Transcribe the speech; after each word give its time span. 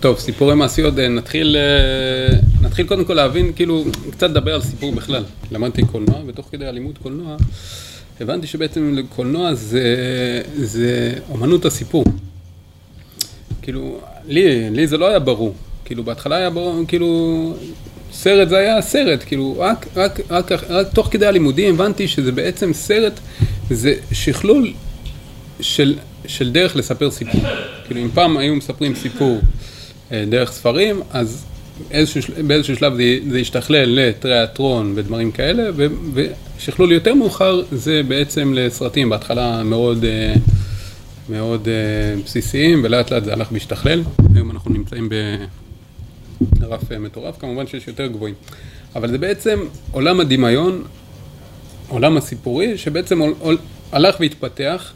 טוב, 0.00 0.18
סיפורי 0.18 0.54
מעשיות, 0.54 0.98
אה, 0.98 1.08
נתחיל, 1.08 1.56
אה, 1.56 2.38
נתחיל 2.62 2.86
קודם 2.86 3.04
כל 3.04 3.14
להבין, 3.14 3.52
כאילו, 3.56 3.84
קצת 4.10 4.30
לדבר 4.30 4.54
על 4.54 4.62
סיפור 4.62 4.92
בכלל. 4.92 5.24
למדתי 5.52 5.82
קולנוע, 5.82 6.20
ותוך 6.26 6.48
כדי 6.52 6.66
הלימוד 6.66 6.98
קולנוע, 6.98 7.36
הבנתי 8.20 8.46
שבעצם 8.46 8.96
קולנוע 9.08 9.54
זה, 9.54 9.82
זה 10.56 11.12
אומנות 11.30 11.64
הסיפור. 11.64 12.04
כאילו, 13.62 14.00
לי, 14.26 14.70
לי 14.70 14.86
זה 14.86 14.96
לא 14.96 15.08
היה 15.08 15.18
ברור. 15.18 15.54
כאילו, 15.84 16.04
בהתחלה 16.04 16.36
היה 16.36 16.50
ברור, 16.50 16.84
כאילו, 16.88 17.54
סרט 18.12 18.48
זה 18.48 18.56
היה 18.56 18.82
סרט, 18.82 19.24
כאילו, 19.26 19.54
רק, 19.58 19.86
רק, 19.96 20.20
רק, 20.30 20.52
רק, 20.52 20.70
רק 20.70 20.86
תוך 20.94 21.08
כדי 21.10 21.26
הלימודים 21.26 21.74
הבנתי 21.74 22.08
שזה 22.08 22.32
בעצם 22.32 22.72
סרט, 22.72 23.20
זה 23.70 23.94
שכלול 24.12 24.72
של, 25.60 25.94
של 26.26 26.52
דרך 26.52 26.76
לספר 26.76 27.10
סיפור. 27.10 27.40
כאילו, 27.86 28.00
אם 28.00 28.08
פעם 28.14 28.36
היו 28.36 28.54
מספרים 28.54 28.94
סיפור 28.94 29.40
אה, 30.12 30.24
דרך 30.28 30.52
ספרים, 30.52 31.00
אז 31.10 31.44
באיזשהו, 31.88 32.20
באיזשהו 32.46 32.76
שלב 32.76 32.96
זה, 32.96 33.18
זה 33.30 33.38
השתכלל 33.38 34.00
לתיאטרון 34.00 34.92
ודברים 34.96 35.32
כאלה, 35.32 35.62
ו, 35.76 35.86
ושכלול 36.58 36.92
יותר 36.92 37.14
מאוחר 37.14 37.62
זה 37.72 38.02
בעצם 38.08 38.52
לסרטים, 38.54 39.08
בהתחלה 39.08 39.62
מאוד, 39.62 40.04
אה, 40.04 40.34
מאוד 41.28 41.68
אה, 41.68 42.22
בסיסיים, 42.24 42.80
ולאט 42.84 43.10
לאט 43.10 43.24
זה 43.24 43.32
הלך 43.32 43.52
והשתכלל. 43.52 44.02
היום 44.34 44.50
אנחנו 44.50 44.70
נמצאים 44.70 45.08
ברף 46.40 46.92
מטורף, 46.92 47.38
כמובן 47.38 47.66
שיש 47.66 47.88
יותר 47.88 48.06
גבוהים. 48.06 48.34
אבל 48.96 49.08
זה 49.08 49.18
בעצם 49.18 49.60
עולם 49.92 50.20
הדמיון, 50.20 50.82
עולם 51.88 52.16
הסיפורי, 52.16 52.78
שבעצם 52.78 53.20
הלך 53.92 54.16
והתפתח, 54.20 54.92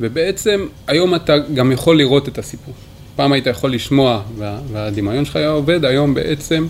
ובעצם 0.00 0.66
היום 0.86 1.14
אתה 1.14 1.38
גם 1.38 1.72
יכול 1.72 1.98
לראות 1.98 2.28
את 2.28 2.38
הסיפור. 2.38 2.74
פעם 3.16 3.32
היית 3.32 3.46
יכול 3.46 3.72
לשמוע 3.72 4.22
וה, 4.38 4.58
והדמיון 4.72 5.24
שלך 5.24 5.36
היה 5.36 5.50
עובד, 5.50 5.84
היום 5.84 6.14
בעצם 6.14 6.66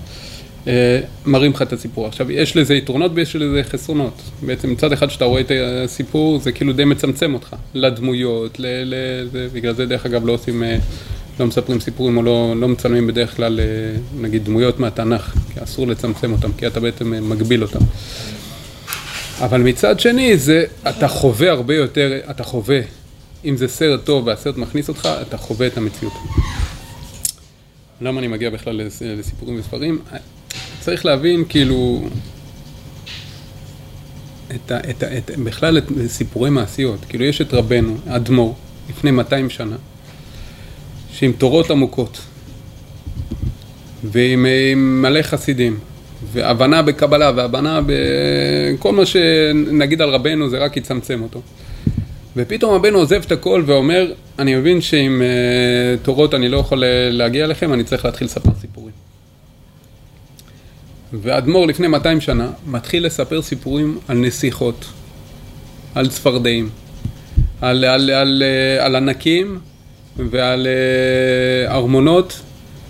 אה, 0.66 1.00
מראים 1.26 1.52
לך 1.52 1.62
את 1.62 1.72
הסיפור. 1.72 2.06
עכשיו, 2.06 2.32
יש 2.32 2.56
לזה 2.56 2.74
יתרונות 2.74 3.12
ויש 3.14 3.36
לזה 3.36 3.62
חסרונות. 3.62 4.22
בעצם 4.42 4.70
מצד 4.70 4.92
אחד 4.92 5.10
שאתה 5.10 5.24
רואה 5.24 5.40
את 5.40 5.52
הסיפור, 5.84 6.40
זה 6.40 6.52
כאילו 6.52 6.72
די 6.72 6.84
מצמצם 6.84 7.34
אותך 7.34 7.56
לדמויות, 7.74 8.60
ל, 8.60 8.66
ל, 8.84 8.94
זה, 9.32 9.48
בגלל 9.52 9.74
זה 9.74 9.86
דרך 9.86 10.06
אגב 10.06 10.26
לא 10.26 10.32
עושים, 10.32 10.62
אה, 10.62 10.78
לא 11.40 11.46
מספרים 11.46 11.80
סיפורים 11.80 12.16
או 12.16 12.22
לא, 12.22 12.54
לא 12.56 12.68
מצלמים 12.68 13.06
בדרך 13.06 13.36
כלל, 13.36 13.60
אה, 13.60 13.64
נגיד, 14.20 14.44
דמויות 14.44 14.80
מהתנ"ך, 14.80 15.34
כי 15.54 15.62
אסור 15.62 15.86
לצמצם 15.86 16.32
אותם, 16.32 16.52
כי 16.52 16.66
אתה 16.66 16.80
בעצם 16.80 17.14
אה, 17.14 17.20
מגביל 17.20 17.62
אותם. 17.62 17.80
אבל 19.40 19.60
מצד 19.60 20.00
שני, 20.00 20.38
זה, 20.38 20.64
אתה 20.88 21.08
חווה 21.08 21.50
הרבה 21.50 21.74
יותר, 21.74 22.18
אתה 22.30 22.42
חווה 22.42 22.80
אם 23.44 23.56
זה 23.56 23.68
סרט 23.68 24.04
טוב 24.04 24.26
והסרט 24.26 24.56
מכניס 24.56 24.88
אותך, 24.88 25.08
אתה 25.22 25.36
חווה 25.36 25.66
את 25.66 25.76
המציאות. 25.76 26.12
למה 28.00 28.20
אני 28.20 28.28
מגיע 28.28 28.50
בכלל 28.50 28.80
לסיפורים 29.00 29.60
וספרים? 29.60 29.98
צריך 30.80 31.06
להבין 31.06 31.44
כאילו 31.48 32.08
את 34.54 34.70
ה, 34.70 34.78
את 34.90 35.02
ה, 35.02 35.18
את, 35.18 35.30
בכלל 35.44 35.78
את 35.78 35.84
סיפורי 36.06 36.50
מעשיות. 36.50 37.04
כאילו 37.08 37.24
יש 37.24 37.40
את 37.40 37.54
רבנו, 37.54 37.96
אדמו"ר, 38.08 38.54
לפני 38.90 39.10
200 39.10 39.50
שנה, 39.50 39.76
שעם 41.12 41.32
תורות 41.32 41.70
עמוקות 41.70 42.18
ועם 44.04 44.46
מלא 45.02 45.22
חסידים 45.22 45.78
והבנה 46.32 46.82
בקבלה 46.82 47.32
והבנה 47.36 47.80
בכל 47.86 48.92
מה 48.92 49.06
שנגיד 49.06 50.02
על 50.02 50.10
רבנו 50.10 50.48
זה 50.48 50.58
רק 50.58 50.76
יצמצם 50.76 51.22
אותו. 51.22 51.42
ופתאום 52.38 52.74
הבן 52.74 52.94
עוזב 52.94 53.22
את 53.26 53.32
הכל 53.32 53.62
ואומר, 53.66 54.12
אני 54.38 54.54
מבין 54.54 54.80
שעם 54.80 55.22
uh, 55.22 56.04
תורות 56.04 56.34
אני 56.34 56.48
לא 56.48 56.56
יכול 56.56 56.84
אה, 56.84 57.08
להגיע 57.10 57.44
אליכם, 57.44 57.72
אני 57.72 57.84
צריך 57.84 58.04
להתחיל 58.04 58.26
לספר 58.26 58.50
סיפורים. 58.60 58.92
ואדמו"ר 61.12 61.66
לפני 61.66 61.88
200 61.88 62.20
שנה 62.20 62.50
מתחיל 62.66 63.06
לספר 63.06 63.42
סיפורים 63.42 63.98
על 64.08 64.18
נסיכות, 64.18 64.84
על 65.94 66.08
צפרדעים, 66.08 66.68
על, 67.60 67.84
על, 67.84 68.10
על, 68.10 68.42
uh, 68.42 68.82
על 68.82 68.96
ענקים 68.96 69.58
ועל 70.16 70.66
ארמונות 71.68 72.40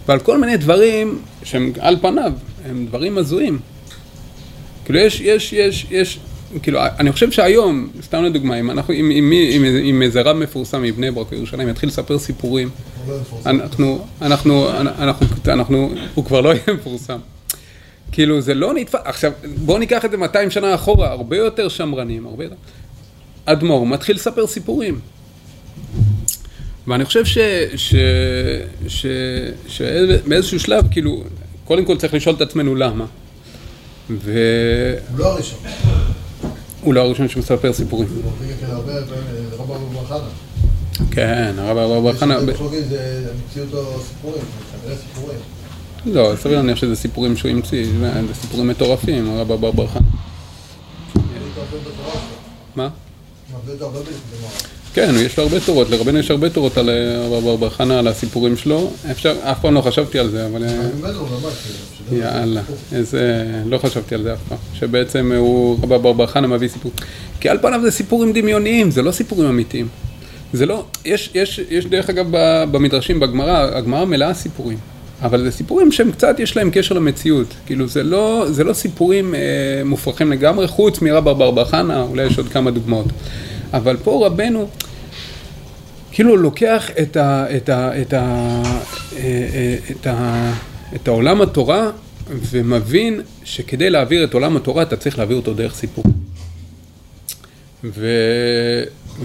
ועל 0.08 0.18
כל 0.18 0.40
מיני 0.40 0.56
דברים 0.56 1.18
שהם 1.42 1.72
על 1.78 1.96
פניו, 2.00 2.32
הם 2.64 2.86
דברים 2.86 3.18
הזויים. 3.18 3.58
כאילו 4.84 4.98
יש, 4.98 5.20
יש, 5.20 5.52
יש, 5.52 5.86
יש 5.90 6.18
כאילו, 6.62 6.80
אני 6.98 7.12
חושב 7.12 7.30
שהיום, 7.30 7.88
סתם 8.02 8.24
לדוגמה, 8.24 8.60
אם 8.60 8.70
אנחנו, 8.70 8.94
אם, 8.94 9.10
אם, 9.10 9.32
אם, 9.32 9.64
אם 9.84 10.02
איזה 10.02 10.22
רב 10.22 10.36
מפורסם 10.36 10.82
מבני 10.82 11.10
ברק 11.10 11.32
ירושלים 11.32 11.68
יתחיל 11.68 11.88
לספר 11.88 12.18
סיפורים, 12.18 12.70
אנחנו, 13.46 14.06
אנחנו, 14.22 14.70
אנחנו, 14.80 15.26
אנחנו, 15.46 15.90
הוא 16.14 16.24
כבר 16.24 16.40
לא 16.40 16.48
יהיה 16.54 16.62
מפורסם. 16.74 17.18
כאילו, 18.12 18.40
זה 18.40 18.54
לא 18.54 18.74
נתפס, 18.74 19.00
עכשיו, 19.04 19.32
בואו 19.56 19.78
ניקח 19.78 20.04
את 20.04 20.10
זה 20.10 20.16
200 20.16 20.50
שנה 20.50 20.74
אחורה, 20.74 21.10
הרבה 21.10 21.36
יותר 21.36 21.68
שמרנים, 21.68 22.26
הרבה 22.26 22.44
יותר... 22.44 22.56
אדמו"ר 23.44 23.86
מתחיל 23.86 24.16
לספר 24.16 24.46
סיפורים. 24.46 25.00
ואני 26.86 27.04
חושב 27.04 27.24
ש... 27.24 27.38
ש... 27.76 27.94
ש... 28.88 29.06
שבאיזשהו 29.68 30.60
שלב, 30.60 30.84
כאילו, 30.90 31.24
קודם 31.64 31.84
כל 31.84 31.96
צריך 31.96 32.14
לשאול 32.14 32.34
את 32.34 32.40
עצמנו 32.40 32.74
למה. 32.74 33.04
ו... 34.10 34.32
הוא 35.10 35.18
לא 35.18 35.32
הראשון. 35.32 35.58
הוא 36.88 36.94
לא 36.94 37.00
הראשון 37.00 37.28
שמספר 37.28 37.72
סיפורים. 37.72 38.08
כן, 41.10 41.54
הרב 41.58 41.76
אברהם 41.78 42.04
בר 42.04 42.12
חנה. 42.12 42.38
לא, 46.06 46.32
סביר 46.36 46.56
להניח 46.56 46.76
שזה 46.76 46.96
סיפורים 46.96 47.36
שהוא 47.36 47.50
המציא, 47.50 47.86
זה 48.00 48.34
סיפורים 48.34 48.68
מטורפים, 48.68 49.30
הרב 49.30 49.52
אברהם 49.52 49.76
בר 49.76 49.86
חנה. 49.86 50.06
מה? 52.76 52.88
כן, 54.98 55.14
יש 55.16 55.38
לו 55.38 55.44
הרבה 55.44 55.60
תורות, 55.60 55.90
לרבנו 55.90 56.18
יש 56.18 56.30
הרבה 56.30 56.50
תורות 56.50 56.78
על 56.78 56.90
בר 57.60 57.70
חנה, 57.70 57.98
על 57.98 58.08
הסיפורים 58.08 58.56
שלו. 58.56 58.90
אפשר, 59.10 59.34
אף 59.42 59.60
פעם 59.60 59.74
לא 59.74 59.80
חשבתי 59.80 60.18
על 60.18 60.30
זה, 60.30 60.46
אבל... 60.46 60.64
יאללה, 62.12 62.60
איזה... 62.92 63.44
לא 63.66 63.78
חשבתי 63.78 64.14
על 64.14 64.22
זה 64.22 64.32
אף 64.32 64.38
פעם. 64.48 64.58
שבעצם 64.74 65.32
הוא, 65.36 65.78
רבא 65.82 66.12
בר 66.12 66.26
חנה 66.26 66.46
מביא 66.46 66.68
סיפור. 66.68 66.92
כי 67.40 67.48
על 67.48 67.58
פניו 67.58 67.80
זה 67.82 67.90
סיפורים 67.90 68.32
דמיוניים, 68.32 68.90
זה 68.90 69.02
לא 69.02 69.10
סיפורים 69.10 69.48
אמיתיים. 69.48 69.88
זה 70.52 70.66
לא... 70.66 70.84
יש, 71.04 71.30
יש, 71.34 71.60
יש 71.70 71.86
דרך 71.86 72.10
אגב 72.10 72.26
במדרשים, 72.70 73.20
בגמרא, 73.20 73.68
הגמרא 73.76 74.04
מלאה 74.04 74.34
סיפורים. 74.34 74.78
אבל 75.22 75.44
זה 75.44 75.50
סיפורים 75.50 75.92
שהם 75.92 76.12
קצת, 76.12 76.40
יש 76.40 76.56
להם 76.56 76.70
קשר 76.72 76.94
למציאות. 76.94 77.54
כאילו, 77.66 77.88
זה 77.88 78.02
לא, 78.02 78.46
זה 78.48 78.64
לא 78.64 78.72
סיפורים 78.72 79.34
אה, 79.34 79.40
מופרכים 79.84 80.32
לגמרי, 80.32 80.66
חוץ 80.66 81.02
מרבא 81.02 81.32
בר 81.32 81.64
חנה, 81.64 82.02
אולי 82.02 82.26
יש 82.26 82.38
עוד 82.38 82.48
כמה 82.48 82.70
דוגמאות. 82.70 83.06
אבל 83.72 83.96
פה 83.96 84.26
רבנו... 84.26 84.68
כאילו 86.12 86.36
לוקח 86.36 86.90
את, 87.02 87.16
ה, 87.16 87.56
את, 87.56 87.68
ה, 87.68 88.00
את, 88.00 88.12
ה, 88.12 88.62
אה, 89.16 89.20
אה, 89.54 89.76
את, 89.90 90.06
ה, 90.06 90.52
את 90.94 91.08
העולם 91.08 91.40
התורה 91.42 91.90
ומבין 92.50 93.20
שכדי 93.44 93.90
להעביר 93.90 94.24
את 94.24 94.34
עולם 94.34 94.56
התורה 94.56 94.82
אתה 94.82 94.96
צריך 94.96 95.18
להעביר 95.18 95.36
אותו 95.36 95.54
דרך 95.54 95.74
סיפור. 95.74 96.04
ו, 97.84 98.06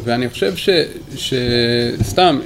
ואני 0.04 0.30
חושב 0.30 0.56
ש, 0.56 0.70
שסתם 1.16 2.40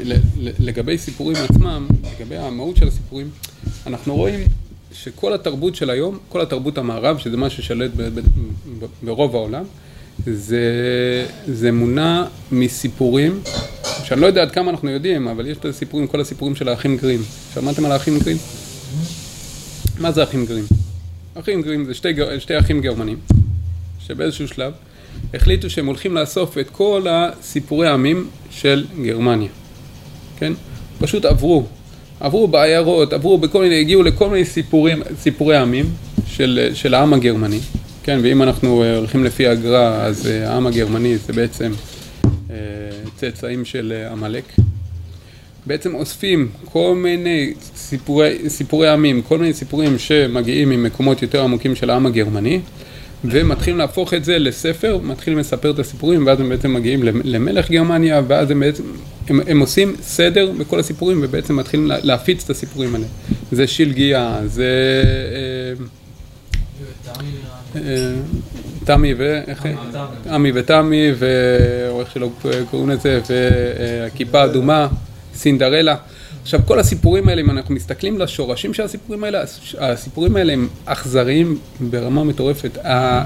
לגבי 0.60 0.98
סיפורים 0.98 1.38
עצמם, 1.50 1.88
לגבי 2.20 2.38
המהות 2.38 2.78
של 2.78 2.88
הסיפורים, 2.88 3.30
אנחנו 3.88 4.16
רואים 4.16 4.40
שכל 4.92 5.34
התרבות 5.34 5.76
של 5.76 5.90
היום, 5.90 6.18
כל 6.30 6.42
התרבות 6.42 6.78
המערב, 6.78 7.18
שזה 7.18 7.38
מה 7.38 7.50
ששלט 7.50 7.92
ברוב 9.04 9.36
העולם, 9.36 9.64
זה, 10.34 11.26
זה 11.48 11.72
מונע 11.72 12.24
מסיפורים, 12.52 13.40
שאני 14.04 14.22
לא 14.22 14.26
יודע 14.26 14.42
עד 14.42 14.52
כמה 14.52 14.72
אנחנו 14.72 14.90
יודעים, 14.90 15.28
אבל 15.28 15.48
יש 15.48 15.58
את 15.58 15.66
הסיפורים, 15.66 16.08
כל 16.08 16.22
הסיפורים 16.22 16.56
של 16.56 16.70
האחים 16.70 16.98
גרים. 16.98 17.22
שמעתם 17.54 17.86
על 17.86 17.92
האחים 17.92 18.20
גרים? 18.20 18.38
מה 20.00 20.12
זה 20.12 20.24
אחים 20.24 20.46
גרים? 20.46 20.66
אחים 21.34 21.62
גרים 21.62 21.86
זה 21.86 21.94
שתי, 21.94 22.10
שתי 22.40 22.60
אחים 22.60 22.82
גרמנים, 22.82 23.18
שבאיזשהו 24.00 24.48
שלב 24.48 24.74
החליטו 25.34 25.70
שהם 25.70 25.86
הולכים 25.86 26.16
לאסוף 26.16 26.58
את 26.58 26.70
כל 26.70 27.06
הסיפורי 27.10 27.88
העמים 27.88 28.28
של 28.50 28.86
גרמניה, 29.04 29.50
כן? 30.40 30.54
פשוט 31.00 31.26
עברו, 31.26 31.66
עברו 32.20 32.48
בעיירות, 32.48 33.14
עברו 33.14 33.38
בכל 33.38 33.62
מיני, 33.62 33.80
הגיעו 33.80 34.04
לכל 34.04 34.30
מיני 34.30 34.46
סיפורים, 34.46 35.02
סיפורי 35.20 35.58
עמים 35.58 35.86
של, 36.28 36.70
של 36.74 36.94
העם 36.94 37.14
הגרמני, 37.14 37.60
כן? 38.08 38.20
ואם 38.24 38.44
אנחנו 38.44 38.84
אה, 38.84 38.98
הולכים 38.98 39.24
לפי 39.24 39.48
הגר"א, 39.48 40.06
אז 40.06 40.28
אה, 40.28 40.50
העם 40.50 40.68
הגרמני 40.68 41.18
זה 41.18 41.34
בעצם 41.34 41.72
אה, 42.50 42.56
צאצאים 43.16 43.66
של 43.66 44.08
עמלק. 44.12 44.44
בעצם 45.66 45.96
אוספים 45.96 46.48
כל 46.66 46.96
מיני 46.96 47.54
סיפורי, 47.76 48.38
סיפורי 48.48 48.90
עמים, 48.90 49.22
כל 49.22 49.38
מיני 49.38 49.54
סיפורים 49.54 50.00
שמגיעים 50.00 50.70
ממקומות 50.70 51.22
יותר 51.22 51.44
עמוקים 51.44 51.76
של 51.76 51.90
העם 51.90 52.06
הגרמני 52.06 52.60
ומתחילים 53.26 53.78
להפוך 53.78 54.14
את 54.14 54.26
זה 54.26 54.40
לספר, 54.40 55.00
מתחילים 55.04 55.40
לספר 55.40 55.72
את 55.72 55.80
הסיפורים 55.80 56.26
ואז 56.26 56.40
הם 56.40 56.50
בעצם 56.50 56.74
מגיעים 56.74 57.04
למלך 57.04 57.72
גרמניה 57.72 58.22
ואז 58.28 58.52
הם 58.52 58.60
בעצם 58.60 58.84
הם, 59.28 59.40
הם 59.48 59.60
עושים 59.60 59.96
סדר 60.02 60.52
בכל 60.60 60.80
הסיפורים 60.80 61.20
ובעצם 61.24 61.56
מתחילים 61.56 61.92
להפיץ 62.04 62.44
את 62.44 62.50
הסיפורים 62.50 62.96
האלה. 62.96 63.08
זה 63.52 63.68
שלגיה, 63.68 64.40
זה... 64.46 64.72
תמי 68.84 69.14
ו... 69.18 69.42
תמי 70.24 70.52
ותמי, 70.54 71.12
או 71.90 72.02
איך 72.02 72.12
שלא 72.12 72.30
קוראים 72.72 72.90
לזה, 72.90 73.20
וכיפה 74.08 74.44
אדומה, 74.44 74.88
סינדרלה. 75.36 75.96
עכשיו, 76.42 76.60
כל 76.66 76.80
הסיפורים 76.80 77.30
האלה, 77.30 77.42
אם 77.42 77.50
אנחנו 77.50 77.76
מסתכלים 77.76 78.20
לשורשים 78.20 78.74
של 78.74 78.84
הסיפורים 78.84 79.24
האלה, 79.24 79.44
הסיפורים 79.80 80.36
האלה 80.36 80.54
הם 80.54 80.68
אכזריים 80.86 81.60
ברמה 81.80 82.24
מטורפת. 82.24 82.78
אה, 82.86 83.24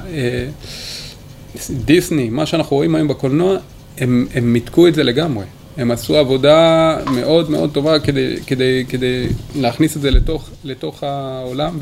דיסני, 1.86 2.30
מה 2.30 2.46
שאנחנו 2.46 2.76
רואים 2.76 2.96
היום 2.96 3.08
בקולנוע, 3.08 3.58
הם, 3.98 4.28
הם 4.34 4.54
מיתקו 4.54 4.88
את 4.88 4.96
זה 4.96 5.04
לגמרי. 5.04 5.46
הם 5.78 5.92
עשו 5.92 6.18
עבודה 6.18 6.98
מאוד 7.16 7.50
מאוד 7.50 7.72
טובה 7.74 8.00
כדי, 8.00 8.36
כדי, 8.48 8.86
כדי 8.90 9.28
להכניס 9.56 9.98
את 9.98 10.02
זה 10.02 10.12
לתוך, 10.12 10.50
לתוך 10.64 11.04
העולם 11.04 11.78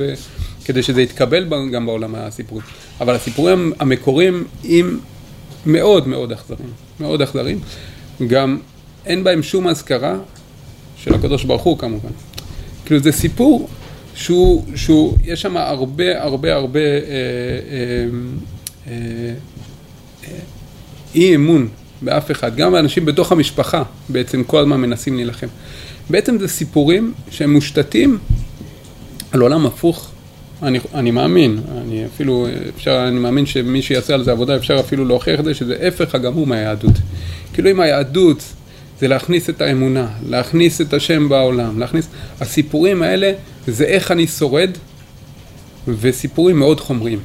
וכדי 0.70 0.84
שזה 0.84 1.02
יתקבל 1.02 1.50
גם 1.72 1.86
בעולם 1.86 2.16
הסיפורים. 2.16 2.66
אבל 3.02 3.16
הסיפורים 3.16 3.74
המקוריים 3.80 4.44
הם 4.64 5.00
מאוד 5.66 6.08
מאוד 6.08 6.32
אכזריים, 6.32 6.70
מאוד 7.00 7.22
אכזריים. 7.22 7.60
גם 8.28 8.58
אין 9.06 9.24
בהם 9.24 9.44
שום 9.44 9.68
אזכרה 9.68 10.16
של 10.98 11.14
הקדוש 11.14 11.44
ברוך 11.44 11.62
הוא 11.62 11.78
כמובן. 11.78 12.10
כאילו 12.86 13.02
זה 13.02 13.12
סיפור 13.12 13.70
שהוא, 14.16 14.66
שהוא 14.76 15.18
יש 15.24 15.42
שם 15.42 15.58
הרבה 15.58 16.24
הרבה 16.24 16.56
הרבה 16.56 16.80
אה, 16.80 16.86
אה, 16.88 18.06
אה, 18.88 19.34
אה, 20.24 20.40
אי 21.16 21.36
אמון 21.36 21.68
באף 22.02 22.32
אחד, 22.32 22.56
גם 22.56 22.76
האנשים 22.76 23.06
בתוך 23.06 23.32
המשפחה 23.32 23.84
בעצם 24.10 24.44
כל 24.44 24.60
הזמן 24.60 24.82
מנסים 24.82 25.16
להילחם. 25.16 25.48
בעצם 26.10 26.40
זה 26.40 26.48
סיפורים 26.48 27.14
שהם 27.32 27.54
מושתתים 27.54 28.18
על 29.32 29.42
עולם 29.42 29.66
הפוך. 29.66 30.12
אני, 30.64 30.80
אני 30.94 31.12
מאמין, 31.12 31.60
אני 31.82 32.06
אפילו, 32.06 32.48
אפשר, 32.76 33.06
אני 33.08 33.20
מאמין 33.20 33.46
שמי 33.46 33.82
שיעשה 33.82 34.14
על 34.14 34.24
זה 34.24 34.32
עבודה 34.32 34.56
אפשר 34.56 34.80
אפילו 34.80 35.06
להוכיח 35.06 35.40
את 35.40 35.46
זה 35.46 35.54
שזה 35.54 35.76
הפך 35.88 36.16
הגמור 36.16 36.48
מהיהדות. 36.48 36.96
כאילו 37.54 37.72
אם 37.72 37.80
היהדות 37.80 38.44
זה 39.00 39.08
להכניס 39.08 39.50
את 39.50 39.62
האמונה, 39.62 40.08
להכניס 40.30 40.82
את 40.82 40.94
השם 40.94 41.30
בעולם, 41.30 41.80
להכניס... 41.80 42.08
הסיפורים 42.42 43.02
האלה 43.02 43.32
זה 43.68 43.84
איך 43.84 44.12
אני 44.12 44.28
שורד, 44.28 44.70
וסיפורים 45.88 46.60
מאוד 46.60 46.80
חומריים. 46.80 47.20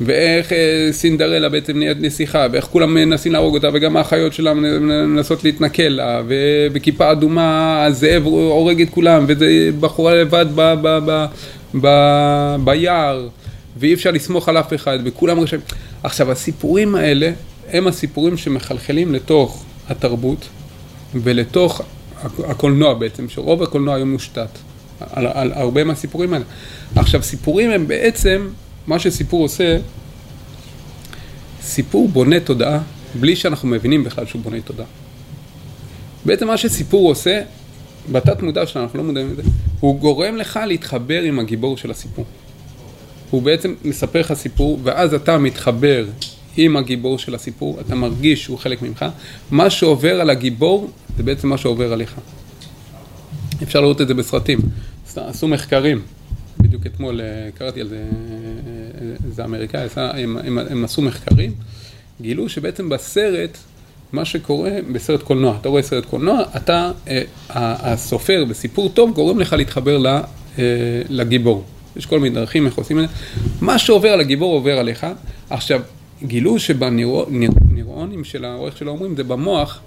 ואיך 0.00 0.52
אה, 0.52 0.88
סינדרלה 0.92 1.48
בעצם 1.48 1.78
נהיית 1.78 1.96
נסיכה, 2.00 2.46
ואיך 2.52 2.64
כולם 2.64 2.94
מנסים 2.94 3.32
להרוג 3.32 3.54
אותה, 3.54 3.68
וגם 3.72 3.96
האחיות 3.96 4.32
שלה 4.32 4.54
מנסות 4.54 5.44
להתנכל 5.44 5.82
לה, 5.82 6.22
ובכיפה 6.26 7.12
אדומה 7.12 7.84
הזאב 7.84 8.24
הורג 8.24 8.82
את 8.82 8.90
כולם, 8.90 9.24
וזה 9.28 9.70
בחורה 9.80 10.14
לבד 10.14 10.46
ב, 10.54 10.74
ב, 10.82 10.98
ב, 11.06 11.24
ב, 11.80 11.88
ביער, 12.64 13.28
ואי 13.76 13.94
אפשר 13.94 14.10
לסמוך 14.10 14.48
על 14.48 14.58
אף 14.58 14.74
אחד, 14.74 14.98
וכולם 15.04 15.40
רשאים. 15.40 15.60
עכשיו, 16.02 16.30
הסיפורים 16.30 16.94
האלה 16.94 17.32
הם 17.68 17.86
הסיפורים 17.86 18.36
שמחלחלים 18.36 19.14
לתוך 19.14 19.64
התרבות, 19.88 20.48
ולתוך 21.14 21.82
הקולנוע 22.44 22.94
בעצם, 22.94 23.28
שרוב 23.28 23.62
הקולנוע 23.62 23.94
היום 23.94 24.12
מושתת 24.12 24.48
על, 25.12 25.26
על 25.26 25.52
הרבה 25.52 25.84
מהסיפורים 25.84 26.32
האלה. 26.34 26.44
עכשיו, 26.96 27.22
סיפורים 27.22 27.70
הם 27.70 27.88
בעצם, 27.88 28.48
מה 28.86 28.98
שסיפור 28.98 29.42
עושה, 29.42 29.78
סיפור 31.62 32.08
בונה 32.08 32.40
תודעה, 32.40 32.78
בלי 33.20 33.36
שאנחנו 33.36 33.68
מבינים 33.68 34.04
בכלל 34.04 34.26
שהוא 34.26 34.42
בונה 34.42 34.60
תודעה. 34.60 34.86
בעצם 36.24 36.46
מה 36.46 36.56
שסיפור 36.56 37.08
עושה, 37.08 37.42
בתת 38.12 38.42
מודע 38.42 38.66
שלנו, 38.66 38.84
אנחנו 38.84 38.98
לא 38.98 39.04
מודעים 39.04 39.32
לזה, 39.32 39.42
הוא 39.80 40.00
גורם 40.00 40.36
לך 40.36 40.60
להתחבר 40.66 41.22
עם 41.22 41.38
הגיבור 41.38 41.76
של 41.76 41.90
הסיפור. 41.90 42.24
הוא 43.30 43.42
בעצם 43.42 43.74
מספר 43.84 44.20
לך 44.20 44.32
סיפור, 44.32 44.78
ואז 44.82 45.14
אתה 45.14 45.38
מתחבר 45.38 46.04
עם 46.56 46.76
הגיבור 46.76 47.18
של 47.18 47.34
הסיפור, 47.34 47.80
אתה 47.80 47.94
מרגיש 47.94 48.44
שהוא 48.44 48.58
חלק 48.58 48.82
ממך. 48.82 49.04
מה 49.50 49.70
שעובר 49.70 50.20
על 50.20 50.30
הגיבור 50.30 50.90
זה 51.16 51.22
בעצם 51.22 51.48
מה 51.48 51.58
שעובר 51.58 51.92
עליך. 51.92 52.14
אפשר 53.62 53.80
לראות 53.80 54.00
את 54.00 54.08
זה 54.08 54.14
בסרטים. 54.14 54.58
עשו 55.16 55.48
מחקרים, 55.48 56.02
בדיוק 56.60 56.86
אתמול 56.86 57.20
אה, 57.20 57.50
קראתי 57.54 57.80
על 57.80 57.88
זה, 57.88 58.04
איזה 59.26 59.42
אה, 59.42 59.46
אמריקאי, 59.46 59.88
הם, 59.96 60.36
הם, 60.36 60.58
הם 60.58 60.84
עשו 60.84 61.02
מחקרים, 61.02 61.54
גילו 62.20 62.48
שבעצם 62.48 62.88
בסרט, 62.88 63.58
מה 64.12 64.24
שקורה 64.24 64.70
בסרט 64.92 65.22
קולנוע, 65.22 65.56
אתה 65.60 65.68
רואה 65.68 65.82
סרט 65.82 66.04
קולנוע, 66.04 66.42
אתה, 66.56 66.90
אה, 67.08 67.22
הסופר 67.50 68.44
בסיפור 68.48 68.88
טוב 68.88 69.12
גורם 69.12 69.38
לך 69.38 69.52
להתחבר 69.52 70.22
לגיבור. 71.08 71.64
יש 71.96 72.06
כל 72.06 72.20
מיני 72.20 72.34
דרכים 72.34 72.66
איך 72.66 72.74
עושים 72.74 72.98
את 72.98 73.08
זה. 73.08 73.14
מה 73.60 73.78
שעובר 73.78 74.08
על 74.08 74.20
הגיבור 74.20 74.54
עובר 74.54 74.78
עליך. 74.78 75.06
עכשיו, 75.50 75.80
גילו 76.22 76.58
שבנירונים 76.58 78.24
של 78.24 78.44
האורך 78.44 78.76
של 78.76 78.88
האומרים 78.88 79.16
זה 79.16 79.24
במוח, 79.24 79.80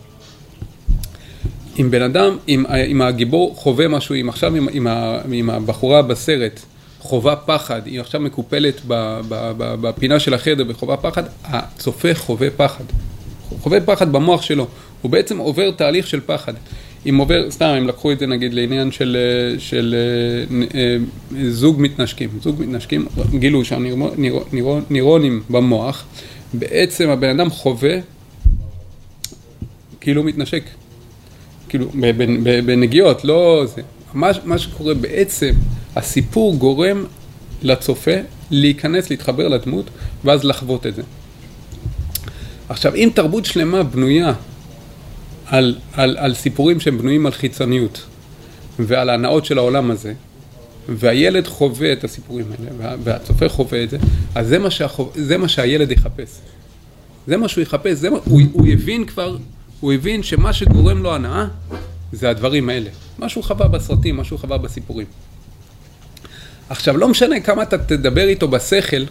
אם 1.79 1.91
בן 1.91 2.01
אדם, 2.01 2.37
אם, 2.47 2.65
אם 2.87 3.01
הגיבור 3.01 3.55
חווה 3.55 3.87
משהו, 3.87 4.15
אם 4.21 4.29
עכשיו 4.29 4.55
אם, 4.55 4.69
אם, 4.69 4.87
אם 5.33 5.49
הבחורה 5.49 6.01
בסרט 6.01 6.59
חווה 6.99 7.35
פחד, 7.35 7.81
היא 7.85 8.01
עכשיו 8.01 8.21
מקופלת 8.21 8.81
בפינה 9.57 10.19
של 10.19 10.33
החדר 10.33 10.63
וחווה 10.67 10.97
פחד, 10.97 11.23
הצופה 11.43 12.13
חווה 12.13 12.47
פחד. 12.57 12.83
חווה 13.61 13.81
פחד 13.81 14.11
במוח 14.11 14.41
שלו, 14.41 14.67
הוא 15.01 15.11
בעצם 15.11 15.37
עובר 15.37 15.71
תהליך 15.71 16.07
של 16.07 16.19
פחד. 16.25 16.53
אם 17.09 17.17
עובר, 17.17 17.51
סתם, 17.51 17.65
אם 17.65 17.87
לקחו 17.87 18.11
את 18.11 18.19
זה 18.19 18.27
נגיד 18.27 18.53
לעניין 18.53 18.91
של, 18.91 19.17
של 19.57 19.95
אה, 20.75 20.97
זוג 21.49 21.81
מתנשקים, 21.81 22.29
זוג 22.41 22.61
מתנשקים, 22.61 23.07
גילו 23.39 23.65
שהנוירונים 23.65 25.43
במוח, 25.49 26.05
בעצם 26.53 27.09
הבן 27.09 27.39
אדם 27.39 27.49
חווה 27.49 27.97
כאילו 30.01 30.23
מתנשק, 30.23 30.63
כאילו 31.69 31.87
בנגיעות, 32.65 33.23
לא 33.25 33.63
זה. 33.75 33.81
מה, 34.13 34.31
מה 34.45 34.57
שקורה 34.57 34.93
בעצם, 34.93 35.51
הסיפור 35.95 36.55
גורם 36.55 37.05
לצופה 37.63 38.15
להיכנס, 38.51 39.09
להתחבר 39.09 39.47
לדמות, 39.47 39.89
ואז 40.23 40.43
לחוות 40.43 40.85
את 40.85 40.95
זה. 40.95 41.01
עכשיו, 42.69 42.95
אם 42.95 43.09
תרבות 43.13 43.45
שלמה 43.45 43.83
בנויה 43.83 44.33
על, 45.45 45.75
על, 45.93 46.17
על 46.17 46.33
סיפורים 46.33 46.79
שהם 46.79 46.97
בנויים 46.97 47.25
על 47.25 47.31
חיצוניות 47.31 48.05
ועל 48.79 49.09
ההנאות 49.09 49.45
של 49.45 49.57
העולם 49.57 49.91
הזה, 49.91 50.13
והילד 50.89 51.47
חווה 51.47 51.93
את 51.93 52.03
הסיפורים 52.03 52.45
האלה, 52.51 52.95
והצופה 53.03 53.49
חווה 53.49 53.83
את 53.83 53.89
זה, 53.89 53.97
אז 54.35 54.47
זה 54.47 54.59
מה, 54.59 54.71
שהחו... 54.71 55.09
זה 55.15 55.37
מה 55.37 55.47
שהילד 55.47 55.91
יחפש. 55.91 56.29
זה 57.27 57.37
מה 57.37 57.47
שהוא 57.47 57.61
יחפש, 57.61 57.91
זה 57.91 58.09
מה... 58.09 58.17
הוא, 58.25 58.41
הוא 58.51 58.67
הבין 58.67 59.05
כבר, 59.05 59.37
הוא 59.79 59.93
הבין 59.93 60.23
שמה 60.23 60.53
שגורם 60.53 61.03
לו 61.03 61.15
הנאה 61.15 61.47
זה 62.11 62.29
הדברים 62.29 62.69
האלה. 62.69 62.89
מה 63.17 63.29
שהוא 63.29 63.43
חווה 63.43 63.67
בסרטים, 63.67 64.15
מה 64.15 64.23
שהוא 64.23 64.39
חווה 64.39 64.57
בסיפורים. 64.57 65.07
עכשיו, 66.69 66.97
לא 66.97 67.07
משנה 67.07 67.39
כמה 67.39 67.63
אתה 67.63 67.77
תדבר 67.77 68.27
איתו 68.27 68.47
בשכל, 68.47 69.03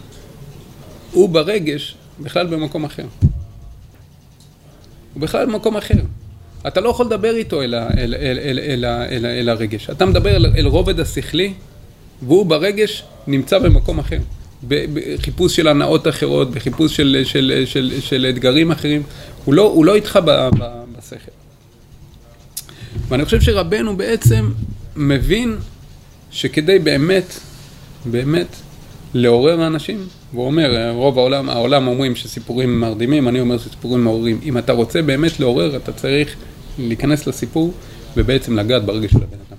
הוא 1.11 1.29
ברגש 1.29 1.97
בכלל 2.19 2.47
במקום 2.47 2.83
אחר. 2.85 3.05
הוא 5.15 5.21
בכלל 5.21 5.45
במקום 5.45 5.77
אחר. 5.77 5.99
אתה 6.67 6.81
לא 6.81 6.89
יכול 6.89 7.05
לדבר 7.05 7.35
איתו 7.35 7.61
אל, 7.61 7.75
אל, 7.75 7.89
אל, 7.97 8.15
אל, 8.41 8.59
אל, 8.59 8.85
אל, 8.85 9.25
אל 9.25 9.49
הרגש. 9.49 9.89
אתה 9.89 10.05
מדבר 10.05 10.35
אל, 10.35 10.45
אל 10.57 10.65
רובד 10.67 10.99
השכלי, 10.99 11.53
והוא 12.21 12.45
ברגש 12.45 13.03
נמצא 13.27 13.59
במקום 13.59 13.99
אחר. 13.99 14.17
בחיפוש 14.67 15.55
של 15.55 15.67
הנאות 15.67 16.07
אחרות, 16.07 16.51
בחיפוש 16.51 16.95
של, 16.95 17.21
של, 17.23 17.63
של, 17.65 17.65
של, 17.65 18.01
של 18.01 18.25
אתגרים 18.29 18.71
אחרים. 18.71 19.03
הוא 19.45 19.53
לא, 19.53 19.61
הוא 19.61 19.85
לא 19.85 19.95
איתך 19.95 20.19
ב, 20.25 20.29
ב, 20.59 20.83
בשכל. 20.97 21.31
ואני 23.07 23.25
חושב 23.25 23.41
שרבנו 23.41 23.97
בעצם 23.97 24.51
מבין 24.95 25.57
שכדי 26.31 26.79
באמת, 26.79 27.39
באמת 28.05 28.55
לעורר 29.17 29.67
אנשים, 29.67 30.07
והוא 30.33 30.45
אומר, 30.45 30.91
רוב 30.91 31.17
העולם, 31.17 31.49
העולם 31.49 31.87
אומרים 31.87 32.15
שסיפורים 32.15 32.79
מרדימים, 32.79 33.27
אני 33.27 33.39
אומר 33.39 33.57
שסיפורים 33.57 34.03
מעוררים. 34.03 34.39
אם 34.43 34.57
אתה 34.57 34.73
רוצה 34.73 35.01
באמת 35.01 35.39
לעורר, 35.39 35.75
אתה 35.75 35.93
צריך 35.93 36.35
להיכנס 36.77 37.27
לסיפור 37.27 37.73
ובעצם 38.17 38.59
לגעת 38.59 38.85
ברגש 38.85 39.11
של 39.11 39.17
הבן 39.17 39.37
אדם. 39.49 39.57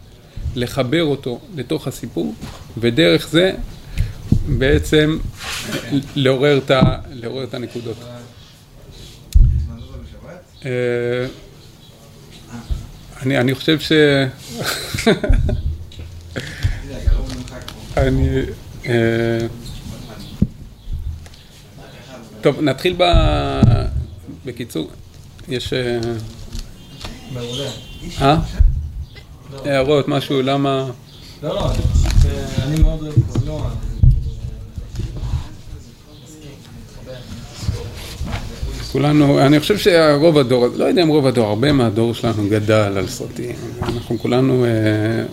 לחבר 0.56 1.04
אותו 1.04 1.40
לתוך 1.56 1.88
הסיפור, 1.88 2.34
ודרך 2.78 3.28
זה 3.28 3.52
בעצם 4.48 5.18
לעורר 6.14 6.58
את, 6.58 6.70
לעורר 7.10 7.44
את 7.44 7.54
הנקודות. 7.54 7.96
אה, 10.64 11.26
אני, 13.22 13.38
אני 13.38 13.54
חושב 13.54 13.80
ש... 13.80 13.92
אני... 17.96 18.28
אה, 18.88 19.46
טוב, 22.40 22.60
נתחיל 22.60 22.94
ב... 22.98 23.02
בקיצור, 24.44 24.90
יש... 25.48 25.72
אה, 25.72 25.98
מעולה. 27.32 27.70
אה? 28.20 28.40
הערות, 29.64 30.08
משהו, 30.08 30.42
למה... 30.42 30.90
לא, 31.42 31.54
לא, 31.54 31.72
אני 32.62 32.82
מאוד 32.82 33.02
אוהב 33.02 33.14
קולנוע. 33.32 33.70
כולנו, 38.96 39.40
אני 39.46 39.60
חושב 39.60 39.78
שרוב 39.78 40.38
הדור, 40.38 40.66
לא 40.76 40.84
יודע 40.84 41.02
אם 41.02 41.08
רוב 41.08 41.26
הדור, 41.26 41.46
הרבה 41.46 41.72
מהדור 41.72 42.14
שלנו 42.14 42.48
גדל 42.50 42.92
על 42.96 43.06
סרטים. 43.08 43.56
אנחנו 43.82 44.18
כולנו 44.18 44.64
אה, 44.64 44.70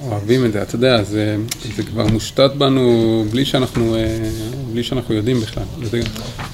אוהבים 0.02 0.46
את 0.46 0.54
זה, 0.54 0.62
אתה 0.62 0.76
יודע, 0.76 1.04
זה, 1.04 1.38
זה 1.76 1.84
כבר 1.84 2.08
מושתת 2.08 2.52
בנו 2.58 3.26
בלי 3.32 3.46
שאנחנו, 3.46 3.96
אה, 3.96 4.30
בלי 4.74 4.84
שאנחנו 4.84 5.16
יודעים 5.16 5.40
בכלל. 5.40 5.64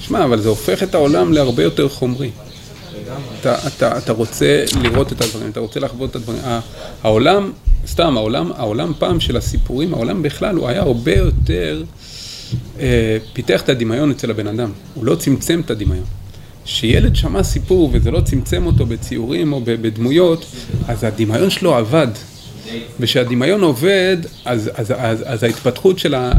שמע, 0.00 0.24
אבל 0.24 0.40
זה 0.40 0.48
הופך 0.48 0.82
את 0.82 0.94
העולם 0.94 1.32
להרבה 1.32 1.62
יותר 1.62 1.88
חומרי. 1.88 2.30
אתה, 3.40 3.58
אתה, 3.66 3.98
אתה 3.98 4.12
רוצה 4.12 4.64
לראות 4.82 5.12
את 5.12 5.20
הדברים, 5.20 5.50
אתה 5.50 5.60
רוצה 5.60 5.80
לחוות 5.80 6.10
את 6.10 6.16
הדברים. 6.16 6.40
העולם, 7.02 7.52
סתם, 7.86 8.16
העולם, 8.16 8.52
העולם 8.56 8.92
פעם 8.98 9.20
של 9.20 9.36
הסיפורים, 9.36 9.94
העולם 9.94 10.22
בכלל, 10.22 10.56
הוא 10.56 10.68
היה 10.68 10.80
הרבה 10.80 11.16
יותר, 11.16 11.82
אה, 12.80 13.16
פיתח 13.32 13.62
את 13.62 13.68
הדמיון 13.68 14.10
אצל 14.10 14.30
הבן 14.30 14.46
אדם. 14.46 14.70
הוא 14.94 15.04
לא 15.04 15.14
צמצם 15.14 15.60
את 15.64 15.70
הדמיון. 15.70 16.04
שילד 16.64 17.16
שמע 17.16 17.42
סיפור 17.42 17.90
וזה 17.92 18.10
לא 18.10 18.20
צמצם 18.20 18.66
אותו 18.66 18.86
בציורים 18.86 19.52
או 19.52 19.60
בדמויות, 19.64 20.46
אז 20.88 21.04
הדמיון 21.04 21.50
שלו 21.50 21.74
עבד. 21.74 22.08
וכשהדמיון 23.00 23.62
עובד, 23.62 24.16
אז, 24.44 24.70
אז, 24.74 24.94
אז, 24.96 25.24
אז 25.26 25.42
ההתפתחות 25.42 25.98
של, 25.98 26.14
ה, 26.14 26.32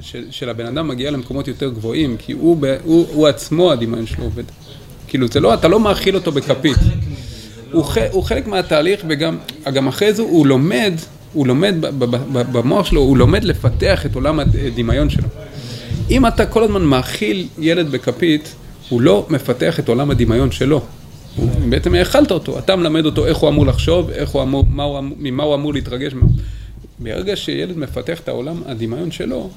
של, 0.00 0.24
של 0.30 0.48
הבן 0.48 0.66
אדם 0.66 0.88
מגיעה 0.88 1.10
למקומות 1.10 1.48
יותר 1.48 1.70
גבוהים, 1.70 2.16
כי 2.16 2.32
הוא, 2.32 2.66
הוא, 2.84 3.06
הוא 3.12 3.26
עצמו, 3.26 3.72
הדמיון 3.72 4.06
שלו 4.06 4.24
עובד. 4.24 4.44
כאילו, 5.08 5.26
לא, 5.40 5.54
אתה 5.54 5.68
לא 5.68 5.80
מאכיל 5.80 6.14
אותו 6.14 6.32
בכפית. 6.32 6.76
הוא, 7.72 7.84
הוא 8.10 8.22
חלק 8.22 8.46
מהתהליך, 8.46 9.00
וגם 9.08 9.38
גם 9.74 9.88
אחרי 9.88 10.12
זה 10.12 10.22
הוא 10.22 10.46
לומד, 10.46 10.92
הוא 11.32 11.46
לומד 11.46 11.74
במוח 12.32 12.86
שלו, 12.86 13.00
הוא 13.00 13.16
לומד 13.16 13.44
לפתח 13.44 14.06
את 14.06 14.14
עולם 14.14 14.40
הדמיון 14.40 15.10
שלו. 15.10 15.28
אם 16.10 16.26
אתה 16.26 16.46
כל 16.46 16.62
הזמן 16.62 16.82
מאכיל 16.82 17.48
ילד 17.58 17.90
בכפית, 17.90 18.54
הוא 18.88 19.00
לא 19.00 19.26
מפתח 19.30 19.80
את 19.80 19.88
עולם 19.88 20.10
הדמיון 20.10 20.50
שלו. 20.50 20.82
בעצם 21.68 21.94
האכלת 21.94 22.30
אותו, 22.30 22.58
אתה 22.58 22.76
מלמד 22.76 23.06
אותו 23.06 23.26
איך 23.26 23.36
הוא 23.36 23.48
אמור 23.48 23.66
לחשוב, 23.66 24.10
איך 24.10 24.30
הוא 24.30 24.42
אמור, 24.42 24.64
מה 24.70 24.82
הוא, 24.82 25.00
ממה 25.18 25.42
הוא 25.42 25.54
אמור 25.54 25.72
להתרגש. 25.72 26.12
ברגע 26.98 27.36
שילד 27.36 27.78
מפתח 27.78 28.20
את 28.20 28.28
העולם 28.28 28.62
הדמיון 28.66 29.10
שלו, 29.10 29.50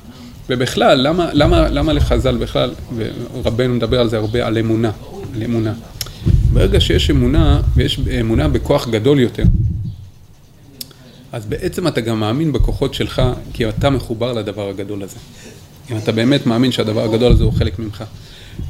ובכלל, 0.49 1.07
למה, 1.07 1.29
למה, 1.33 1.69
למה 1.69 1.93
לחז"ל 1.93 2.37
בכלל, 2.37 2.71
ורבנו 2.95 3.73
מדבר 3.73 3.99
על 3.99 4.09
זה 4.09 4.17
הרבה, 4.17 4.47
על 4.47 4.57
אמונה, 4.57 4.91
על 5.35 5.43
אמונה. 5.43 5.73
ברגע 6.53 6.79
שיש 6.79 7.09
אמונה, 7.09 7.61
ויש 7.75 7.99
אמונה 8.19 8.47
בכוח 8.47 8.87
גדול 8.87 9.19
יותר, 9.19 9.43
אז 11.31 11.45
בעצם 11.45 11.87
אתה 11.87 12.01
גם 12.01 12.19
מאמין 12.19 12.51
בכוחות 12.51 12.93
שלך, 12.93 13.21
כי 13.53 13.69
אתה 13.69 13.89
מחובר 13.89 14.33
לדבר 14.33 14.69
הגדול 14.69 15.03
הזה. 15.03 15.17
אם 15.91 15.97
אתה 15.97 16.11
באמת 16.11 16.45
מאמין 16.45 16.71
שהדבר 16.71 17.03
הגדול 17.03 17.31
הזה 17.31 17.43
הוא 17.43 17.53
חלק 17.53 17.79
ממך. 17.79 18.03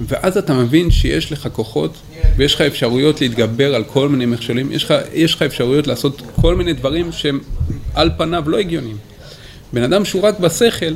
ואז 0.02 0.38
אתה 0.38 0.54
מבין 0.54 0.92
שיש 0.92 1.32
לך 1.32 1.48
כוחות 1.52 1.98
ויש 2.38 2.56
לך 2.56 2.62
אפשרויות 2.62 3.22
להתגבר 3.22 3.76
על 3.76 3.84
כל 3.84 4.10
מיני 4.10 4.26
מכשולים, 4.26 4.72
יש 4.72 4.84
לך, 4.84 4.94
יש 5.14 5.36
לך 5.36 5.42
אפשרויות 5.42 5.88
לעשות 5.88 6.22
כל 6.42 6.56
מיני 6.56 6.74
דברים 6.74 7.12
שהם 7.12 7.40
על 7.94 8.10
פניו 8.18 8.50
לא 8.50 8.58
הגיוניים. 8.58 8.98
בן 9.74 9.84
אדם 9.84 10.06
שהוא 10.06 10.22
רק 10.22 10.40
בשכל, 10.40 10.94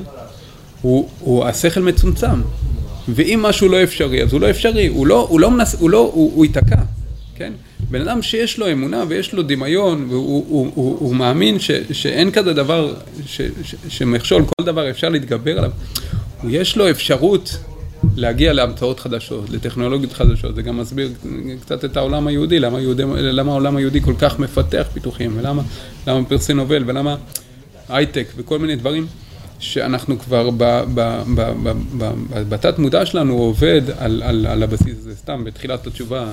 הוא, 0.82 1.10
הוא, 1.20 1.46
השכל 1.46 1.80
מצומצם, 1.80 2.42
ואם 3.10 3.40
משהו 3.42 3.70
לא 3.70 3.84
אפשרי, 3.84 4.24
אז 4.24 4.34
הוא 4.34 4.42
לא 4.42 4.50
אפשרי, 4.50 4.88
הוא 4.88 5.08
לא, 5.08 5.28
הוא 5.30 5.40
לא 5.40 5.52
מנס... 5.52 5.76
הוא 5.80 5.90
לא, 5.90 6.12
הוא, 6.14 6.32
הוא 6.36 6.46
ייתקע, 6.46 6.82
כן? 7.36 7.54
בן 7.90 8.02
אדם 8.02 8.22
שיש 8.22 8.58
לו 8.58 8.72
אמונה 8.72 9.04
ויש 9.08 9.34
לו 9.34 9.44
דמיון, 9.44 10.06
והוא 10.10 10.46
הוא, 10.48 10.72
הוא, 10.76 10.98
הוא 11.00 11.16
מאמין 11.16 11.60
ש, 11.60 11.72
שאין 11.92 12.32
כזה 12.32 12.54
דבר, 12.54 12.94
ש, 13.26 13.42
ש, 13.64 13.76
שמכשול, 13.88 14.44
כל 14.46 14.66
דבר 14.66 14.90
אפשר 14.90 15.10
להתגבר 15.10 15.58
עליו, 15.58 15.72
יש 16.48 16.78
לו 16.78 16.90
אפשרות 16.90 17.58
להגיע 18.16 18.54
להמצאות 18.54 19.00
חדשות, 19.00 19.50
לטכנולוגיות 19.50 20.14
חדשות, 20.14 20.56
זה 20.56 20.62
גם 20.62 20.78
מסביר 20.78 21.12
קצת 21.62 21.86
את 21.86 21.98
העולם 21.98 22.28
היהודי, 22.28 22.60
למה, 22.60 22.82
יהודי, 22.82 23.04
למה 23.18 23.52
העולם 23.52 23.76
היהודי 23.76 24.02
כל 24.02 24.14
כך 24.20 24.40
מפתח 24.40 24.88
פיתוחים, 24.94 25.38
ולמה 25.38 25.62
למה 26.08 26.26
פרסי 26.26 26.54
נובל, 26.54 26.84
ולמה 26.88 27.16
הייטק 27.90 28.28
וכל 28.36 28.60
מיני 28.60 28.76
דברים 28.76 29.08
שאנחנו 29.60 30.20
כבר 30.20 30.50
בתת 32.50 32.80
מודע 32.80 33.06
שלנו 33.06 33.34
עובד 33.34 33.82
על, 33.98 34.24
על, 34.24 34.46
על 34.46 34.64
הבסיס 34.64 34.98
הזה, 34.98 35.16
סתם 35.16 35.44
בתחילת 35.44 35.88
התשובה 35.88 36.26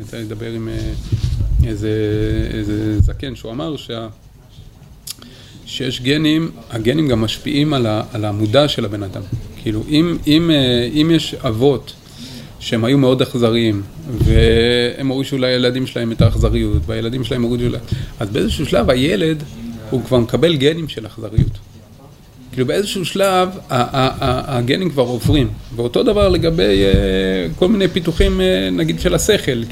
יצא 0.00 0.16
לדבר 0.16 0.52
עם 0.52 0.68
אה, 0.68 0.92
איזה, 1.68 1.90
איזה 2.54 3.00
זקן 3.00 3.34
שהוא 3.34 3.52
אמר 3.52 3.76
שה... 3.76 4.08
שיש 5.66 6.00
גנים, 6.00 6.50
הגנים 6.70 7.08
גם 7.08 7.20
משפיעים 7.20 7.74
על, 7.74 7.86
ה, 7.86 8.02
על 8.12 8.24
המודע 8.24 8.68
של 8.68 8.84
הבן 8.84 9.02
אדם. 9.02 9.22
כאילו, 9.66 9.82
אם, 9.88 10.16
אם, 10.26 10.50
אה, 10.50 10.88
אם 10.92 11.10
יש 11.14 11.34
אבות 11.34 11.92
שהם 12.60 12.84
היו 12.84 12.98
מאוד 12.98 13.22
אכזריים, 13.22 13.82
והם 14.18 15.08
הורישו 15.08 15.38
לילדים 15.38 15.86
שלהם 15.86 16.12
את 16.12 16.22
האכזריות, 16.22 16.82
והילדים 16.86 17.24
שלהם 17.24 17.42
הורישו 17.42 17.68
להם, 17.68 17.80
אז 18.20 18.30
באיזשהו 18.30 18.66
שלב 18.66 18.90
הילד, 18.90 19.42
הוא 19.90 20.04
כבר 20.04 20.18
מקבל 20.18 20.56
גנים 20.56 20.88
של 20.88 21.06
אכזריות. 21.06 21.58
כאילו 22.52 22.66
באיזשהו 22.66 23.04
שלב 23.04 23.48
הגנים 23.70 24.90
כבר 24.90 25.02
עוברים, 25.02 25.48
ואותו 25.76 26.02
דבר 26.02 26.28
לגבי 26.28 26.84
אה, 26.84 27.46
כל 27.56 27.68
מיני 27.68 27.88
פיתוחים 27.88 28.40
אה, 28.40 28.68
נגיד 28.72 29.00
של 29.00 29.14
השכל. 29.14 29.62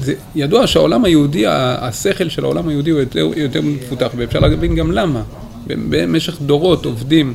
זה 0.00 0.14
ידוע 0.34 0.66
שהעולם 0.66 1.04
היהודי, 1.04 1.44
השכל 1.46 2.28
של 2.28 2.44
העולם 2.44 2.68
היהודי 2.68 2.90
הוא 2.90 3.00
יותר, 3.00 3.30
יותר 3.36 3.60
מפותח, 3.62 4.10
ואפשר 4.16 4.40
להבין 4.40 4.74
גם 4.74 4.92
למה. 4.92 5.22
במשך 5.66 6.40
דורות 6.40 6.84
עובדים 6.84 7.34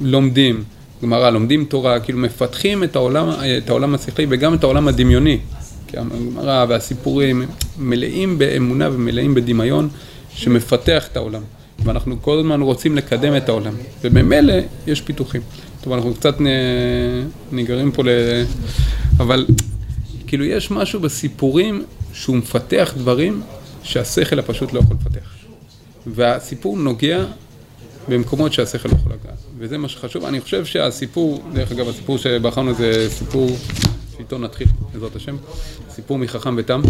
לומדים 0.00 0.64
גמרא, 1.02 1.30
לומדים 1.30 1.64
תורה, 1.64 2.00
כאילו 2.00 2.18
מפתחים 2.18 2.84
את 2.84 2.96
העולם, 2.96 3.30
את 3.58 3.70
העולם 3.70 3.94
השכלי 3.94 4.26
וגם 4.28 4.54
את 4.54 4.64
העולם 4.64 4.88
הדמיוני. 4.88 5.38
כי 5.86 5.96
הגמרא 5.96 6.66
והסיפורים 6.68 7.42
מלאים 7.78 8.38
באמונה 8.38 8.88
ומלאים 8.92 9.34
בדמיון 9.34 9.88
שמפתח 10.34 11.08
את 11.12 11.16
העולם. 11.16 11.42
ואנחנו 11.84 12.22
כל 12.22 12.38
הזמן 12.38 12.60
רוצים 12.60 12.96
לקדם 12.96 13.36
את 13.36 13.48
העולם, 13.48 13.74
ובמילא 14.04 14.54
יש 14.86 15.00
פיתוחים. 15.00 15.40
טוב, 15.80 15.92
אנחנו 15.92 16.14
קצת 16.14 16.34
ניגרים 17.52 17.92
פה 17.92 18.02
ל... 18.02 18.08
אבל 19.16 19.46
כאילו 20.26 20.44
יש 20.44 20.70
משהו 20.70 21.00
בסיפורים 21.00 21.84
שהוא 22.12 22.36
מפתח 22.36 22.94
דברים 22.96 23.42
שהשכל 23.82 24.38
הפשוט 24.38 24.72
לא 24.72 24.80
יכול 24.80 24.96
לפתח. 25.00 25.28
והסיפור 26.06 26.76
נוגע 26.76 27.24
במקומות 28.08 28.52
שהשכל 28.52 28.88
לא 28.88 28.94
יכול 28.94 29.12
לגעת. 29.12 29.43
וזה 29.58 29.78
מה 29.78 29.88
שחשוב. 29.88 30.24
אני 30.24 30.40
חושב 30.40 30.64
שהסיפור, 30.64 31.42
דרך 31.52 31.72
אגב, 31.72 31.88
הסיפור 31.88 32.18
שבחרנו 32.18 32.74
זה 32.74 33.06
סיפור 33.10 33.56
שאיתו 34.16 34.38
נתחיל, 34.38 34.66
בעזרת 34.92 35.16
השם, 35.16 35.36
סיפור 35.90 36.18
מחכם 36.18 36.54
ותם, 36.58 36.82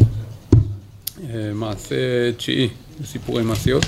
אה, 1.31 1.53
מעשה 1.55 2.33
תשיעי 2.37 2.69
בסיפורי 3.01 3.43
מעשיות. 3.43 3.85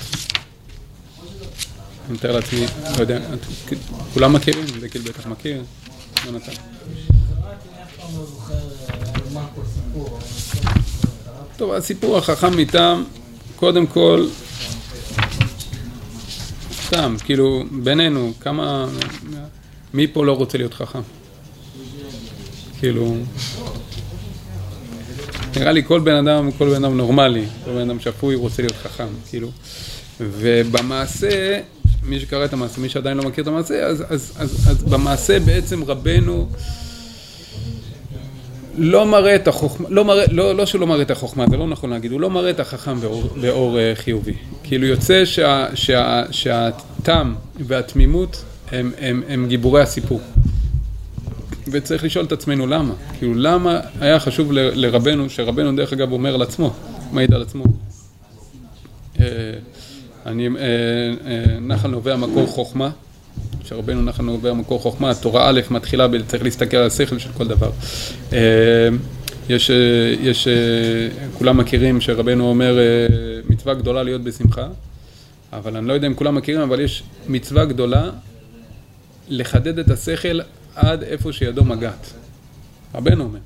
אני 2.07 2.13
מתאר 2.13 2.31
לעצמי, 2.31 2.65
לא 2.95 3.01
יודע, 3.01 3.19
כולם 4.13 4.33
מכירים? 4.33 4.65
זה 4.79 4.89
כאילו 4.89 5.05
בטח 5.05 5.27
מכיר, 5.27 5.63
יונתן. 6.25 6.51
טוב, 11.57 11.71
הסיפור 11.71 12.17
החכם 12.17 12.57
מטעם, 12.57 13.03
קודם 13.55 13.87
כל, 13.87 14.27
סתם, 16.87 17.15
כאילו, 17.25 17.63
בינינו, 17.71 18.33
כמה... 18.39 18.87
מי 19.93 20.07
פה 20.07 20.25
לא 20.25 20.31
רוצה 20.31 20.57
להיות 20.57 20.73
חכם? 20.73 20.99
כאילו... 22.79 23.17
נראה 25.55 25.71
לי 25.71 25.83
כל 25.83 25.99
בן 25.99 26.27
אדם, 26.27 26.51
כל 26.51 26.69
בן 26.69 26.83
אדם 26.83 26.97
נורמלי, 26.97 27.45
כל 27.65 27.71
בן 27.71 27.89
אדם 27.89 27.99
שפוי 27.99 28.35
רוצה 28.35 28.61
להיות 28.61 28.75
חכם, 28.75 29.07
כאילו. 29.29 29.51
ובמעשה, 30.19 31.59
מי 32.03 32.19
שקרא 32.19 32.45
את 32.45 32.53
המעשה, 32.53 32.81
מי 32.81 32.89
שעדיין 32.89 33.17
לא 33.17 33.23
מכיר 33.23 33.41
את 33.41 33.47
המעשה, 33.47 33.85
אז, 33.85 34.03
אז, 34.09 34.33
אז, 34.37 34.67
אז 34.69 34.83
במעשה 34.83 35.39
בעצם 35.39 35.83
רבנו 35.83 36.49
לא 38.77 39.05
מראה 39.05 39.35
את 39.35 39.47
החוכמה, 39.47 39.89
לא, 39.89 40.05
מראה, 40.05 40.25
לא, 40.31 40.55
לא 40.55 40.65
שהוא 40.65 40.81
לא 40.81 40.87
מראה 40.87 41.01
את 41.01 41.11
החוכמה, 41.11 41.45
זה 41.49 41.57
לא 41.57 41.67
נכון 41.67 41.89
להגיד, 41.89 42.11
הוא 42.11 42.21
לא 42.21 42.29
מראה 42.29 42.49
את 42.49 42.59
החכם 42.59 42.99
באור, 42.99 43.23
באור 43.41 43.77
uh, 43.77 43.99
חיובי. 43.99 44.33
כאילו 44.63 44.85
יוצא 44.85 45.25
שה, 45.25 45.65
שה, 45.75 46.23
שהתם 46.31 47.35
והתמימות 47.59 48.43
הם, 48.71 48.91
הם, 48.99 49.23
הם 49.27 49.47
גיבורי 49.47 49.81
הסיפור. 49.81 50.21
וצריך 51.71 52.03
לשאול 52.03 52.25
את 52.25 52.31
עצמנו 52.31 52.67
למה. 52.67 52.93
כאילו 53.17 53.33
למה 53.33 53.79
היה 53.99 54.19
חשוב 54.19 54.51
ל, 54.51 54.85
לרבנו, 54.85 55.29
שרבנו 55.29 55.75
דרך 55.75 55.93
אגב 55.93 56.11
אומר 56.11 56.35
על 56.35 56.41
עצמו, 56.41 56.73
מעיד 57.11 57.33
על 57.33 57.41
עצמו. 57.41 57.63
Uh, 59.15 59.19
אני, 60.25 60.47
uh, 60.47 60.51
נחל 61.61 61.87
נובע 61.87 62.15
מקור 62.15 62.47
חוכמה. 62.47 62.89
שרבנו 63.63 64.01
נחל 64.01 64.23
נובע 64.23 64.53
מקור 64.53 64.79
חוכמה, 64.79 65.15
תורה 65.15 65.49
א' 65.49 65.61
מתחילה, 65.71 66.07
צריך 66.27 66.43
להסתכל 66.43 66.77
על 66.77 66.87
השכל 66.87 67.17
של 67.17 67.29
כל 67.31 67.47
דבר. 67.47 67.71
אה, 68.33 68.39
יש, 69.49 69.71
יש, 70.21 70.47
כולם 71.37 71.57
מכירים 71.57 72.01
שרבנו 72.01 72.49
אומר 72.49 72.77
מצווה 73.49 73.73
גדולה 73.73 74.03
להיות 74.03 74.21
בשמחה, 74.23 74.67
אבל 75.53 75.77
אני 75.77 75.87
לא 75.87 75.93
יודע 75.93 76.07
אם 76.07 76.13
כולם 76.13 76.35
מכירים, 76.35 76.61
אבל 76.61 76.79
יש 76.79 77.03
מצווה 77.27 77.65
גדולה 77.65 78.09
לחדד 79.29 79.79
את 79.79 79.89
השכל 79.89 80.39
עד 80.75 81.03
איפה 81.03 81.33
שידו 81.33 81.63
מגעת. 81.63 82.13
רבנו 82.95 83.23
אומר. 83.23 83.39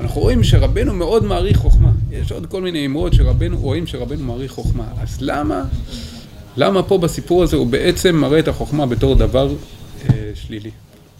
אנחנו 0.00 0.20
רואים 0.20 0.44
שרבנו 0.44 0.94
מאוד 0.94 1.24
מעריך 1.24 1.56
חוכמה. 1.56 1.90
יש 2.10 2.32
עוד 2.32 2.46
כל 2.46 2.62
מיני 2.62 2.86
אמרות 2.86 3.14
שרבנו, 3.14 3.58
רואים 3.58 3.86
שרבנו 3.86 4.24
מעריך 4.24 4.52
חוכמה. 4.52 4.84
אז 5.00 5.16
למה, 5.20 5.64
למה 6.56 6.82
פה 6.82 6.98
בסיפור 6.98 7.42
הזה 7.42 7.56
הוא 7.56 7.66
בעצם 7.66 8.16
מראה 8.16 8.38
את 8.38 8.48
החוכמה 8.48 8.86
בתור 8.86 9.14
דבר 9.14 9.54
אה, 10.08 10.30
שלילי? 10.34 10.70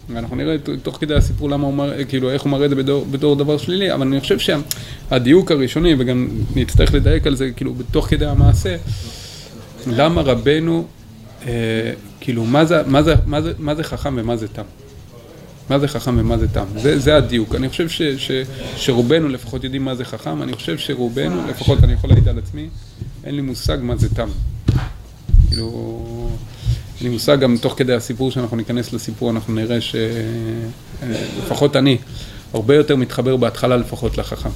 ואנחנו 0.09 0.35
נראה 0.35 0.55
תוך 0.83 0.97
כדי 0.99 1.15
הסיפור 1.15 1.49
למה 1.49 1.67
הוא 1.67 1.73
מראה, 1.73 2.05
כאילו 2.05 2.31
איך 2.31 2.41
הוא 2.41 2.51
מראה 2.51 2.65
את 2.65 2.69
זה 2.69 2.75
בתור, 2.75 3.05
בתור 3.11 3.35
דבר 3.35 3.57
שלילי, 3.57 3.93
אבל 3.93 4.07
אני 4.07 4.19
חושב 4.19 4.37
שהדיוק 4.39 5.51
הראשוני, 5.51 5.95
וגם 5.97 6.27
נצטרך 6.55 6.93
לדייק 6.93 7.27
על 7.27 7.35
זה, 7.35 7.51
כאילו 7.55 7.73
בתוך 7.73 8.07
כדי 8.09 8.25
המעשה, 8.25 8.75
למה 9.87 10.21
רבנו, 10.21 10.85
אה, 11.47 11.51
כאילו 12.19 12.45
מה 12.45 12.65
זה, 12.65 12.81
מה, 12.87 13.03
זה, 13.03 13.15
מה, 13.25 13.41
זה, 13.41 13.53
מה 13.59 13.75
זה 13.75 13.83
חכם 13.83 14.15
ומה 14.17 14.37
זה 14.37 14.47
תם? 14.47 14.63
מה 15.69 15.79
זה 15.79 15.87
חכם 15.87 16.17
ומה 16.19 16.37
זה 16.37 16.47
תם. 16.47 16.65
זה, 16.77 16.99
זה 16.99 17.15
הדיוק. 17.15 17.55
אני 17.55 17.69
חושב 17.69 17.89
ש, 17.89 18.01
ש, 18.01 18.31
שרובנו 18.77 19.29
לפחות 19.29 19.63
יודעים 19.63 19.85
מה 19.85 19.95
זה 19.95 20.05
חכם, 20.05 20.43
אני 20.43 20.53
חושב 20.53 20.77
שרובנו, 20.77 21.47
לפחות 21.47 21.83
אני 21.83 21.93
יכול 21.93 22.09
להעיד 22.09 22.27
על 22.27 22.37
עצמי, 22.37 22.69
אין 23.23 23.35
לי 23.35 23.41
מושג 23.41 23.77
מה 23.81 23.95
זה 23.95 24.15
תם. 24.15 24.27
כאילו, 25.53 25.99
אין 26.99 27.07
לי 27.07 27.09
מושג 27.09 27.39
גם 27.39 27.57
תוך 27.61 27.73
כדי 27.77 27.93
הסיפור 27.93 28.31
שאנחנו 28.31 28.57
ניכנס 28.57 28.93
לסיפור, 28.93 29.31
אנחנו 29.31 29.53
נראה 29.53 29.77
שלפחות 31.01 31.75
אני, 31.75 31.97
הרבה 32.53 32.75
יותר 32.75 32.95
מתחבר 32.95 33.37
בהתחלה 33.37 33.77
לפחות 33.77 34.17
לחכם. 34.17 34.49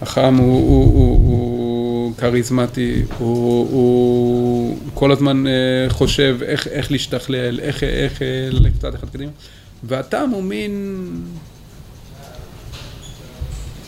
חכם 0.00 0.34
הוא, 0.34 0.68
הוא, 0.68 0.94
הוא, 0.94 1.30
הוא 1.30 2.12
כריזמטי, 2.16 3.02
הוא, 3.18 3.68
הוא 3.70 4.78
כל 4.94 5.12
הזמן 5.12 5.46
אה, 5.46 5.52
חושב 5.88 6.38
איך, 6.42 6.66
איך 6.66 6.92
להשתכלל, 6.92 7.60
איך, 7.60 7.84
איך 7.84 8.22
ללכת 8.50 8.80
צעד 8.80 8.94
אחד 8.94 9.08
קדימה. 9.08 9.32
והטעם 9.82 10.30
הוא 10.30 10.42
מין... 10.42 11.06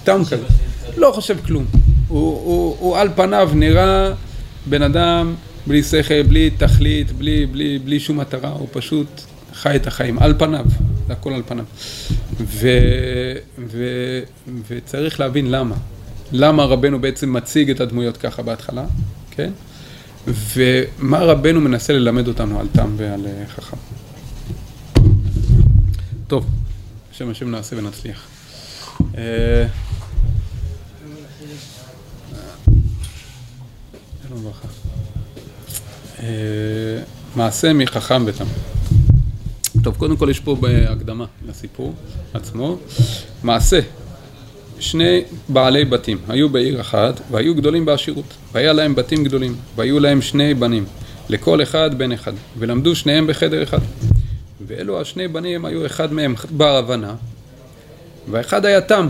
טעם 0.05 0.25
כזה. 0.25 0.47
לא 0.97 1.13
חושב 1.15 1.37
כלום. 1.47 1.65
הוא, 2.09 2.21
הוא, 2.21 2.77
הוא 2.81 2.97
על 2.97 3.09
פניו 3.15 3.51
נראה 3.55 4.13
בן 4.67 4.83
אדם 4.83 5.35
בלי 5.67 5.83
שכל, 5.83 6.23
בלי 6.23 6.51
תכלית, 6.51 7.13
בלי, 7.13 7.47
בלי, 7.47 7.79
בלי 7.79 8.01
שום 8.01 8.21
מטרה, 8.21 8.51
הוא 8.51 8.69
פשוט 8.73 9.21
חי 9.53 9.77
את 9.77 9.87
החיים, 9.87 10.19
על 10.19 10.35
פניו, 10.39 10.65
זה 11.07 11.13
הכל 11.13 11.33
על 11.33 11.43
פניו. 11.47 11.65
ו, 12.41 12.69
ו, 13.59 13.85
וצריך 14.69 15.21
להבין 15.21 15.51
למה. 15.51 15.77
למה 16.33 16.65
רבנו 16.65 17.01
בעצם 17.01 17.33
מציג 17.33 17.71
את 17.71 17.81
הדמויות 17.81 18.17
ככה 18.17 18.43
בהתחלה, 18.43 18.85
כן? 19.31 19.51
ומה 20.27 21.19
רבנו 21.19 21.61
מנסה 21.61 21.93
ללמד 21.93 22.29
אותנו 22.29 22.61
על 22.61 22.67
תם 22.73 22.95
ועל 22.97 23.27
אה, 23.27 23.45
חכם. 23.49 23.77
טוב, 26.27 26.47
בשם 27.13 27.31
השם 27.31 27.51
נעשה 27.51 27.77
ונצליח. 27.79 28.29
אה, 29.19 29.67
אה, 34.33 34.82
מעשה 37.37 37.73
מחכם 37.73 38.23
ותם. 38.27 38.45
טוב, 39.83 39.97
קודם 39.97 40.17
כל 40.17 40.29
יש 40.31 40.41
פה 40.41 40.57
בהקדמה 40.61 41.25
לסיפור 41.49 41.95
עצמו. 42.35 42.79
מעשה, 43.43 43.81
שני 44.81 45.23
בעלי 45.49 45.85
בתים 45.85 46.19
היו 46.29 46.49
בעיר 46.49 46.81
אחת 46.81 47.21
והיו 47.31 47.55
גדולים 47.55 47.85
בעשירות. 47.85 48.35
והיה 48.53 48.73
להם 48.73 48.95
בתים 48.95 49.25
גדולים, 49.25 49.57
והיו 49.77 50.01
להם 50.01 50.23
שני 50.23 50.55
בנים, 50.55 50.85
לכל 51.29 51.63
אחד 51.63 51.99
בן 51.99 52.13
אחד, 52.13 52.33
ולמדו 52.59 52.97
שניהם 52.97 53.27
בחדר 53.27 53.63
אחד. 53.63 53.79
ואלו 54.67 55.01
השני 55.01 55.29
בנים 55.29 55.65
היו 55.65 55.87
אחד 55.87 56.13
מהם 56.13 56.35
בר 56.51 56.77
הבנה 56.77 57.15
והאחד 58.31 58.65
היה 58.65 58.81
תם, 58.81 59.09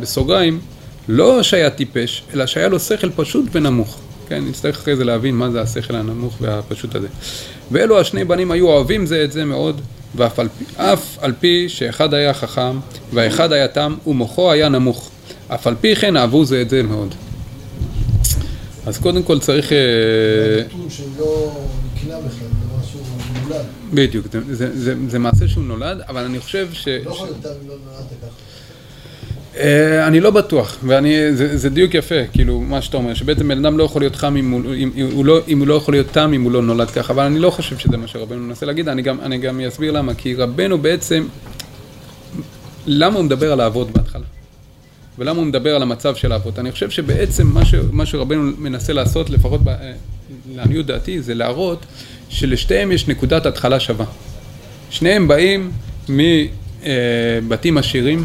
בסוגריים, 0.00 0.60
לא 1.08 1.42
שהיה 1.42 1.70
טיפש, 1.70 2.22
אלא 2.34 2.46
שהיה 2.46 2.68
לו 2.68 2.80
שכל 2.80 3.10
פשוט 3.10 3.44
ונמוך. 3.52 4.00
כן, 4.28 4.44
נצטרך 4.44 4.76
אחרי 4.76 4.96
זה 4.96 5.04
להבין 5.04 5.34
מה 5.34 5.50
זה 5.50 5.60
השכל 5.60 5.96
הנמוך 5.96 6.36
והפשוט 6.40 6.94
הזה. 6.94 7.08
ואלו 7.70 8.00
השני 8.00 8.24
בנים 8.24 8.50
היו 8.50 8.68
אוהבים 8.68 9.06
זה 9.06 9.24
את 9.24 9.32
זה 9.32 9.44
מאוד, 9.44 9.80
ואף 10.14 10.38
על 10.38 10.48
פי, 10.58 10.64
אף 10.76 11.18
על 11.20 11.32
פי 11.40 11.68
שאחד 11.68 12.14
היה 12.14 12.34
חכם 12.34 12.78
והאחד 13.12 13.52
היה 13.52 13.68
תם 13.68 13.94
ומוחו 14.06 14.52
היה 14.52 14.68
נמוך. 14.68 15.10
אף 15.48 15.66
על 15.66 15.74
פי 15.80 15.96
כן 15.96 16.16
אהבו 16.16 16.44
זה 16.44 16.62
את 16.62 16.70
זה 16.70 16.82
מאוד. 16.82 17.14
אז 18.86 18.98
קודם 18.98 19.22
כל 19.22 19.38
צריך... 19.38 19.68
זה 19.68 20.64
נתון 20.68 20.90
שלא 20.90 21.60
נקנה 21.94 22.16
בכלל. 22.20 22.48
בדיוק, 23.94 24.26
זה, 24.32 24.54
זה, 24.54 24.78
זה, 24.78 24.94
זה 25.08 25.18
מעשה 25.18 25.48
שהוא 25.48 25.64
נולד, 25.64 26.00
אבל 26.08 26.24
אני 26.24 26.40
חושב 26.40 26.68
ש... 26.72 26.88
לא 26.88 27.10
יכול 27.10 27.26
להיות 27.26 27.46
אם 27.46 27.68
לא 27.68 27.74
נולדת 27.84 28.10
ככה. 28.22 28.45
Uh, 29.56 29.58
אני 30.06 30.20
לא 30.20 30.30
בטוח, 30.30 30.78
וזה 30.82 31.70
דיוק 31.70 31.94
יפה, 31.94 32.14
כאילו, 32.32 32.60
מה 32.60 32.82
שאתה 32.82 32.96
אומר, 32.96 33.14
שבעצם 33.14 33.48
בן 33.48 33.64
אדם 33.64 33.78
לא 33.78 33.84
יכול 33.84 34.02
להיות 34.02 34.16
חם 34.16 34.36
אם 34.36 34.50
הוא, 34.50 34.74
אם, 34.74 34.90
הוא 35.12 35.24
לא, 35.24 35.40
אם 35.48 35.58
הוא 35.58 35.66
לא 35.66 35.74
יכול 35.74 35.94
להיות 35.94 36.06
תם 36.12 36.32
אם 36.34 36.42
הוא 36.42 36.52
לא 36.52 36.62
נולד 36.62 36.90
ככה, 36.90 37.12
אבל 37.12 37.24
אני 37.24 37.38
לא 37.38 37.50
חושב 37.50 37.78
שזה 37.78 37.96
מה 37.96 38.06
שרבנו 38.06 38.40
מנסה 38.40 38.66
להגיד, 38.66 38.88
אני 38.88 39.02
גם, 39.02 39.20
אני 39.20 39.38
גם 39.38 39.60
אסביר 39.60 39.92
למה, 39.92 40.14
כי 40.14 40.34
רבנו 40.34 40.78
בעצם, 40.78 41.26
למה 42.86 43.16
הוא 43.16 43.24
מדבר 43.24 43.52
על 43.52 43.60
האבות 43.60 43.90
בהתחלה? 43.90 44.24
ולמה 45.18 45.38
הוא 45.38 45.46
מדבר 45.46 45.74
על 45.74 45.82
המצב 45.82 46.14
של 46.14 46.32
האבות? 46.32 46.58
אני 46.58 46.72
חושב 46.72 46.90
שבעצם 46.90 47.46
מה, 47.46 47.64
ש, 47.64 47.74
מה 47.92 48.06
שרבנו 48.06 48.52
מנסה 48.58 48.92
לעשות, 48.92 49.30
לפחות 49.30 49.60
אה, 49.68 49.92
לעניות 50.54 50.86
דעתי, 50.86 51.22
זה 51.22 51.34
להראות 51.34 51.86
שלשתיהם 52.28 52.92
יש 52.92 53.08
נקודת 53.08 53.46
התחלה 53.46 53.80
שווה. 53.80 54.06
שניהם 54.90 55.28
באים 55.28 55.70
מבתים 56.08 57.78
עשירים, 57.78 58.24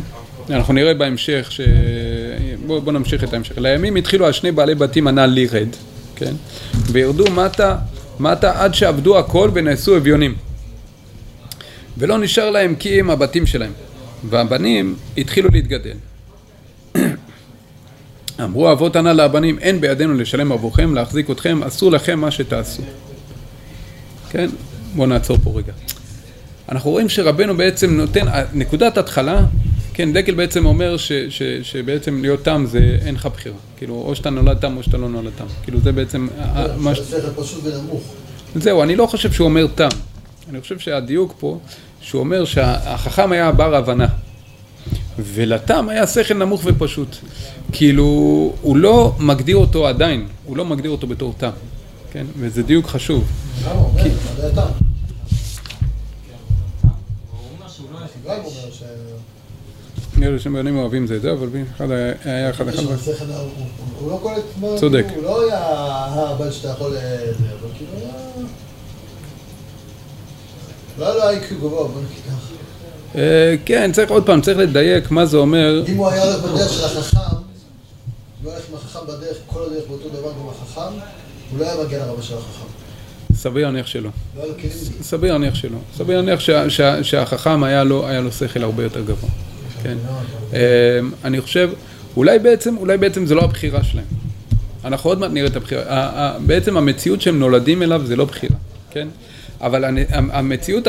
אנחנו 0.52 0.74
נראה 0.74 0.94
בהמשך, 0.94 1.48
ש... 1.52 1.62
בואו 2.66 2.82
בוא 2.82 2.92
נמשיך 2.92 3.24
את 3.24 3.34
ההמשך. 3.34 3.58
לימים 3.58 3.96
התחילו 3.96 4.26
על 4.26 4.32
שני 4.32 4.52
בעלי 4.52 4.76
בתים 4.76 5.08
הנ"ל 5.08 5.26
לירד, 5.26 5.68
כן? 6.16 6.34
וירדו 6.92 7.32
מטה, 7.32 7.76
מטה 8.20 8.64
עד 8.64 8.74
שעבדו 8.74 9.20
הכל 9.20 9.52
ונעשו 9.54 9.98
אביונים. 9.98 10.36
ולא 11.98 12.18
נשאר 12.18 12.50
להם 12.50 12.76
כי 12.76 13.00
הם 13.00 13.10
הבתים 13.10 13.46
שלהם. 13.46 13.72
והבנים 14.30 14.96
התחילו 15.18 15.50
להתגדל. 15.52 15.98
אמרו 18.44 18.72
אבות 18.72 18.96
הנ"ל 18.96 19.24
לבנים, 19.24 19.60
אין 19.60 19.82
בידינו 19.82 20.14
לשלם 20.14 20.52
עבורכם, 20.52 20.96
להחזיק 20.96 21.30
אתכם, 21.30 21.64
אסור 21.64 21.92
לכם 21.92 22.20
מה 22.20 22.32
שתעשו. 22.32 22.84
כן? 24.30 24.50
בואו 24.96 25.08
נעצור 25.08 25.38
פה 25.44 25.52
רגע. 25.56 25.74
אנחנו 26.70 26.92
רואים 26.92 27.10
שרבנו 27.10 27.58
בעצם 27.58 27.98
נותן, 27.98 28.26
נקודת 28.54 28.98
התחלה, 28.98 29.42
כן, 29.94 30.14
דקל 30.14 30.34
בעצם 30.34 30.66
אומר 30.66 30.98
ש, 30.98 31.12
ש, 31.12 31.42
שבעצם 31.64 32.22
להיות 32.22 32.44
תם 32.44 32.66
זה 32.68 32.98
אין 33.06 33.16
לך 33.16 33.26
בחירה. 33.26 33.56
כאילו, 33.78 33.96
או 33.96 34.16
שאתה 34.16 34.30
נולד 34.30 34.58
תם 34.58 34.78
או 34.78 34.84
שאתה 34.84 34.98
לא 34.98 35.10
נולד 35.10 35.32
תם. 35.38 35.46
כאילו, 35.64 35.80
זה 35.80 35.92
בעצם... 35.92 36.28
מה 36.78 36.96
ש... 36.96 37.00
זה 37.00 37.36
פשוט 37.36 37.64
ונמוך. 37.64 38.02
זהו, 38.56 38.84
אני 38.84 38.96
לא 38.96 39.06
חושב 39.06 39.32
שהוא 39.32 39.46
אומר 39.46 39.68
תם. 39.76 39.90
אני 40.50 40.62
חושב 40.62 40.80
שהדיוק 40.80 41.36
פה, 41.40 41.60
שהוא 42.02 42.20
אומר 42.20 42.46
שהחכם 42.46 43.32
היה 43.32 43.52
בר 43.52 43.76
הבנה. 43.76 44.08
ולתם 45.20 45.90
היה 45.90 46.08
שכל 46.08 46.34
נמוך 46.34 46.62
ופשוט. 46.66 47.16
כאילו, 47.72 48.06
הוא 48.62 48.78
לא 48.78 49.16
מגדיר 49.20 49.58
אותו 49.58 49.88
עדיין, 49.88 50.28
הוא 50.46 50.58
לא 50.58 50.66
מגדיר 50.66 50.92
אותו 50.92 51.08
בתור 51.08 51.34
תם. 51.38 51.50
כן? 52.12 52.26
וזה 52.40 52.64
דיוק 52.64 52.88
חשוב. 52.88 53.24
נראה 60.22 60.34
לי 60.34 60.40
שבנים 60.40 60.78
אוהבים 60.78 61.08
זה 61.08 61.16
את 61.16 61.22
זה, 61.22 61.32
אבל 61.32 61.48
אחד 61.76 61.92
היה 62.26 62.50
אחד 62.50 62.68
אחד. 62.68 62.84
הוא 64.00 64.12
לא 64.12 64.20
קולט 64.22 64.44
מה... 64.62 64.68
צודק. 64.80 65.06
הוא 65.16 65.24
לא 65.24 65.44
היה 65.44 65.60
הבן 66.16 66.52
שאתה 66.52 66.68
יכול... 66.68 66.88
אבל 66.88 67.70
כאילו 67.78 67.92
היה... 67.98 68.12
לא 71.00 71.06
היה 71.06 71.16
לו 71.16 71.30
איי-קיו 71.30 71.58
גבוה, 71.58 71.88
בוא 71.88 72.02
נגיד 72.02 72.24
ככה. 72.28 73.18
כן, 73.66 73.92
צריך 73.94 74.12
עוד 74.12 74.26
פעם, 74.26 74.42
צריך 74.42 74.58
לדייק 74.58 75.12
מה 75.12 75.26
זה 75.26 75.38
אומר. 75.38 75.84
אם 75.88 75.98
הוא 75.98 76.08
היה 76.08 76.24
הולך 76.24 76.44
בדרך 76.44 76.74
של 76.74 76.86
החכם, 76.86 77.36
לא 78.44 78.52
הולך 78.52 78.64
עם 78.70 78.76
החכם 78.76 79.00
בדרך, 79.08 79.38
כל 79.48 79.64
הדרך 79.64 79.84
באותו 79.88 80.10
דבר 80.10 80.30
גם 80.30 80.50
החכם, 80.50 81.00
הוא 81.52 81.60
לא 81.60 81.66
היה 81.66 81.84
מגיע 81.86 82.00
לרמה 82.00 82.22
של 82.22 82.34
החכם. 82.38 82.66
סביר 83.36 83.66
להניח 83.66 83.88
שלא. 83.88 84.10
לא 84.38 84.44
סביר 85.02 85.32
להניח 85.32 85.56
שלא. 85.56 85.78
סביר 85.98 86.22
להניח 86.22 86.40
שהחכם 87.02 87.64
היה 87.64 87.84
לו 87.84 88.32
שכל 88.40 88.64
הרבה 88.64 88.84
יותר 88.84 89.02
גבוה. 89.02 89.30
כן. 89.84 89.98
אמ, 90.54 90.58
אני 91.26 91.42
חושב, 91.42 91.70
אולי 92.18 92.40
בעצם, 92.40 92.78
אולי 92.78 92.98
בעצם 92.98 93.26
זה 93.26 93.36
לא 93.36 93.42
הבחירה 93.42 93.84
שלהם. 93.84 94.06
אנחנו 94.86 95.10
עוד 95.10 95.20
מעט 95.20 95.32
נראה 95.32 95.48
את 95.48 95.56
הבחירה. 95.56 96.34
בעצם 96.46 96.78
המציאות 96.78 97.22
שהם 97.22 97.40
נולדים 97.40 97.84
אליו 97.84 98.02
זה 98.06 98.16
לא 98.16 98.26
בחירה, 98.26 98.56
כן? 98.92 99.08
אבל 99.62 99.86
המציאות, 100.10 100.88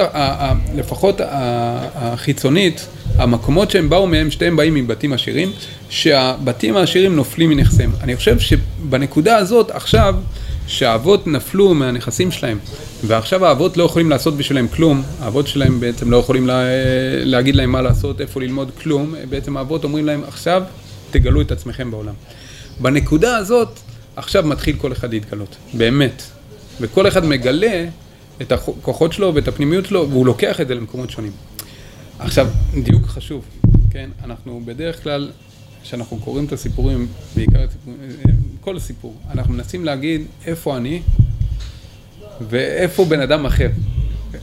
לפחות 0.74 1.20
החיצונית, 1.24 2.86
המקומות 3.16 3.70
שהם 3.70 3.88
באו 3.88 4.06
מהם, 4.06 4.30
שתיהם 4.30 4.56
באים 4.56 4.74
מבתים 4.74 5.12
עשירים, 5.12 5.52
שהבתים 5.90 6.76
העשירים 6.76 7.16
נופלים 7.16 7.50
מנכסיהם. 7.50 7.90
אני 8.00 8.16
חושב 8.16 8.38
שבנקודה 8.38 9.36
הזאת, 9.36 9.70
עכשיו, 9.70 10.14
שהאבות 10.66 11.26
נפלו 11.26 11.74
מהנכסים 11.74 12.30
שלהם, 12.30 12.58
ועכשיו 13.06 13.46
האבות 13.46 13.76
לא 13.76 13.84
יכולים 13.84 14.10
לעשות 14.10 14.36
בשבילם 14.36 14.68
כלום, 14.68 15.02
האבות 15.20 15.46
שלהם 15.46 15.80
בעצם 15.80 16.10
לא 16.10 16.16
יכולים 16.16 16.46
לה, 16.46 16.64
להגיד 17.24 17.56
להם 17.56 17.72
מה 17.72 17.82
לעשות, 17.82 18.20
איפה 18.20 18.40
ללמוד 18.40 18.70
כלום, 18.82 19.14
בעצם 19.28 19.56
האבות 19.56 19.84
אומרים 19.84 20.06
להם, 20.06 20.22
עכשיו 20.28 20.62
תגלו 21.10 21.40
את 21.40 21.52
עצמכם 21.52 21.90
בעולם. 21.90 22.14
בנקודה 22.80 23.36
הזאת, 23.36 23.68
עכשיו 24.16 24.42
מתחיל 24.46 24.76
כל 24.76 24.92
אחד 24.92 25.12
להתגלות, 25.12 25.56
באמת. 25.74 26.22
וכל 26.80 27.08
אחד 27.08 27.24
מגלה 27.24 27.86
את 28.42 28.52
הכוחות 28.52 29.12
שלו 29.12 29.34
ואת 29.34 29.48
הפנימיות 29.48 29.86
שלו, 29.86 30.10
והוא 30.10 30.26
לוקח 30.26 30.60
את 30.60 30.68
זה 30.68 30.74
למקומות 30.74 31.10
שונים. 31.10 31.32
עכשיו, 32.18 32.48
דיוק 32.82 33.06
חשוב, 33.06 33.44
כן? 33.90 34.10
אנחנו 34.24 34.60
בדרך 34.64 35.02
כלל, 35.02 35.30
כשאנחנו 35.82 36.16
קוראים 36.16 36.44
את 36.44 36.52
הסיפורים, 36.52 37.06
בעיקר 37.36 37.66
כל 38.60 38.78
סיפור, 38.78 39.16
אנחנו 39.30 39.54
מנסים 39.54 39.84
להגיד 39.84 40.22
איפה 40.46 40.76
אני 40.76 41.02
ואיפה 42.48 43.04
בן 43.04 43.20
אדם 43.20 43.46
אחר. 43.46 43.68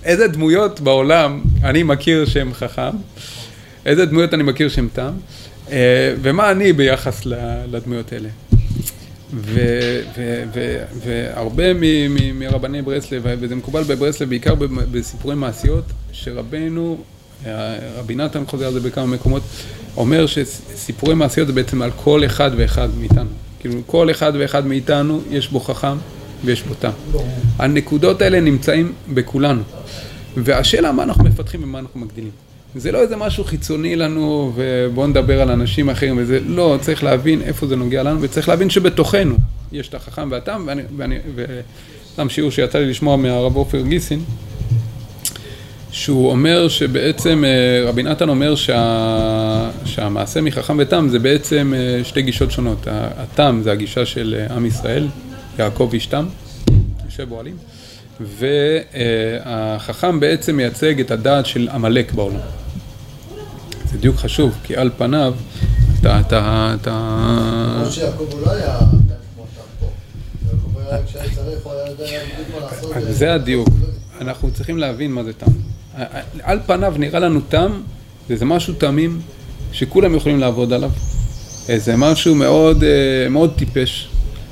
איזה 0.03 0.27
דמויות 0.27 0.79
בעולם 0.79 1.41
אני 1.63 1.83
מכיר 1.83 2.25
שהם 2.25 2.53
חכם, 2.53 2.95
איזה 3.85 4.05
דמויות 4.05 4.33
אני 4.33 4.43
מכיר 4.43 4.69
שהם 4.69 4.87
תם, 4.93 5.11
אה, 5.71 6.15
ומה 6.21 6.51
אני 6.51 6.73
ביחס 6.73 7.25
לדמויות 7.71 8.13
האלה. 8.13 8.29
והרבה 11.03 11.63
מרבני 12.33 12.81
ברסלב, 12.81 13.23
וזה 13.39 13.55
מקובל 13.55 13.83
בברסלב 13.83 14.29
בעיקר 14.29 14.55
בסיפורי 14.91 15.35
מעשיות, 15.35 15.85
שרבנו, 16.11 17.03
רבי 17.97 18.15
נתן 18.15 18.43
חוזר 18.47 18.67
על 18.67 18.73
זה 18.73 18.79
בכמה 18.79 19.05
מקומות, 19.05 19.43
אומר 19.97 20.25
שסיפורי 20.25 21.15
מעשיות 21.15 21.47
זה 21.47 21.53
בעצם 21.53 21.81
על 21.81 21.91
כל 21.91 22.25
אחד 22.25 22.51
ואחד 22.57 22.89
מאיתנו. 22.99 23.29
כאילו 23.59 23.81
כל 23.85 24.11
אחד 24.11 24.33
ואחד 24.39 24.65
מאיתנו 24.65 25.21
יש 25.29 25.49
בו 25.49 25.59
חכם 25.59 25.97
ויש 26.45 26.63
בו 26.63 26.73
טעם. 26.73 26.93
הנקודות 27.57 28.21
האלה 28.21 28.39
נמצאים 28.39 28.93
בכולנו. 29.13 29.61
והשאלה 30.37 30.91
מה 30.91 31.03
אנחנו 31.03 31.23
מפתחים 31.23 31.63
ומה 31.63 31.79
אנחנו 31.79 31.99
מגדילים. 31.99 32.31
זה 32.75 32.91
לא 32.91 33.01
איזה 33.01 33.15
משהו 33.15 33.43
חיצוני 33.43 33.95
לנו 33.95 34.51
ובואו 34.55 35.07
נדבר 35.07 35.41
על 35.41 35.51
אנשים 35.51 35.89
אחרים 35.89 36.17
וזה, 36.17 36.39
לא, 36.39 36.77
צריך 36.81 37.03
להבין 37.03 37.41
איפה 37.41 37.67
זה 37.67 37.75
נוגע 37.75 38.03
לנו 38.03 38.21
וצריך 38.21 38.49
להבין 38.49 38.69
שבתוכנו 38.69 39.35
יש 39.71 39.89
את 39.89 39.93
החכם 39.93 40.27
והטעם 40.31 40.63
ואני, 40.67 40.81
ואני, 40.97 41.17
וסתם 41.35 42.29
שיעור 42.29 42.51
שיצא 42.51 42.79
לי 42.79 42.85
לשמוע 42.85 43.15
מהרב 43.15 43.55
עופר 43.55 43.81
גיסין 43.81 44.19
שהוא 45.91 46.31
אומר 46.31 46.67
שבעצם 46.67 47.43
אה, 47.45 47.89
רבי 47.89 48.03
נתן 48.03 48.29
אומר 48.29 48.55
שה, 48.55 49.69
שהמעשה 49.85 50.41
מחכם 50.41 50.77
ותם 50.79 51.07
זה 51.11 51.19
בעצם 51.19 51.73
אה, 51.77 52.03
שתי 52.03 52.21
גישות 52.21 52.51
שונות 52.51 52.87
התם 52.91 53.61
זה 53.63 53.71
הגישה 53.71 54.05
של 54.05 54.35
אה, 54.39 54.55
עם 54.55 54.65
ישראל, 54.65 55.07
יעקב 55.59 55.89
איש 55.93 56.05
תם, 56.05 56.25
יושב 57.05 57.31
אוהלים 57.31 57.57
והחכם 58.19 60.19
בעצם 60.19 60.55
מייצג 60.55 60.99
את 60.99 61.11
הדעת 61.11 61.45
של 61.45 61.69
עמלק 61.71 62.13
בעולם. 62.13 62.39
זה 63.91 63.97
דיוק 63.97 64.15
חשוב, 64.15 64.57
כי 64.63 64.75
על 64.75 64.89
פניו 64.97 65.33
אתה... 65.99 66.19
אתה... 66.19 66.75
אתה... 66.81 67.87
שיעקב 67.91 68.25
הוא 68.31 68.41
לא 68.41 68.51
היה. 68.51 68.79
זה 73.09 73.33
הדיוק. 73.33 73.67
אנחנו 74.21 74.51
צריכים 74.51 74.77
להבין 74.77 75.11
מה 75.11 75.23
זה 75.23 75.33
תם. 75.33 75.51
על 76.43 76.59
פניו 76.65 76.93
נראה 76.97 77.19
לנו 77.19 77.39
תם, 77.49 77.71
וזה 78.29 78.45
משהו 78.45 78.73
תמים 78.73 79.21
שכולם 79.71 80.15
יכולים 80.15 80.39
לעבוד 80.39 80.73
עליו. 80.73 80.91
זה 81.77 81.95
משהו 81.95 82.35
מאוד, 82.35 82.83
אה, 82.83 83.29
מאוד 83.29 83.53
טיפש, 83.57 84.09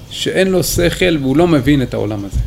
שאין 0.09 0.47
לו 0.47 0.63
שכל 0.63 1.17
והוא 1.21 1.37
לא 1.37 1.47
מבין 1.47 1.81
את 1.81 1.93
העולם 1.93 2.25
הזה. 2.25 2.39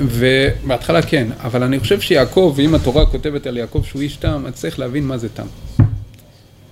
ובהתחלה 0.00 1.02
כן, 1.02 1.28
אבל 1.44 1.62
אני 1.62 1.80
חושב 1.80 2.00
שיעקב, 2.00 2.56
אם 2.58 2.74
התורה 2.74 3.06
כותבת 3.06 3.46
על 3.46 3.56
יעקב 3.56 3.82
שהוא 3.84 4.02
איש 4.02 4.16
תם, 4.16 4.42
אז 4.46 4.54
צריך 4.54 4.78
להבין 4.78 5.06
מה 5.06 5.18
זה 5.18 5.28
תם. 5.28 5.46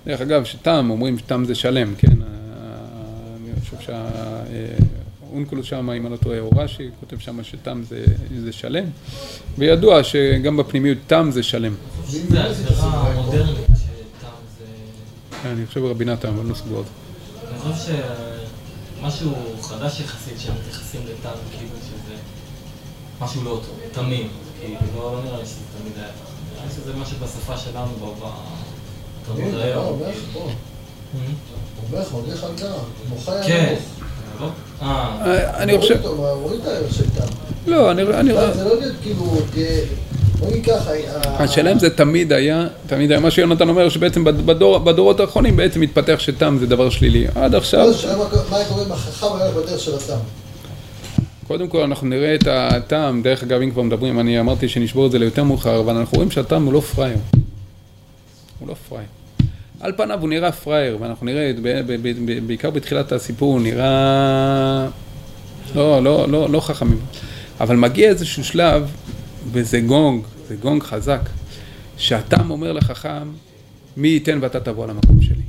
דרך 0.07 0.21
אגב, 0.21 0.43
שתם, 0.43 0.87
אומרים 0.89 1.17
שתם 1.17 1.43
זה 1.45 1.55
שלם, 1.55 1.93
כן? 1.97 2.07
אני 2.11 3.51
חושב 3.69 3.93
שהאונקולוס 5.35 5.65
שם, 5.65 5.89
אם 5.89 6.05
אני 6.05 6.11
לא 6.11 6.17
טועה, 6.17 6.39
או 6.39 6.49
רש"י, 6.55 6.89
כותב 6.99 7.19
שם 7.19 7.43
שתם 7.43 7.81
זה, 7.89 8.05
זה 8.43 8.51
שלם, 8.51 8.85
וידוע 9.57 10.03
שגם 10.03 10.57
בפנימיות 10.57 10.97
תם 11.07 11.29
זה 11.31 11.43
שלם. 11.43 11.75
זה... 12.07 13.43
אני 15.45 15.65
חושב 15.65 15.83
רבי 15.83 16.05
נתן, 16.05 16.27
אבל 16.27 16.45
לא 16.45 16.53
סגור 16.53 16.77
על 16.77 16.83
זה. 16.83 16.89
אני 17.51 17.73
חושב 17.73 17.93
שמשהו 19.01 19.31
חדש 19.61 19.99
יחסית 19.99 20.39
שמתייחסים 20.39 21.01
לתם, 21.03 21.37
כאילו 21.51 21.75
שזה... 21.81 22.15
משהו 23.21 23.43
לא 23.43 23.61
טוב, 23.65 23.79
תמים, 23.91 24.27
כאילו, 24.59 24.79
לא 24.95 25.21
נראה 25.25 25.39
לי 25.39 25.45
שזה 25.45 25.59
תמיד 25.79 25.93
היה 25.97 26.07
ככה. 26.07 26.31
נראה 26.53 26.65
לי 26.65 26.71
שזה 26.71 26.93
מה 26.95 27.05
שבשפה 27.05 27.57
שלנו, 27.57 28.15
בתרבות 29.23 29.53
היום. 29.53 29.99
הולך, 31.91 32.11
הולך 32.11 32.43
על 32.43 32.51
דם, 32.55 32.79
מוחה 33.09 33.43
כן. 33.47 33.75
אני 34.81 35.77
חושב... 35.77 36.05
רואים 36.05 36.59
את 36.61 36.67
הערך 36.67 36.93
של 36.93 37.03
דם. 37.03 37.27
לא, 37.67 37.91
אני... 37.91 38.05
זה 38.53 38.63
לא 38.63 38.71
כאילו, 39.01 39.37
בוא 40.39 40.49
נגיד 40.49 40.65
ככה... 40.65 40.91
השאלה 41.23 41.71
אם 41.71 41.79
זה 41.79 41.89
תמיד 41.89 42.33
היה, 42.33 42.67
תמיד 42.87 43.11
היה, 43.11 43.19
מה 43.19 43.31
שיונתן 43.31 43.69
אומר, 43.69 43.89
שבעצם 43.89 44.23
בדורות 44.23 45.19
האחרונים 45.19 45.57
בעצם 45.57 45.81
התפתח 45.81 46.15
שתם 46.19 46.57
זה 46.59 46.67
דבר 46.67 46.89
שלילי. 46.89 47.25
עד 47.35 47.55
עכשיו... 47.55 47.87
מה 48.49 48.57
קורה 48.69 48.83
עם 48.85 48.91
החכם 48.91 49.27
היה 49.39 49.51
בדרך 49.51 49.79
של 49.79 49.95
התם? 49.95 50.17
קודם 51.47 51.67
כל 51.67 51.81
אנחנו 51.81 52.07
נראה 52.07 52.35
את 52.35 52.47
הטעם, 52.47 53.21
דרך 53.21 53.43
אגב 53.43 53.61
אם 53.61 53.71
כבר 53.71 53.81
מדברים, 53.81 54.19
אני 54.19 54.39
אמרתי 54.39 54.69
שנשבור 54.69 55.05
את 55.05 55.11
זה 55.11 55.19
ליותר 55.19 55.43
מאוחר, 55.43 55.79
אבל 55.79 55.95
אנחנו 55.95 56.15
רואים 56.15 56.31
שהטעם 56.31 56.65
הוא 56.65 56.73
לא 56.73 56.79
פראייר. 56.79 57.17
הוא 58.59 58.67
לא 58.67 58.75
פראייר. 58.89 59.07
על 59.85 59.91
פניו 59.97 60.21
הוא 60.21 60.29
נראה 60.29 60.51
פראייר, 60.51 60.97
ואנחנו 61.01 61.25
נראה, 61.25 61.51
בעיקר 62.47 62.69
בתחילת 62.69 63.11
הסיפור 63.11 63.53
הוא 63.53 63.61
נראה 63.61 64.87
לא, 65.75 66.03
לא, 66.03 66.29
לא, 66.29 66.49
לא 66.49 66.59
חכמים. 66.59 66.99
אבל 67.59 67.75
מגיע 67.75 68.09
איזשהו 68.09 68.43
שלב, 68.43 68.91
וזה 69.51 69.79
גונג, 69.79 70.23
זה 70.47 70.55
גונג 70.55 70.83
חזק, 70.83 71.19
שהטעם 71.97 72.51
אומר 72.51 72.71
לחכם, 72.71 73.31
מי 73.97 74.07
ייתן 74.07 74.39
ואתה 74.41 74.59
תבוא 74.59 74.87
למקום 74.87 75.21
שלי. 75.21 75.43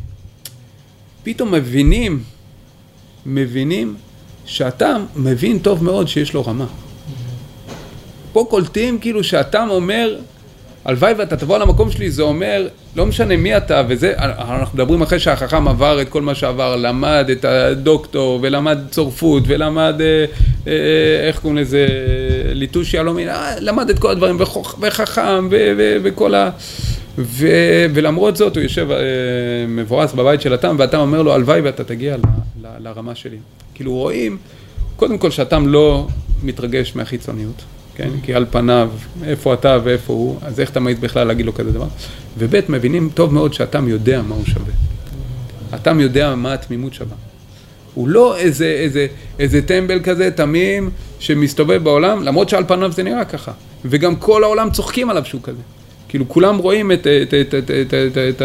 פתאום 1.22 1.54
מבינים, 1.54 2.22
מבינים 3.26 3.96
שהטעם 4.44 5.06
מבין 5.16 5.58
טוב 5.58 5.84
מאוד 5.84 6.08
שיש 6.08 6.34
לו 6.34 6.46
רמה. 6.46 6.66
פה 8.32 8.46
קולטים 8.50 8.98
כאילו 8.98 9.24
שהטעם 9.24 9.70
אומר, 9.70 10.18
הלוואי 10.86 11.12
ואתה 11.12 11.36
תבוא 11.36 11.58
למקום 11.58 11.90
שלי, 11.90 12.10
זה 12.10 12.22
אומר, 12.22 12.68
לא 12.96 13.06
משנה 13.06 13.36
מי 13.36 13.56
אתה, 13.56 13.82
וזה, 13.88 14.14
אנחנו 14.18 14.74
מדברים 14.74 15.02
אחרי 15.02 15.18
שהחכם 15.18 15.68
עבר 15.68 16.02
את 16.02 16.08
כל 16.08 16.22
מה 16.22 16.34
שעבר, 16.34 16.76
למד 16.76 17.26
את 17.32 17.44
הדוקטור, 17.44 18.38
ולמד 18.42 18.78
צורפות, 18.90 19.42
ולמד, 19.46 20.00
אה, 20.00 20.24
אה, 20.66 21.26
איך 21.28 21.38
קוראים 21.38 21.58
לזה, 21.58 21.86
ליטוש 22.44 22.94
יהלומין, 22.94 23.28
אה, 23.28 23.60
למד 23.60 23.90
את 23.90 23.98
כל 23.98 24.10
הדברים, 24.10 24.36
וחכם, 24.80 25.48
וכל 26.02 26.34
ה... 26.34 26.50
ו, 27.18 27.48
ולמרות 27.94 28.36
זאת 28.36 28.56
הוא 28.56 28.62
יושב 28.62 28.90
אה, 28.90 28.96
מבואס 29.68 30.12
בבית 30.12 30.40
של 30.40 30.52
התם, 30.52 30.76
והתם 30.78 30.98
אומר 30.98 31.22
לו, 31.22 31.34
הלוואי 31.34 31.60
ואתה 31.60 31.84
תגיע 31.84 32.16
ל, 32.16 32.20
ל, 32.62 32.66
לרמה 32.78 33.14
שלי. 33.14 33.36
כאילו 33.74 33.92
רואים, 33.92 34.38
קודם 34.96 35.18
כל 35.18 35.30
שהתם 35.30 35.66
לא 35.68 36.06
מתרגש 36.42 36.96
מהחיצוניות, 36.96 37.62
כן? 37.96 38.08
כי 38.22 38.34
על 38.34 38.46
פניו, 38.50 38.90
איפה 39.24 39.54
אתה 39.54 39.78
ואיפה 39.84 40.12
הוא, 40.12 40.38
אז 40.42 40.60
איך 40.60 40.70
אתה 40.70 40.80
מעיד 40.80 41.00
בכלל 41.00 41.26
להגיד 41.26 41.46
לו 41.46 41.54
כזה 41.54 41.72
דבר? 41.72 41.86
וב' 42.38 42.60
מבינים 42.68 43.10
טוב 43.14 43.34
מאוד 43.34 43.54
שהתם 43.54 43.88
יודע 43.88 44.22
מה 44.22 44.34
הוא 44.34 44.44
שווה. 44.44 44.72
התם 45.72 46.00
יודע 46.00 46.34
מה 46.34 46.52
התמימות 46.52 46.94
שווה. 46.94 47.16
הוא 47.94 48.08
לא 48.08 48.36
איזה, 48.36 48.66
איזה, 48.66 49.06
איזה 49.38 49.62
טמבל 49.62 50.00
כזה 50.02 50.30
תמים 50.30 50.90
שמסתובב 51.18 51.84
בעולם, 51.84 52.22
למרות 52.22 52.48
שעל 52.48 52.64
פניו 52.68 52.92
זה 52.92 53.02
נראה 53.02 53.24
ככה. 53.24 53.52
וגם 53.84 54.16
כל 54.16 54.44
העולם 54.44 54.70
צוחקים 54.70 55.10
עליו 55.10 55.24
שהוא 55.24 55.40
כזה. 55.42 55.60
כאילו 56.08 56.28
כולם 56.28 56.56
רואים 56.56 56.92
את, 56.92 57.06
את, 57.06 57.34
את, 57.34 57.54
את, 57.54 57.70
את, 57.70 57.94
את, 57.94 58.18
את 58.18 58.42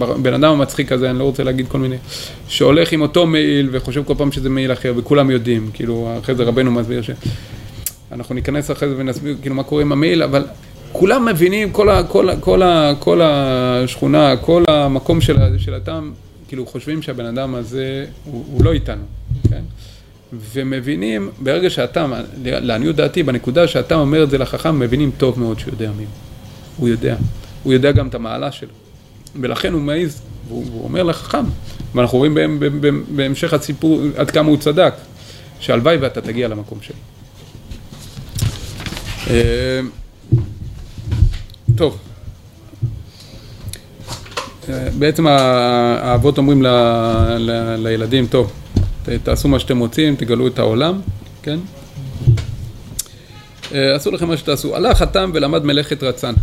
הבן 0.00 0.34
אדם 0.34 0.52
המצחיק 0.52 0.92
הזה, 0.92 1.10
אני 1.10 1.18
לא 1.18 1.24
רוצה 1.24 1.44
להגיד 1.44 1.68
כל 1.68 1.78
מיני, 1.78 1.96
שהולך 2.48 2.92
עם 2.92 3.00
אותו 3.00 3.26
מעיל 3.26 3.68
וחושב 3.72 4.04
כל 4.04 4.14
פעם 4.18 4.32
שזה 4.32 4.50
מעיל 4.50 4.72
אחר 4.72 4.92
וכולם 4.96 5.30
יודעים, 5.30 5.70
כאילו 5.72 6.14
אחרי 6.22 6.34
זה 6.34 6.44
רבנו 6.44 6.70
מסביר 6.70 7.02
שאנחנו 7.02 8.34
ניכנס 8.34 8.70
אחרי 8.70 8.88
זה 8.88 8.94
ונסביר 8.98 9.36
כאילו 9.42 9.54
מה 9.54 9.62
קורה 9.62 9.82
עם 9.82 9.92
המעיל, 9.92 10.22
אבל 10.22 10.44
כולם 10.92 11.24
מבינים, 11.24 11.72
כל, 11.72 11.88
ה, 11.88 12.02
כל, 12.02 12.28
ה, 12.28 12.36
כל, 12.40 12.62
ה, 12.62 12.92
כל 12.98 13.20
השכונה, 13.22 14.36
כל 14.36 14.64
המקום 14.68 15.20
של, 15.20 15.36
של 15.58 15.74
הטעם, 15.74 16.12
כאילו 16.48 16.66
חושבים 16.66 17.02
שהבן 17.02 17.26
אדם 17.26 17.54
הזה 17.54 18.06
הוא, 18.24 18.44
הוא 18.52 18.64
לא 18.64 18.72
איתנו, 18.72 19.02
כן? 19.50 19.62
ומבינים, 20.32 21.30
ברגע 21.38 21.70
שאתה, 21.70 22.06
לעניות 22.44 22.96
דעתי, 22.96 23.22
בנקודה 23.22 23.68
שאתה 23.68 23.94
אומר 23.94 24.22
את 24.22 24.30
זה 24.30 24.38
לחכם, 24.38 24.78
מבינים 24.78 25.10
טוב 25.18 25.38
מאוד 25.38 25.58
שהוא 25.58 25.72
יודע 25.72 25.90
מי 25.96 26.02
הוא. 26.02 26.12
הוא 26.76 26.88
יודע. 26.88 27.16
הוא 27.62 27.72
יודע 27.72 27.92
גם 27.92 28.08
את 28.08 28.14
המעלה 28.14 28.52
שלו. 28.52 28.68
ולכן 29.40 29.72
הוא 29.72 29.82
מעז, 29.82 30.22
והוא, 30.48 30.64
והוא 30.66 30.84
אומר 30.84 31.02
לחכם, 31.02 31.44
ואנחנו 31.94 32.18
רואים 32.18 32.38
בהמשך 33.08 33.52
הסיפור 33.52 34.00
עד 34.16 34.30
כמה 34.30 34.48
הוא 34.48 34.56
צדק, 34.56 34.94
שהלוואי 35.60 35.96
ואתה 35.96 36.20
תגיע 36.20 36.48
למקום 36.48 36.78
שלו. 36.82 36.96
אה, 39.30 39.80
טוב, 41.76 41.98
אה, 44.68 44.88
בעצם 44.98 45.26
האבות 45.26 46.38
אומרים 46.38 46.62
ל, 46.62 46.66
ל, 47.38 47.76
לילדים, 47.78 48.26
טוב, 48.26 48.52
תעשו 49.22 49.48
מה 49.48 49.58
שאתם 49.58 49.78
רוצים, 49.78 50.16
תגלו 50.16 50.46
את 50.46 50.58
העולם, 50.58 51.00
כן? 51.42 51.58
אה, 53.74 53.94
עשו 53.94 54.10
לכם 54.10 54.28
מה 54.28 54.36
שתעשו. 54.36 54.76
הלך 54.76 55.02
התם 55.02 55.30
ולמד 55.34 55.64
מלאכת 55.64 56.02
רצן. 56.02 56.34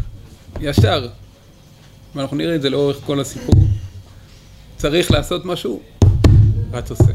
ישר, 0.62 1.08
ואנחנו 2.16 2.38
נראה 2.38 2.56
את 2.56 2.62
זה 2.62 2.70
לאורך 2.70 2.98
כל 3.06 3.20
הסיפור, 3.20 3.56
צריך 4.78 5.12
לעשות 5.12 5.46
משהו, 5.46 5.80
רץ 6.74 6.92
עושה. 6.92 7.14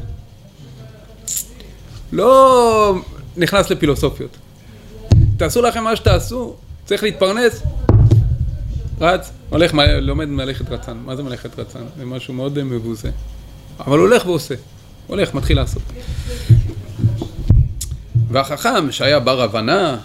לא 2.13 2.95
נכנס 3.37 3.71
לפילוסופיות. 3.71 4.37
תעשו 5.37 5.63
לכם 5.63 5.85
מה 5.85 5.97
שתעשו, 5.97 6.57
צריך 6.85 7.03
להתפרנס, 7.03 7.63
רץ, 9.01 9.31
הולך, 9.51 9.75
לומד 10.01 10.29
מלאכת 10.29 10.71
רצן. 10.71 10.97
מה 11.05 11.17
זה 11.17 11.23
מלאכת 11.23 11.59
רצן? 11.59 11.81
זה 11.99 12.05
משהו 12.05 12.35
מאוד 12.35 12.63
מבוזה. 12.63 13.11
אבל 13.81 13.99
הולך 13.99 14.27
ועושה. 14.27 14.55
הולך, 15.07 15.35
מתחיל 15.35 15.57
לעשות. 15.57 15.83
והחכם, 18.29 18.93
שהיה 18.93 19.21
בר 19.21 19.43
הבנה, 19.43 19.97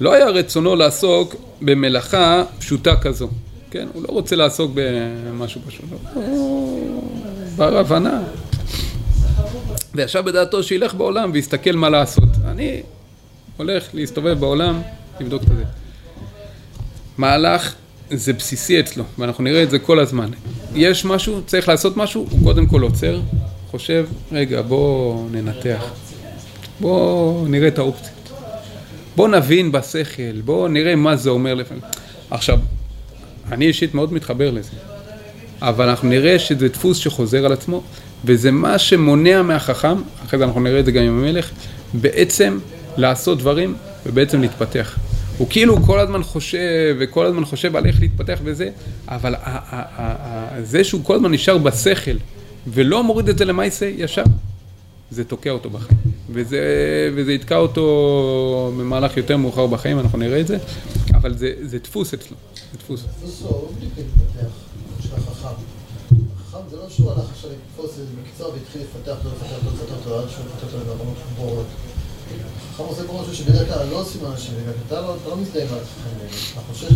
לא 0.00 0.14
היה 0.14 0.26
רצונו 0.26 0.76
לעסוק 0.76 1.36
במלאכה 1.60 2.42
פשוטה 2.58 2.96
כזו. 2.96 3.28
כן, 3.70 3.88
הוא 3.92 4.02
לא 4.02 4.08
רוצה 4.08 4.36
לעסוק 4.36 4.70
במשהו 4.74 5.60
פשוט. 5.66 5.84
הוא 6.14 7.02
בר 7.56 7.78
הבנה. 7.78 8.22
וישב 9.94 10.20
בדעתו 10.24 10.62
שילך 10.62 10.94
בעולם 10.94 11.30
ויסתכל 11.32 11.72
מה 11.72 11.90
לעשות. 11.90 12.28
אני 12.44 12.82
הולך 13.56 13.84
להסתובב 13.94 14.40
בעולם, 14.40 14.82
לבדוק 15.20 15.42
את 15.42 15.48
זה. 15.56 15.64
מהלך 17.18 17.74
זה 18.10 18.32
בסיסי 18.32 18.80
אצלו, 18.80 19.04
ואנחנו 19.18 19.44
נראה 19.44 19.62
את 19.62 19.70
זה 19.70 19.78
כל 19.78 19.98
הזמן. 19.98 20.30
יש 20.74 21.04
משהו, 21.04 21.40
צריך 21.46 21.68
לעשות 21.68 21.96
משהו, 21.96 22.26
הוא 22.30 22.40
קודם 22.44 22.66
כל 22.66 22.82
עוצר, 22.82 23.20
חושב, 23.72 24.06
רגע, 24.32 24.62
בואו 24.62 25.26
ננתח. 25.32 25.84
בואו 26.80 27.44
נראה 27.48 27.68
את 27.68 27.78
האופציות. 27.78 28.32
בואו 29.16 29.28
נבין 29.28 29.72
בשכל, 29.72 30.40
בואו 30.44 30.68
נראה 30.68 30.96
מה 30.96 31.16
זה 31.16 31.30
אומר 31.30 31.54
לפעמים. 31.54 31.82
עכשיו, 32.30 32.58
אני 33.52 33.66
אישית 33.66 33.94
מאוד 33.94 34.12
מתחבר 34.12 34.50
לזה, 34.50 34.70
אבל 35.60 35.88
אנחנו 35.88 36.08
נראה 36.08 36.38
שזה 36.38 36.68
דפוס 36.68 36.98
שחוזר 36.98 37.46
על 37.46 37.52
עצמו, 37.52 37.82
וזה 38.24 38.50
מה 38.50 38.78
שמונע 38.78 39.42
מהחכם, 39.42 39.96
אחרי 40.26 40.38
זה 40.38 40.44
אנחנו 40.44 40.60
נראה 40.60 40.80
את 40.80 40.84
זה 40.84 40.92
גם 40.92 41.02
עם 41.02 41.18
המלך, 41.18 41.50
בעצם 41.94 42.58
לעשות 42.96 43.38
דברים 43.38 43.74
ובעצם 44.06 44.40
להתפתח. 44.40 44.98
הוא 45.38 45.46
כאילו 45.50 45.82
כל 45.82 45.98
הזמן 45.98 46.22
חושב, 46.22 46.96
וכל 46.98 47.26
הזמן 47.26 47.44
חושב 47.44 47.76
על 47.76 47.86
איך 47.86 48.00
להתפתח 48.00 48.38
וזה, 48.44 48.70
אבל 49.08 49.34
זה 50.62 50.84
שהוא 50.84 51.04
כל 51.04 51.14
הזמן 51.14 51.32
נשאר 51.32 51.58
בשכל, 51.58 52.16
ולא 52.66 53.04
מוריד 53.04 53.28
את 53.28 53.38
זה 53.38 53.44
למעשה 53.44 53.86
ישר, 53.86 54.24
זה 55.10 55.24
תוקע 55.24 55.50
אותו 55.50 55.70
בחיים. 55.70 55.98
וזה, 56.30 56.60
וזה 57.14 57.32
יתקע 57.32 57.56
אותו 57.56 58.72
במהלך 58.78 59.16
יותר 59.16 59.36
מאוחר 59.36 59.66
בחיים, 59.66 59.98
אנחנו 59.98 60.18
נראה 60.18 60.40
את 60.40 60.46
זה, 60.46 60.58
אבל 61.14 61.36
זה, 61.36 61.52
זה 61.62 61.78
דפוס 61.78 62.14
אצלו, 62.14 62.36
זה 62.72 62.78
דפוס. 62.78 63.04
החכם 66.52 66.68
זה 66.70 66.76
לא 66.76 66.88
שהוא 66.88 67.12
הלך 67.12 67.30
עכשיו 67.32 67.50
לתפוס 67.50 67.90
איזה 67.90 68.10
מקצוע 68.22 68.48
והתחיל 68.48 68.82
לפתח 68.82 69.16
אותו, 69.18 69.28
לפתח 69.28 69.56
אותו, 69.66 69.76
לפתח 69.76 69.94
אותו, 70.06 70.18
עד 70.18 70.28
שהוא 70.30 70.44
לפתח 70.44 70.74
אותו 70.74 70.86
לרמות 70.86 71.16
גבוהות. 71.34 71.66
החכם 72.70 72.84
עושה 72.84 73.02
פה 73.06 73.20
משהו 73.22 73.34
שבדרך 73.36 73.68
כלל 73.68 73.88
לא 73.90 74.00
עושים 74.00 74.20
אנשים, 74.26 74.54
אתה 74.86 75.00
לא 75.00 75.36
מזדהה 75.36 75.62
עם 75.62 75.68
החכם, 75.68 76.26
אתה 76.52 76.60
חושב. 76.72 76.88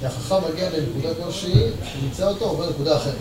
כי 0.00 0.06
החכם 0.06 0.34
מגיע 0.52 0.70
לנקודה 0.70 1.14
כלשהי, 1.14 1.52
שנמצא 1.92 2.28
אותו, 2.28 2.44
עובר 2.44 2.66
לנקודה 2.66 2.96
אחרת. 2.96 3.14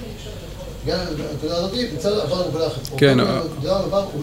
הגיע 0.84 0.98
לנקודה 1.32 1.58
הזאת, 1.58 1.72
נמצא 1.92 2.10
עבר 2.24 2.46
לנקודה 2.46 2.68
אחרת. 2.68 2.90
כן. 2.98 3.20
הוא 3.20 3.28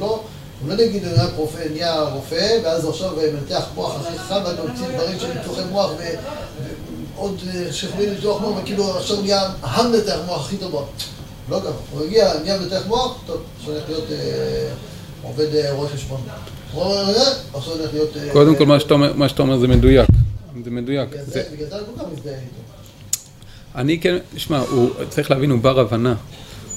לא... 0.01 0.23
הוא 0.62 0.68
לא 0.68 0.75
נגיד 0.75 1.05
נהיה 1.05 1.27
רופא, 1.37 1.64
נהיה 1.73 2.03
רופא, 2.03 2.59
ואז 2.64 2.88
עכשיו 2.88 3.11
מנתח 3.33 3.64
מוח 3.75 4.01
הכי 4.01 4.18
חכם, 4.18 4.35
ואז 4.44 4.57
ממציא 4.64 4.87
דברים 4.94 5.18
של 5.18 5.33
ניתוחי 5.33 5.61
מוח 5.70 5.90
ועוד 7.16 7.40
שכבים 7.70 8.11
לניתוח 8.11 8.40
מוח, 8.40 8.59
וכאילו 8.62 8.96
עכשיו 8.96 9.20
נהיה 9.20 9.51
המנתח 9.62 10.16
מוח 10.27 10.46
הכי 10.46 10.57
טוב. 10.57 10.88
לא 11.51 11.61
ככה, 11.61 11.70
הוא 11.92 12.05
הגיע, 12.05 12.33
נהיה 12.42 12.59
מנתח 12.59 12.83
מוח, 12.87 13.18
טוב, 13.27 13.42
עכשיו 13.59 13.75
הולך 13.75 13.85
להיות 13.88 14.05
עובד 15.23 15.46
רואה 15.73 15.88
חשבון. 15.88 16.20
קודם 18.33 18.57
כל 18.57 18.66
מה 19.14 19.29
שאתה 19.29 19.42
אומר 19.42 19.59
זה 19.59 19.68
מדויק, 19.68 20.09
זה 20.64 20.70
מדויק. 20.70 21.09
בגלל 21.09 21.25
זה 21.25 21.42
אני 21.42 21.85
כל 21.96 22.03
כך 22.03 22.05
מזדהה 22.12 22.35
איתו. 22.35 22.62
אני 23.75 24.01
כן, 24.01 24.16
שמע, 24.37 24.59
הוא 24.59 24.90
צריך 25.09 25.31
להבין, 25.31 25.51
הוא 25.51 25.61
בר 25.61 25.81
הבנה. 25.81 26.14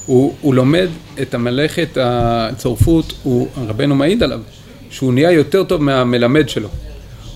הוא, 0.06 0.34
הוא 0.42 0.54
לומד 0.54 0.88
את 1.22 1.34
המלאכת 1.34 1.98
הצורפות, 2.02 3.14
הוא, 3.24 3.48
רבנו 3.58 3.96
מעיד 3.96 4.24
עליו, 4.24 4.40
שהוא 4.90 5.14
נהיה 5.14 5.32
יותר 5.32 5.64
טוב 5.64 5.82
מהמלמד 5.82 6.50
שלו. 6.50 6.70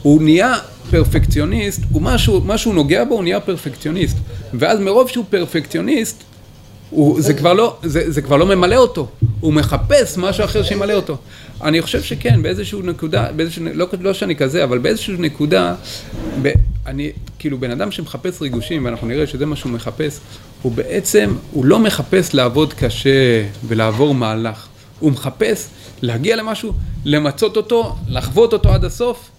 הוא 0.01 0.21
נהיה 0.21 0.55
פרפקציוניסט, 0.89 1.81
הוא 1.91 2.01
משהו, 2.01 2.41
משהו 2.45 2.73
נוגע 2.73 3.03
בו, 3.03 3.15
הוא 3.15 3.23
נהיה 3.23 3.39
פרפקציוניסט. 3.39 4.17
ואז 4.53 4.79
מרוב 4.79 5.09
שהוא 5.09 5.25
פרפקציוניסט, 5.29 6.23
הוא, 6.89 7.21
זה, 7.21 7.33
כבר 7.33 7.53
לא, 7.53 7.77
זה, 7.83 8.11
זה 8.11 8.21
כבר 8.21 8.37
לא 8.37 8.45
ממלא 8.45 8.75
אותו, 8.75 9.07
הוא 9.39 9.53
מחפש 9.53 10.17
משהו 10.17 10.45
אחר 10.45 10.63
שימלא 10.63 10.93
אותו. 10.93 11.17
אני 11.61 11.81
חושב 11.81 12.01
שכן, 12.01 12.41
באיזשהו 12.41 12.81
נקודה, 12.81 13.27
באיזשהו, 13.35 13.65
לא, 13.73 13.87
לא 13.99 14.13
שאני 14.13 14.35
כזה, 14.35 14.63
אבל 14.63 14.77
באיזשהו 14.77 15.13
נקודה, 15.19 15.75
ב, 16.41 16.51
אני, 16.87 17.11
כאילו 17.39 17.57
בן 17.57 17.71
אדם 17.71 17.91
שמחפש 17.91 18.41
ריגושים, 18.41 18.85
ואנחנו 18.85 19.07
נראה 19.07 19.27
שזה 19.27 19.45
מה 19.45 19.55
שהוא 19.55 19.71
מחפש, 19.71 20.19
הוא 20.61 20.71
בעצם, 20.71 21.35
הוא 21.51 21.65
לא 21.65 21.79
מחפש 21.79 22.33
לעבוד 22.33 22.73
קשה 22.73 23.43
ולעבור 23.67 24.15
מהלך, 24.15 24.67
הוא 24.99 25.11
מחפש 25.11 25.67
להגיע 26.01 26.35
למשהו, 26.35 26.73
למצות 27.05 27.57
אותו, 27.57 27.95
לחוות 28.07 28.53
אותו 28.53 28.69
עד 28.69 28.85
הסוף, 28.85 29.29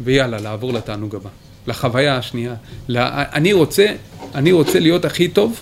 ויאללה, 0.00 0.38
לעבור 0.40 0.72
לתענוג 0.72 1.14
הבא, 1.14 1.30
לחוויה 1.66 2.16
השנייה. 2.16 2.54
לה, 2.88 3.24
אני 3.32 3.52
רוצה, 3.52 3.86
אני 4.34 4.52
רוצה 4.52 4.80
להיות 4.80 5.04
הכי 5.04 5.28
טוב 5.28 5.60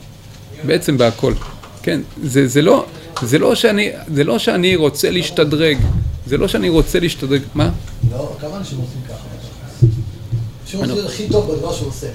בעצם 0.66 0.98
בהכל. 0.98 1.34
כן, 1.82 2.00
זה, 2.22 2.48
זה 2.48 2.62
לא, 2.62 2.86
זה 3.22 3.38
לא 3.38 3.54
שאני, 3.54 3.90
זה 4.14 4.24
לא 4.24 4.38
שאני 4.38 4.76
רוצה 4.76 5.10
להשתדרג, 5.10 5.78
זה 6.26 6.36
לא 6.36 6.48
שאני 6.48 6.68
רוצה 6.68 7.00
להשתדרג, 7.00 7.42
מה? 7.54 7.70
לא, 8.10 8.36
כמה 8.40 8.56
אנשים 8.56 8.78
עושים? 8.78 9.05
שהוא 10.66 10.82
רוצה 10.82 10.94
להיות 10.94 11.06
הכי 11.06 11.28
טוב 11.28 11.52
בדבר 11.52 11.72
שהוא 11.72 11.88
עושה. 11.88 12.06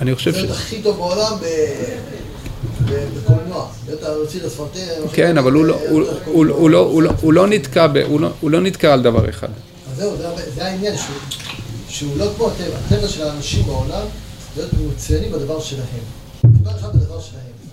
אני 0.00 0.14
חושב 0.14 0.34
ש... 0.34 0.36
להיות 0.36 0.50
הכי 0.50 0.82
טוב 0.82 0.96
בעולם 0.96 1.32
בקולנוע. 2.84 3.68
כן, 5.12 5.38
אבל 5.38 5.52
הוא 8.40 8.50
לא 8.50 8.60
נתקע 8.60 8.92
על 8.92 9.02
דבר 9.02 9.28
אחד. 9.28 9.48
אז 9.92 9.96
זהו, 9.96 10.16
זה 10.54 10.66
העניין, 10.66 10.94
שהוא 11.88 12.18
לא 12.18 12.26
כמו 12.36 12.48
הטבע. 12.48 12.76
הטבע 12.86 13.08
של 13.08 13.22
האנשים 13.22 13.64
בעולם, 13.64 14.06
להיות 14.56 14.70
מצוינים 14.94 15.32
בדבר 15.32 15.60
שלהם. 15.60 15.84
בדבר. 16.42 17.20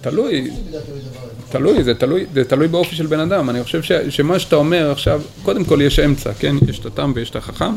תלוי, 0.02 0.52
תלוי, 1.50 1.84
זה 1.84 1.94
תלוי, 1.94 2.26
זה 2.34 2.44
תלוי 2.44 2.68
באופי 2.68 2.96
של 2.96 3.06
בן 3.06 3.20
אדם. 3.20 3.50
אני 3.50 3.64
חושב 3.64 3.84
ש, 3.84 3.92
שמה 4.10 4.40
שאתה 4.40 4.56
אומר 4.56 4.92
עכשיו, 4.92 5.22
קודם 5.44 5.64
כל 5.64 5.80
יש 5.82 6.00
אמצע, 6.00 6.34
כן? 6.34 6.56
יש 6.68 6.80
את 6.80 6.86
התם 6.86 7.12
ויש 7.16 7.30
את 7.30 7.36
החכם 7.36 7.76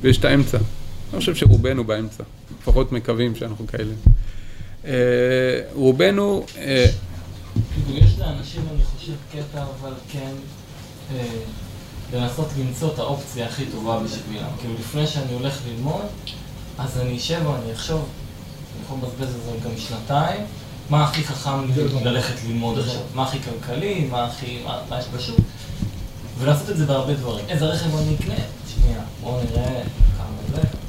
ויש 0.00 0.18
את 0.18 0.24
האמצע. 0.24 0.58
אני 1.12 1.20
חושב 1.20 1.34
שרובנו 1.34 1.84
באמצע, 1.84 2.22
לפחות 2.60 2.92
מקווים 2.92 3.36
שאנחנו 3.36 3.66
כאלה. 3.66 3.92
אה, 4.84 5.60
רובנו... 5.74 6.46
כאילו 6.54 7.98
יש 7.98 8.18
לאנשים, 8.18 8.62
אני 8.74 8.84
חושב, 8.84 9.12
קטע, 9.32 9.64
אבל 9.80 9.92
כן, 10.12 10.32
אה, 11.14 11.24
לנסות 12.12 12.48
למצוא 12.58 12.94
את 12.94 12.98
האופציה 12.98 13.46
הכי 13.46 13.66
טובה 13.66 14.00
בשבילם. 14.04 14.46
כאילו, 14.60 14.74
לפני 14.80 15.06
שאני 15.06 15.32
הולך 15.32 15.58
ללמוד, 15.68 16.02
אז 16.78 16.98
אני 17.00 17.16
אשב 17.16 17.40
ואני 17.46 17.72
אחשוב, 17.72 17.98
אני 18.00 18.84
יכול 18.84 18.98
לבזבז 18.98 19.34
את 19.36 19.42
זה 19.44 19.68
גם 19.68 19.76
שנתיים, 19.78 20.40
מה 20.90 21.04
הכי 21.04 21.24
חכם 21.24 21.70
ללכת 22.04 22.34
ללמוד 22.48 22.78
עכשיו, 22.78 23.00
מה 23.14 23.22
הכי 23.22 23.38
כלכלי, 23.42 24.06
מה 24.10 24.24
הכי, 24.24 24.62
מה 24.88 24.98
יש 24.98 25.04
בשוק, 25.16 25.40
ולעשות 26.38 26.70
את 26.70 26.76
זה 26.76 26.86
בהרבה 26.86 27.14
דברים. 27.14 27.44
איזה 27.48 27.64
רכב 27.66 27.96
אני 27.96 28.14
אקנה? 28.14 28.34
שנייה, 28.74 29.00
בואו 29.20 29.40
נראה 29.44 29.82
כמה 30.16 30.62
זה. 30.62 30.79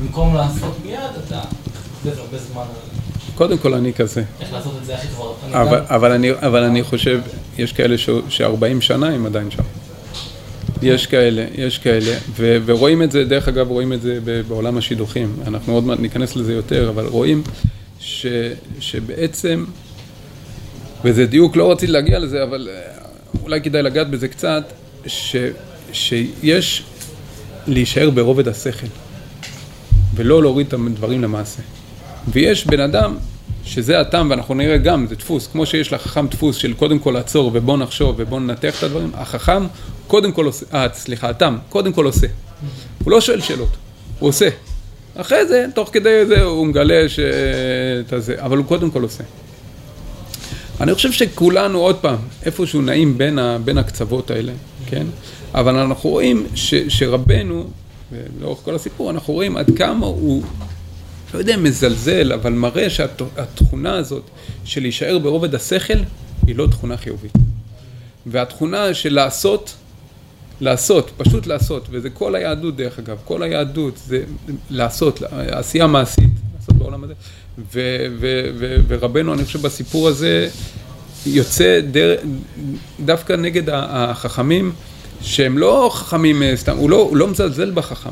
במקום 0.00 0.34
לעשות 0.34 0.76
מיד, 0.86 0.98
אתה 1.26 1.40
מבזבז 2.04 2.18
הרבה 2.18 2.38
זמן 2.38 2.62
קודם 3.34 3.58
כל 3.58 3.74
אני 3.74 3.92
כזה. 3.92 4.22
איך 4.40 4.52
לעשות 4.52 4.72
את 4.80 4.86
זה 4.86 4.94
הכי 4.94 5.08
כבר? 5.08 5.34
אבל, 5.88 6.12
אני, 6.12 6.30
אבל 6.32 6.62
אני 6.62 6.82
חושב, 6.82 7.20
יש 7.58 7.72
כאלה 7.72 7.98
ש-40 7.98 8.80
שנה 8.80 9.08
הם 9.08 9.26
עדיין 9.26 9.50
שם. 9.50 9.62
יש 10.82 11.06
כאלה, 11.06 11.44
יש 11.54 11.78
כאלה, 11.78 12.16
ו- 12.36 12.56
ורואים 12.66 13.02
את 13.02 13.12
זה, 13.12 13.24
דרך 13.24 13.48
אגב, 13.48 13.68
רואים 13.70 13.92
את 13.92 14.02
זה 14.02 14.18
בעולם 14.48 14.78
השידוכים, 14.78 15.36
אנחנו 15.46 15.72
עוד 15.74 15.84
מעט 15.84 15.98
ניכנס 16.00 16.36
לזה 16.36 16.52
יותר, 16.52 16.88
אבל 16.88 17.06
רואים 17.06 17.42
ש- 18.00 18.26
שבעצם, 18.80 19.64
וזה 21.04 21.26
דיוק, 21.26 21.56
לא 21.56 21.72
רציתי 21.72 21.92
להגיע 21.92 22.18
לזה, 22.18 22.42
אבל 22.42 22.68
אה, 22.72 22.80
אולי 23.42 23.60
כדאי 23.60 23.82
לגעת 23.82 24.10
בזה 24.10 24.28
קצת, 24.28 24.64
ש- 25.06 25.36
שיש 25.92 26.82
להישאר 27.66 28.10
ברובד 28.10 28.48
השכל, 28.48 28.86
ולא 30.16 30.42
להוריד 30.42 30.66
את 30.66 30.72
הדברים 30.72 31.22
למעשה. 31.22 31.62
ויש 32.28 32.66
בן 32.66 32.80
אדם 32.80 33.16
שזה 33.64 34.00
הטעם, 34.00 34.30
ואנחנו 34.30 34.54
נראה 34.54 34.76
גם, 34.76 35.06
זה 35.08 35.14
דפוס, 35.14 35.46
כמו 35.46 35.66
שיש 35.66 35.92
לחכם 35.92 36.26
דפוס 36.26 36.56
של 36.56 36.72
קודם 36.72 36.98
כל 36.98 37.10
לעצור 37.10 37.50
ובוא 37.54 37.76
נחשוב 37.76 38.14
ובוא 38.18 38.40
ננתח 38.40 38.78
את 38.78 38.82
הדברים, 38.82 39.10
החכם 39.14 39.66
קודם 40.06 40.32
כל 40.32 40.46
עושה, 40.46 40.66
אה, 40.74 40.86
סליחה, 40.94 41.28
הטעם, 41.28 41.58
קודם 41.68 41.92
כל 41.92 42.04
עושה. 42.04 42.26
הוא 43.04 43.10
לא 43.10 43.20
שואל 43.20 43.40
שאלות, 43.40 43.68
הוא 44.18 44.28
עושה. 44.28 44.48
אחרי 45.14 45.46
זה, 45.46 45.66
תוך 45.74 45.90
כדי 45.92 46.26
זה, 46.26 46.42
הוא 46.42 46.66
מגלה 46.66 47.08
שאת 47.08 48.12
הזה, 48.12 48.34
אבל 48.38 48.56
הוא 48.56 48.66
קודם 48.66 48.90
כל 48.90 49.02
עושה. 49.02 49.24
אני 50.80 50.94
חושב 50.94 51.12
שכולנו, 51.12 51.78
עוד 51.78 51.96
פעם, 51.96 52.18
איפשהו 52.46 52.82
נעים 52.82 53.18
בין, 53.18 53.38
ה, 53.38 53.58
בין 53.64 53.78
הקצוות 53.78 54.30
האלה, 54.30 54.52
כן? 54.86 55.06
אבל 55.54 55.76
אנחנו 55.76 56.10
רואים 56.10 56.46
ש, 56.54 56.74
שרבנו, 56.88 57.66
לאורך 58.40 58.58
כל 58.58 58.74
הסיפור, 58.74 59.10
אנחנו 59.10 59.34
רואים 59.34 59.56
עד 59.56 59.70
כמה 59.76 60.06
הוא 60.06 60.42
לא 61.34 61.38
יודע, 61.38 61.56
מזלזל, 61.56 62.32
אבל 62.32 62.52
מראה 62.52 62.90
שהתכונה 62.90 63.94
הזאת 63.94 64.22
של 64.64 64.80
להישאר 64.80 65.18
ברובד 65.18 65.54
השכל 65.54 65.98
היא 66.46 66.56
לא 66.56 66.66
תכונה 66.70 66.96
חיובית. 66.96 67.32
והתכונה 68.26 68.94
של 68.94 69.14
לעשות, 69.14 69.74
לעשות, 70.60 71.10
פשוט 71.16 71.46
לעשות, 71.46 71.86
וזה 71.90 72.10
כל 72.10 72.34
היהדות 72.34 72.76
דרך 72.76 72.98
אגב, 72.98 73.16
כל 73.24 73.42
היהדות 73.42 73.96
זה 74.06 74.24
לעשות, 74.70 75.22
עשייה 75.30 75.86
מעשית, 75.86 76.30
לעשות 76.58 76.74
בעולם 76.74 77.04
הזה. 77.04 77.14
ו- 77.58 78.06
ו- 78.20 78.50
ו- 78.58 78.76
ורבנו, 78.88 79.34
אני 79.34 79.44
חושב 79.44 79.62
בסיפור 79.62 80.08
הזה, 80.08 80.48
יוצא 81.26 81.80
דר, 81.90 82.14
דווקא 83.04 83.32
נגד 83.32 83.62
החכמים, 83.70 84.72
שהם 85.22 85.58
לא 85.58 85.90
חכמים 85.92 86.42
אה, 86.42 86.52
סתם, 86.56 86.76
הוא 86.76 86.90
לא, 86.90 86.96
הוא 86.96 87.16
לא 87.16 87.28
מזלזל 87.28 87.70
בחכם. 87.70 88.10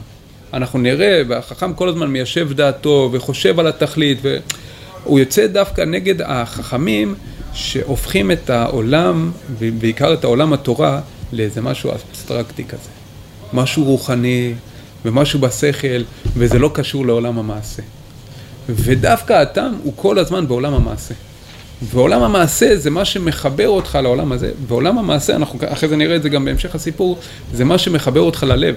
אנחנו 0.52 0.78
נראה, 0.78 1.22
והחכם 1.28 1.74
כל 1.74 1.88
הזמן 1.88 2.06
מיישב 2.06 2.52
דעתו 2.52 3.08
וחושב 3.12 3.60
על 3.60 3.66
התכלית, 3.66 4.18
והוא 4.22 5.18
יוצא 5.18 5.46
דווקא 5.46 5.80
נגד 5.80 6.22
החכמים 6.22 7.14
שהופכים 7.52 8.30
את 8.30 8.50
העולם, 8.50 9.30
ובעיקר 9.58 10.14
את 10.14 10.24
העולם 10.24 10.52
התורה, 10.52 11.00
לאיזה 11.32 11.60
משהו 11.60 11.90
אבסטרקטי 11.90 12.64
כזה. 12.64 12.88
משהו 13.52 13.84
רוחני 13.84 14.54
ומשהו 15.04 15.38
בשכל, 15.38 16.02
וזה 16.36 16.58
לא 16.58 16.70
קשור 16.74 17.06
לעולם 17.06 17.38
המעשה. 17.38 17.82
ודווקא 18.68 19.32
הטעם 19.32 19.74
הוא 19.82 19.92
כל 19.96 20.18
הזמן 20.18 20.48
בעולם 20.48 20.74
המעשה. 20.74 21.14
ועולם 21.82 22.22
המעשה 22.22 22.76
זה 22.76 22.90
מה 22.90 23.04
שמחבר 23.04 23.68
אותך 23.68 23.98
לעולם 24.02 24.32
הזה, 24.32 24.50
ועולם 24.66 24.98
המעשה, 24.98 25.37
אנחנו 25.37 25.58
אחרי 25.68 25.88
זה 25.88 25.96
נראה 25.96 26.16
את 26.16 26.22
זה 26.22 26.28
גם 26.28 26.44
בהמשך 26.44 26.74
הסיפור, 26.74 27.18
זה 27.52 27.64
מה 27.64 27.78
שמחבר 27.78 28.20
אותך 28.20 28.42
ללב. 28.42 28.76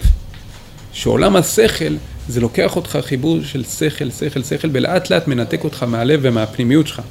שעולם 0.94 1.36
השכל 1.36 1.96
זה 2.28 2.42
לוקח 2.42 2.76
אותך 2.76 3.00
חיבור 3.02 3.38
של 3.44 3.64
שכל, 3.64 4.10
שכל, 4.10 4.44
שכל, 4.44 4.68
ולאט 4.72 5.10
לאט 5.10 5.28
מנתק 5.28 5.64
אותך 5.64 5.84
מהלב 5.84 6.20
ומהפנימיות 6.24 6.88
שלך. 6.88 7.02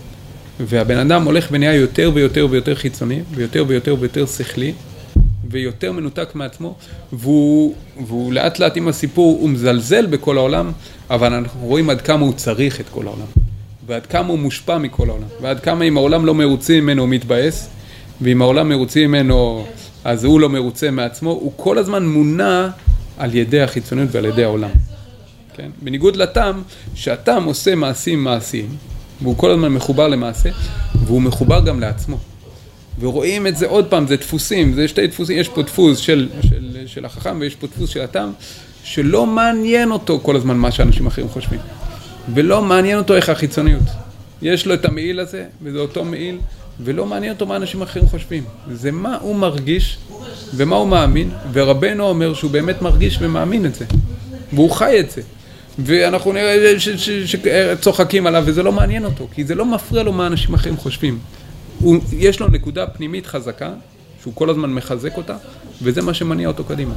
והבן 0.60 0.96
אדם 0.98 1.24
הולך 1.24 1.48
ונהיה 1.50 1.74
יותר 1.74 2.10
ויותר 2.14 2.46
ויותר 2.50 2.74
חיצוני, 2.74 3.20
ויותר 3.34 3.64
ויותר 3.68 3.96
ויותר 4.00 4.26
שכלי, 4.26 4.72
ויותר 5.50 5.92
מנותק 5.92 6.28
מעצמו, 6.34 6.74
והוא, 7.12 7.74
והוא 8.06 8.32
לאט 8.32 8.58
לאט 8.58 8.76
עם 8.76 8.88
הסיפור, 8.88 9.38
הוא 9.40 9.48
מזלזל 9.48 10.06
בכל 10.06 10.36
העולם, 10.36 10.72
אבל 11.10 11.32
אנחנו 11.32 11.60
רואים 11.66 11.90
עד 11.90 12.00
כמה 12.00 12.24
הוא 12.24 12.32
צריך 12.32 12.80
את 12.80 12.88
כל 12.90 13.06
העולם, 13.06 13.45
ועד 13.86 14.06
כמה 14.06 14.28
הוא 14.28 14.38
מושפע 14.38 14.78
מכל 14.78 15.08
העולם, 15.08 15.28
ועד 15.40 15.60
כמה 15.60 15.84
אם 15.84 15.96
העולם 15.96 16.26
לא 16.26 16.34
מרוצה 16.34 16.80
ממנו 16.80 17.02
הוא 17.02 17.08
מתבאס, 17.08 17.68
ואם 18.20 18.42
העולם 18.42 18.68
מרוצה 18.68 19.06
ממנו 19.06 19.66
אז 20.04 20.24
הוא 20.24 20.40
לא 20.40 20.48
מרוצה 20.48 20.90
מעצמו, 20.90 21.30
הוא 21.30 21.52
כל 21.56 21.78
הזמן 21.78 22.06
מונע 22.06 22.68
על 23.18 23.34
ידי 23.34 23.60
החיצוניות 23.60 24.08
ועל 24.12 24.24
ידי 24.24 24.44
העולם. 24.44 24.70
כן? 25.54 25.70
בניגוד 25.82 26.16
לטעם, 26.16 26.62
שהטעם 26.94 27.44
עושה 27.44 27.74
מעשים 27.74 28.24
מעשיים, 28.24 28.68
והוא 29.22 29.36
כל 29.36 29.50
הזמן 29.50 29.68
מחובר 29.68 30.08
למעשה, 30.08 30.50
והוא 31.04 31.22
מחובר 31.22 31.60
גם 31.60 31.80
לעצמו. 31.80 32.18
ורואים 33.00 33.46
את 33.46 33.56
זה 33.56 33.66
עוד 33.66 33.86
פעם, 33.86 34.06
זה 34.06 34.16
דפוסים, 34.16 34.74
זה 34.74 34.88
שתי 34.88 35.06
דפוסים, 35.06 35.38
יש 35.38 35.48
פה 35.48 35.62
דפוס 35.62 35.98
של, 35.98 36.28
של, 36.42 36.82
של 36.86 37.04
החכם 37.04 37.36
ויש 37.40 37.54
פה 37.54 37.66
דפוס 37.66 37.90
של 37.90 38.00
הטעם, 38.00 38.32
שלא 38.84 39.26
מעניין 39.26 39.90
אותו 39.90 40.20
כל 40.22 40.36
הזמן 40.36 40.56
מה 40.56 40.70
שאנשים 40.70 41.06
אחרים 41.06 41.28
חושבים. 41.28 41.60
ולא 42.34 42.62
מעניין 42.62 42.98
אותו 42.98 43.14
איך 43.14 43.28
החיצוניות. 43.28 43.82
יש 44.42 44.66
לו 44.66 44.74
את 44.74 44.84
המעיל 44.84 45.20
הזה, 45.20 45.44
וזה 45.62 45.78
אותו 45.78 46.04
מעיל, 46.04 46.38
ולא 46.80 47.06
מעניין 47.06 47.32
אותו 47.32 47.46
מה 47.46 47.56
אנשים 47.56 47.82
אחרים 47.82 48.06
חושבים. 48.06 48.44
זה 48.72 48.92
מה 48.92 49.18
הוא 49.20 49.36
מרגיש 49.36 49.98
ומה 50.54 50.76
הוא 50.76 50.88
מאמין, 50.88 51.30
ורבנו 51.52 52.04
אומר 52.04 52.34
שהוא 52.34 52.50
באמת 52.50 52.82
מרגיש 52.82 53.18
ומאמין 53.20 53.66
את 53.66 53.74
זה, 53.74 53.84
והוא 54.52 54.70
חי 54.70 55.00
את 55.00 55.10
זה. 55.10 55.22
ואנחנו 55.78 56.32
נראה 56.32 56.74
שצוחקים 57.26 58.26
עליו 58.26 58.42
וזה 58.46 58.62
לא 58.62 58.72
מעניין 58.72 59.04
אותו, 59.04 59.28
כי 59.34 59.44
זה 59.44 59.54
לא 59.54 59.64
מפריע 59.64 60.02
לו 60.02 60.12
מה 60.12 60.26
אנשים 60.26 60.54
אחרים 60.54 60.76
חושבים. 60.76 61.18
הוא, 61.80 61.96
יש 62.12 62.40
לו 62.40 62.48
נקודה 62.48 62.86
פנימית 62.86 63.26
חזקה, 63.26 63.70
שהוא 64.22 64.34
כל 64.34 64.50
הזמן 64.50 64.70
מחזק 64.70 65.16
אותה, 65.16 65.36
וזה 65.82 66.02
מה 66.02 66.14
שמניע 66.14 66.48
אותו 66.48 66.64
קדימה. 66.64 66.94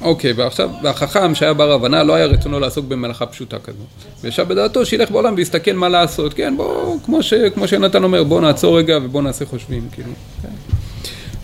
אוקיי, 0.00 0.32
ועכשיו, 0.32 0.70
והחכם 0.82 1.34
שהיה 1.34 1.54
בר 1.54 1.72
הבנה 1.72 2.02
לא 2.02 2.14
היה 2.14 2.26
רצונו 2.26 2.60
לעסוק 2.60 2.84
במלאכה 2.86 3.26
פשוטה 3.26 3.58
כזו. 3.58 3.82
וישב 4.22 4.48
בדעתו 4.48 4.86
שילך 4.86 5.10
בעולם 5.10 5.34
ויסתכל 5.36 5.72
מה 5.72 5.88
לעשות, 5.88 6.34
כן, 6.34 6.56
בוא, 6.56 6.96
כמו, 7.04 7.18
כמו 7.54 7.68
שנתן 7.68 8.04
אומר, 8.04 8.24
בוא 8.24 8.40
נעצור 8.40 8.78
רגע 8.78 8.98
ובוא 9.02 9.22
נעשה 9.22 9.44
חושבים, 9.44 9.88
כאילו, 9.92 10.10
כן. 10.42 10.48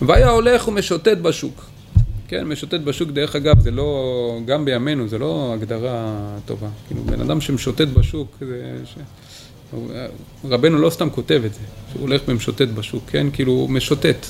והיה 0.05 0.29
הולך 0.29 0.67
ומשוטט 0.67 1.17
בשוק. 1.17 1.65
כן, 2.27 2.47
משוטט 2.47 2.79
בשוק, 2.79 3.09
דרך 3.11 3.35
אגב, 3.35 3.59
זה 3.59 3.71
לא, 3.71 4.39
גם 4.45 4.65
בימינו, 4.65 5.07
זה 5.07 5.17
לא 5.17 5.51
הגדרה 5.53 6.15
טובה. 6.45 6.67
כאילו, 6.87 7.03
בן 7.03 7.21
אדם 7.21 7.41
שמשוטט 7.41 7.87
בשוק, 7.87 8.37
זה... 8.39 8.75
ש... 8.85 8.95
רבנו 10.45 10.77
לא 10.77 10.89
סתם 10.89 11.09
כותב 11.09 11.41
את 11.45 11.53
זה, 11.53 11.59
שהוא 11.91 12.01
הולך 12.01 12.21
ומשוטט 12.27 12.67
בשוק, 12.67 13.03
כן? 13.07 13.27
כאילו, 13.33 13.51
הוא 13.51 13.69
משוטט. 13.69 14.25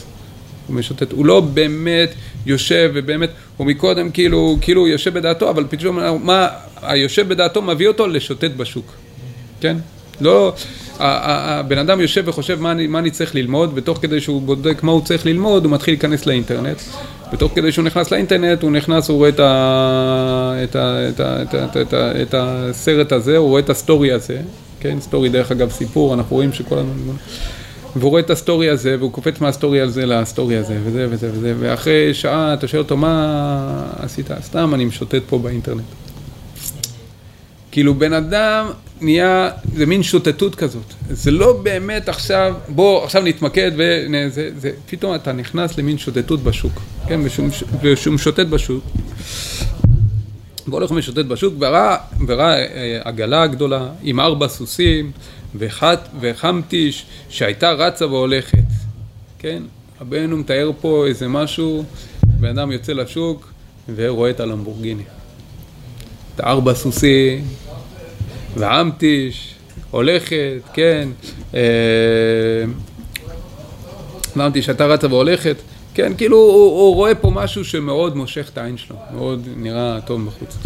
הוא 0.67 0.75
משוטט. 0.75 1.11
הוא 1.11 1.25
לא 1.25 1.41
באמת 1.41 2.09
יושב 2.45 2.91
ובאמת, 2.93 3.29
הוא 3.57 3.67
מקודם 3.67 4.11
כאילו, 4.11 4.57
כאילו 4.61 4.81
הוא 4.81 4.87
יושב 4.87 5.13
בדעתו, 5.13 5.49
אבל 5.49 5.65
פתאום 5.69 5.99
מה 6.23 6.47
היושב 6.81 7.27
בדעתו 7.27 7.61
מביא 7.61 7.87
אותו 7.87 8.07
לשוטט 8.07 8.51
בשוק, 8.57 8.93
כן? 9.61 9.77
לא, 10.21 10.53
הבן 10.99 11.77
אדם 11.77 12.01
יושב 12.01 12.23
וחושב 12.25 12.61
מה 12.61 12.71
אני, 12.71 12.87
מה 12.87 12.99
אני 12.99 13.11
צריך 13.11 13.35
ללמוד, 13.35 13.71
ותוך 13.75 13.99
כדי 14.01 14.21
שהוא 14.21 14.41
בודק 14.41 14.83
מה 14.83 14.91
הוא 14.91 15.01
צריך 15.01 15.25
ללמוד, 15.25 15.65
הוא 15.65 15.71
מתחיל 15.73 15.93
להיכנס 15.93 16.25
לאינטרנט. 16.25 16.81
ותוך 17.33 17.51
כדי 17.55 17.71
שהוא 17.71 17.85
נכנס 17.85 18.11
לאינטרנט, 18.11 18.63
הוא 18.63 18.71
נכנס, 18.71 19.09
הוא 19.09 19.17
רואה 19.17 19.29
את, 22.23 22.33
הסרט 22.33 23.11
הזה, 23.11 23.37
הוא 23.37 23.49
רואה 23.49 23.61
את 23.61 23.69
הסטורי 23.69 24.11
הזה, 24.11 24.37
כן? 24.79 24.99
story 24.99 25.29
דרך 25.29 25.51
אגב 25.51 25.71
סיפור, 25.71 26.13
אנחנו 26.13 26.35
רואים 26.35 26.53
שכל 26.53 26.77
הזמן... 26.77 27.15
והוא 27.95 28.09
רואה 28.09 28.21
את 28.21 28.29
הסטורי 28.29 28.69
הזה, 28.69 28.95
והוא 28.99 29.11
קופץ 29.11 29.41
מהסטורי 29.41 29.81
הזה 29.81 30.05
לסטורי 30.05 30.57
הזה, 30.57 30.77
וזה 30.83 31.07
וזה 31.09 31.29
וזה, 31.33 31.53
ואחרי 31.59 32.13
שעה 32.13 32.53
אתה 32.53 32.67
שואל 32.67 32.81
אותו, 32.81 32.97
מה 32.97 33.85
עשית? 33.99 34.27
סתם, 34.41 34.73
אני 34.73 34.85
משוטט 34.85 35.21
פה 35.29 35.37
באינטרנט. 35.37 35.83
כאילו 37.71 37.93
בן 37.93 38.13
אדם 38.13 38.65
נהיה, 39.01 39.49
זה 39.75 39.85
מין 39.85 40.03
שוטטות 40.03 40.55
כזאת. 40.55 40.93
זה 41.09 41.31
לא 41.31 41.59
באמת 41.63 42.09
עכשיו, 42.09 42.53
בוא 42.69 43.03
עכשיו 43.03 43.21
נתמקד 43.21 43.71
וזה, 43.75 44.49
זה, 44.57 44.71
פתאום 44.89 45.15
אתה 45.15 45.31
נכנס 45.31 45.77
למין 45.77 45.97
שוטטות 45.97 46.43
בשוק, 46.43 46.81
כן, 47.07 47.19
ושהוא 47.81 48.13
משוטט 48.13 48.47
בשוק. 48.47 48.83
והוא 50.67 50.79
הולך 50.79 50.91
ומשוטט 50.91 51.25
בשוק, 51.25 51.53
וראה, 51.59 51.95
וראה 52.27 52.55
אה, 52.55 52.99
עגלה 53.03 53.47
גדולה 53.47 53.87
עם 54.03 54.19
ארבע 54.19 54.47
סוסים, 54.47 55.11
וחמטיש 56.19 57.05
שהייתה 57.29 57.71
רצה 57.71 58.07
והולכת, 58.07 58.57
כן? 59.39 59.63
רבנו 60.01 60.37
מתאר 60.37 60.71
פה 60.81 61.05
איזה 61.07 61.27
משהו, 61.27 61.83
בן 62.23 62.57
אדם 62.57 62.71
יוצא 62.71 62.93
לשוק 62.93 63.51
ורואה 63.95 64.29
את 64.29 64.39
הלמבורגיני. 64.39 65.03
את 66.35 66.39
הארבע 66.39 66.73
סוסים, 66.73 67.47
והמטיש, 68.55 69.55
הולכת, 69.91 70.61
כן, 70.73 71.09
והמטיש 74.35 74.69
הייתה 74.69 74.85
רצה 74.85 75.07
והולכת, 75.07 75.55
כן, 75.93 76.13
כאילו 76.17 76.37
הוא, 76.37 76.79
הוא 76.79 76.95
רואה 76.95 77.15
פה 77.15 77.29
משהו 77.29 77.65
שמאוד 77.65 78.15
מושך 78.15 78.49
את 78.53 78.57
העין 78.57 78.77
שלו, 78.77 78.95
מאוד 79.13 79.47
נראה 79.55 79.99
טוב 80.05 80.25
בחוץ. 80.25 80.57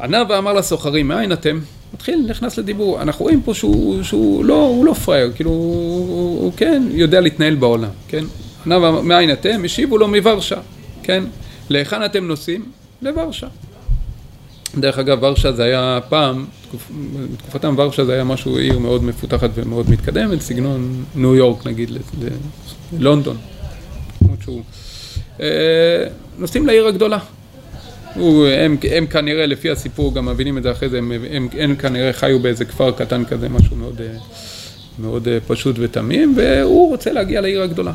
ענה 0.00 0.22
ואמר 0.28 0.52
לסוחרים, 0.52 1.08
מאין 1.08 1.32
אתם? 1.32 1.58
מתחיל, 1.94 2.26
נכנס 2.28 2.58
לדיבור. 2.58 3.02
אנחנו 3.02 3.24
רואים 3.24 3.42
פה 3.42 3.54
שהוא, 3.54 4.02
שהוא 4.02 4.44
לא, 4.44 4.66
הוא 4.66 4.84
לא 4.84 4.92
פראייר, 4.92 5.32
כאילו, 5.34 5.50
הוא, 5.50 6.42
הוא, 6.42 6.52
כן 6.56 6.82
יודע 6.90 7.20
להתנהל 7.20 7.54
בעולם, 7.54 7.90
כן? 8.08 8.24
מאין 9.02 9.32
אתם? 9.32 9.64
השיבו 9.64 9.98
לו 9.98 10.08
מוורשה, 10.08 10.56
כן? 11.02 11.24
להיכן 11.70 12.04
אתם 12.04 12.26
נוסעים? 12.26 12.64
לוורשה. 13.02 13.46
דרך 14.78 14.98
אגב, 14.98 15.22
ורשה 15.22 15.52
זה 15.52 15.64
היה 15.64 15.98
פעם, 16.08 16.44
בתקופתם 17.32 17.74
ורשה 17.78 18.04
זה 18.04 18.12
היה 18.12 18.24
משהו, 18.24 18.56
עיר 18.56 18.78
מאוד 18.78 19.04
מפותחת 19.04 19.50
ומאוד 19.54 19.90
מתקדמת, 19.90 20.40
סגנון 20.40 21.04
ניו 21.14 21.34
יורק 21.34 21.66
נגיד, 21.66 21.90
ללונדון. 22.98 23.36
אה, 25.40 26.06
נוסעים 26.38 26.66
לעיר 26.66 26.86
הגדולה. 26.86 27.18
הוא, 28.18 28.46
הם, 28.46 28.76
הם 28.90 29.06
כנראה, 29.06 29.46
לפי 29.46 29.70
הסיפור, 29.70 30.14
גם 30.14 30.26
מבינים 30.26 30.58
את 30.58 30.62
זה 30.62 30.72
אחרי 30.72 30.88
זה, 30.88 30.98
הם, 30.98 31.12
הם, 31.30 31.48
הם 31.58 31.76
כנראה 31.76 32.12
חיו 32.12 32.38
באיזה 32.38 32.64
כפר 32.64 32.90
קטן 32.90 33.24
כזה, 33.24 33.48
משהו 33.48 33.76
מאוד, 33.76 34.00
אה, 34.00 34.18
מאוד 34.98 35.28
אה, 35.28 35.38
פשוט 35.46 35.76
ותמים, 35.78 36.34
והוא 36.36 36.88
רוצה 36.90 37.12
להגיע 37.12 37.40
לעיר 37.40 37.62
הגדולה. 37.62 37.92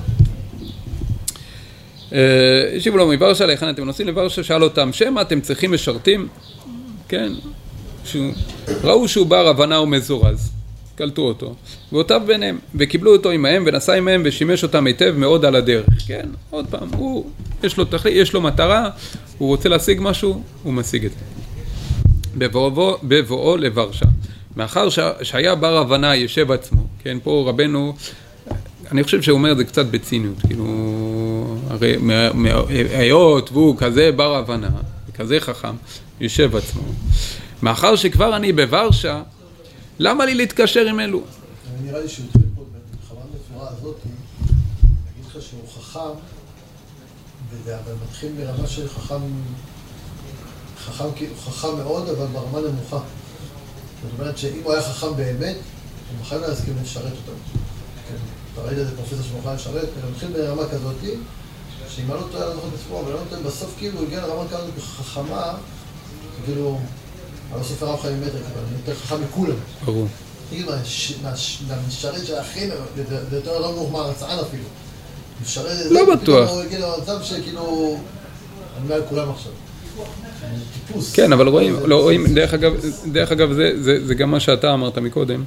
השיבו 2.78 2.98
לו 2.98 3.08
מוורשה, 3.08 3.46
להיכן 3.46 3.70
אתם 3.70 3.84
נוסעים 3.84 4.08
לוורשה, 4.08 4.44
שאל 4.44 4.64
אותם, 4.64 4.94
שמא 4.94 5.22
אתם 5.22 5.42
צריכים 5.42 5.72
משרתים? 5.72 6.28
כן, 7.08 7.32
ראו 8.84 9.08
שהוא 9.08 9.28
בר 9.28 9.48
הבנה 9.48 9.80
ומזורז, 9.80 10.52
קלטו 11.02 11.22
אותו, 11.22 11.56
ואותיו 11.92 12.22
ביניהם, 12.26 12.60
וקיבלו 12.76 13.14
אותו 13.14 13.32
עמהם, 13.32 13.64
ונסע 13.66 13.94
עמהם, 13.94 14.22
ושימש 14.26 14.64
אותם 14.64 14.88
היטב 14.88 15.14
מאוד 15.18 15.46
על 15.46 15.56
הדרך. 15.56 15.86
כן, 16.08 16.26
עוד 16.50 16.66
פעם, 16.70 16.90
הוא, 16.98 17.26
יש 17.64 17.78
לו 17.78 17.86
תכלית, 17.86 18.16
יש 18.16 18.34
לו 18.34 18.42
מטרה, 18.42 18.90
הוא 19.38 19.48
רוצה 19.48 19.70
להשיג 19.70 20.00
משהו, 20.02 20.44
הוא 20.64 20.74
משיג 20.74 21.06
את 21.06 21.12
זה. 21.12 21.18
בבואו, 22.38 22.98
בבואו 23.04 23.58
לוורשה. 23.58 24.06
מאחר 24.56 24.88
שהיה 25.22 25.56
בר 25.56 25.78
הבנה 25.78 26.16
יושב 26.16 26.52
עצמו, 26.52 26.82
כן, 27.04 27.18
פה 27.24 27.46
רבנו, 27.48 27.94
אני 28.92 29.04
חושב 29.04 29.22
שהוא 29.22 29.38
אומר 29.38 29.52
את 29.52 29.58
זה 29.58 29.64
קצת 29.64 29.86
בציניות, 29.86 30.36
כאילו, 30.48 30.66
הרי 31.70 31.96
היות 32.74 33.52
והוא 33.52 33.78
כזה 33.78 34.12
בר 34.12 34.36
הבנה, 34.36 34.70
כזה 35.14 35.40
חכם, 35.40 35.76
יושב 36.20 36.56
עצמו. 36.56 36.84
מאחר 37.62 37.96
שכבר 37.96 38.36
אני 38.36 38.52
בוורשה, 38.52 39.22
למה 40.00 40.26
לי 40.26 40.36
להתקשר 40.36 40.86
עם 40.86 41.00
אלו? 41.00 41.22
נראה 41.84 42.02
לי 42.02 42.10
שהוא 42.10 42.26
התחיל 42.26 42.50
פה 42.56 42.64
בכוונה 42.72 43.26
בצורה 43.26 43.70
הזאת, 43.70 43.98
להגיד 45.06 45.26
לך 45.28 45.42
שהוא 45.42 45.62
חכם, 45.76 46.20
אבל 47.68 47.94
מתחיל 48.08 48.32
ברמה 48.38 48.68
של 48.68 48.90
חכם, 48.90 49.22
חכם, 50.78 51.06
חכם 51.46 51.78
מאוד, 51.78 52.10
אבל 52.10 52.26
ברמה 52.26 52.60
נמוכה. 52.60 53.00
זאת 54.04 54.20
אומרת 54.20 54.38
שאם 54.38 54.62
הוא 54.64 54.74
היה 54.74 54.82
חכם 54.82 55.16
באמת, 55.16 55.56
הוא 56.10 56.18
מוכן 56.20 56.40
להסכים 56.40 56.74
לשרת 56.84 57.04
אותנו. 57.04 57.36
כן, 58.10 58.16
אתה 58.54 58.62
ראית 58.62 58.78
איזה 58.78 58.96
פרופסור 58.96 59.22
שמוכן 59.30 59.56
לשרת, 59.56 59.90
הוא 60.04 60.12
מתחיל 60.12 60.30
ברמה 60.32 60.64
כזאת, 60.72 60.96
שאם 61.90 62.12
אני 62.12 62.22
לא 62.22 62.28
טועה, 62.32 62.44
אני 62.44 62.50
לא 62.50 62.56
זוכר 62.56 62.68
בצפור, 62.68 63.00
אבל 63.00 63.12
אני 63.12 63.44
לא 63.44 63.50
בסוף 63.50 63.76
כאילו 63.78 64.00
הוא 64.00 64.08
הגיע 64.08 64.28
לרמה 64.28 64.48
כזאת 64.48 64.80
חכמה, 64.80 65.54
כאילו, 66.46 66.80
לא 67.58 67.64
סופר 67.64 67.94
אף 67.94 68.02
חיים 68.02 68.22
מטר, 68.22 68.30
אבל 68.30 68.62
אני 68.68 68.78
יותר 68.78 69.00
חכם 69.00 69.24
מכולם. 69.24 69.56
ברור. 69.86 70.08
כאילו, 70.50 70.72
מהמשרת 71.68 72.26
של 72.26 72.36
הכי, 72.36 72.68
זה 73.30 73.36
יותר 73.36 73.60
לא 73.60 73.72
נמוך 73.72 73.92
מהרצען 73.92 74.40
אפילו. 74.40 74.64
משרת, 75.44 75.92
לא 75.92 76.16
בטוח. 76.16 76.50
הוא 76.50 76.62
הגיע 76.62 76.80
למצב 76.98 77.22
שכאילו, 77.24 77.98
אני 78.78 78.88
מעל 78.88 79.02
כולם 79.10 79.30
עכשיו. 79.30 79.52
טיפוס. 80.88 81.14
כן, 81.14 81.34
אבל 81.34 81.48
רואים, 81.48 81.76
לא, 81.86 82.02
רואים, 82.02 82.34
דרך 82.34 82.54
אגב, 82.54 82.74
דרך 83.12 83.32
אגב 83.32 83.54
זה, 83.54 83.72
זה, 83.82 84.06
זה 84.06 84.16
גם 84.16 84.32
מה 84.32 84.40
שאתה 84.40 84.74
אמרת 84.74 84.98
מקודם. 84.98 85.44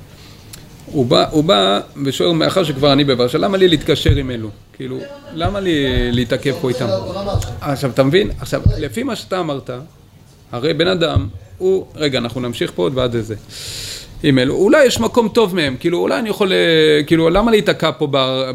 הוא 0.86 1.06
בא, 1.06 1.26
הוא 1.30 1.44
בא 1.44 1.80
ושואל, 2.04 2.32
מאחר 2.32 2.64
שכבר 2.64 2.92
אני 2.92 3.04
בוורשה, 3.04 3.38
למה 3.38 3.56
לי 3.56 3.68
להתקשר 3.68 4.16
עם 4.16 4.30
אלו? 4.30 4.48
כאילו, 4.72 4.98
למה 5.32 5.60
לי 5.60 5.86
להתעכב 6.12 6.54
פה 6.60 6.68
איתם? 6.68 6.86
עכשיו, 7.60 7.90
אתה 7.90 8.02
מבין? 8.02 8.30
עכשיו, 8.40 8.62
לפי 8.78 9.02
מה 9.02 9.16
שאתה 9.16 9.40
אמרת, 9.40 9.70
הרי 10.52 10.74
בן 10.74 10.88
אדם, 10.88 11.28
הוא, 11.58 11.86
רגע, 11.94 12.18
אנחנו 12.18 12.40
נמשיך 12.40 12.72
פה 12.74 12.82
עוד 12.82 12.98
ועד 12.98 13.14
איזה. 13.14 13.34
עם 14.22 14.38
אלו, 14.38 14.54
אולי 14.54 14.84
יש 14.84 15.00
מקום 15.00 15.28
טוב 15.28 15.54
מהם, 15.54 15.76
כאילו 15.80 15.98
אולי 15.98 16.18
אני 16.18 16.28
יכול, 16.28 16.52
אה, 16.52 17.02
כאילו 17.06 17.30
למה 17.30 17.50
להיתקע 17.50 17.90
פה 17.98 18.06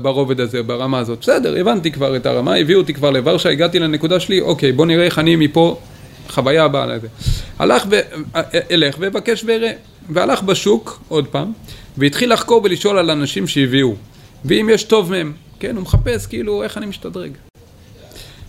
ברובד 0.02 0.40
הזה, 0.40 0.64
ברמה 0.64 1.00
הזאת? 1.00 1.20
בסדר, 1.20 1.60
הבנתי 1.60 1.92
כבר 1.92 2.16
את 2.16 2.26
הרמה, 2.26 2.56
הביאו 2.56 2.80
אותי 2.80 2.94
כבר 2.94 3.10
לוורשה, 3.10 3.50
הגעתי 3.50 3.80
לנקודה 3.80 4.20
שלי, 4.20 4.42
אוקיי, 4.42 4.72
בוא 4.72 4.86
נראה 4.86 5.06
איך 5.06 5.20
אני 5.20 5.36
מפה, 5.36 5.78
חוויה 6.30 6.64
הבאה 6.64 6.86
לזה. 6.86 7.08
הלך 7.60 7.86
ו... 7.90 8.00
אה, 8.36 8.42
אלך 8.72 8.96
ואבקש 9.00 9.44
ואראה, 9.48 9.72
והלך 10.10 10.44
בשוק, 10.44 11.02
עוד 11.08 11.28
פעם, 11.28 11.52
והתחיל 11.98 12.34
לחקור 12.34 12.62
ולשאול 12.64 12.98
על 12.98 13.10
אנשים 13.10 13.48
שהביאו, 13.48 13.96
ואם 14.46 14.70
יש 14.74 14.84
טוב 14.84 15.12
מהם, 15.12 15.34
כן, 15.60 15.76
הוא 15.76 15.84
מחפש 15.84 16.26
כאילו 16.26 16.64
איך 16.64 16.78
אני 16.78 16.86
משתדרג. 16.86 17.32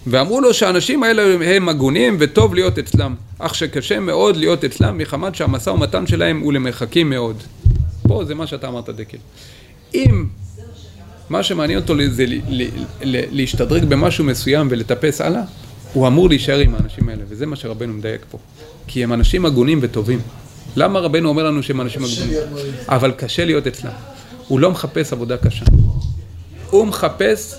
ואמרו 0.07 0.41
לו 0.41 0.55
שהאנשים 0.55 1.03
האלה 1.03 1.23
הם 1.45 1.69
הגונים 1.69 2.17
וטוב 2.21 2.55
להיות 2.55 2.79
אצלם, 2.79 3.15
אך 3.39 3.55
שקשה 3.55 4.01
מאוד 4.01 4.37
להיות 4.37 4.65
אצלם 4.65 4.99
מחמת 4.99 5.35
שהמשא 5.35 5.71
ומתן 5.71 6.07
שלהם 6.07 6.41
הוא 6.41 6.53
למרחקים 6.53 7.11
מאוד. 7.11 7.43
פה 8.03 8.25
זה 8.25 8.35
מה 8.35 8.47
שאתה 8.47 8.69
אמרת 8.69 8.89
דקל. 8.89 9.19
אם 9.95 10.27
מה 11.31 11.43
שמעניין 11.43 11.79
אותו 11.79 11.95
זה 12.11 12.25
להשתדרג 13.03 13.85
במשהו 13.85 14.25
מסוים 14.25 14.69
ולטפס 14.71 15.21
הלאה, 15.21 15.43
הוא 15.93 16.07
אמור 16.07 16.29
להישאר 16.29 16.59
עם 16.59 16.75
האנשים 16.75 17.09
האלה, 17.09 17.23
וזה 17.29 17.47
מה 17.47 17.57
שרבנו 17.57 17.93
מדייק 17.93 18.21
פה. 18.31 18.39
כי 18.87 19.05
הם 19.05 19.13
אנשים 19.13 19.47
הגונים 19.47 19.79
וטובים. 19.83 20.21
למה 20.77 20.99
רבנו 20.99 21.29
אומר 21.29 21.43
לנו 21.45 21.63
שהם 21.63 21.81
אנשים 21.81 22.05
הגונים? 22.05 22.43
אבל 22.89 23.13
קשה 23.13 23.45
להיות 23.45 23.67
אצלם. 23.67 23.93
הוא 24.49 24.61
לא 24.61 24.71
מחפש 24.71 25.13
עבודה 25.13 25.37
קשה. 25.37 25.65
הוא 26.71 26.87
מחפש 26.87 27.55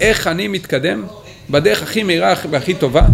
איך 0.00 0.26
אני 0.26 0.48
מתקדם 0.48 1.04
בדרך 1.50 1.82
הכי 1.82 2.02
מהירה 2.02 2.34
והכי 2.50 2.74
טובה, 2.74 3.06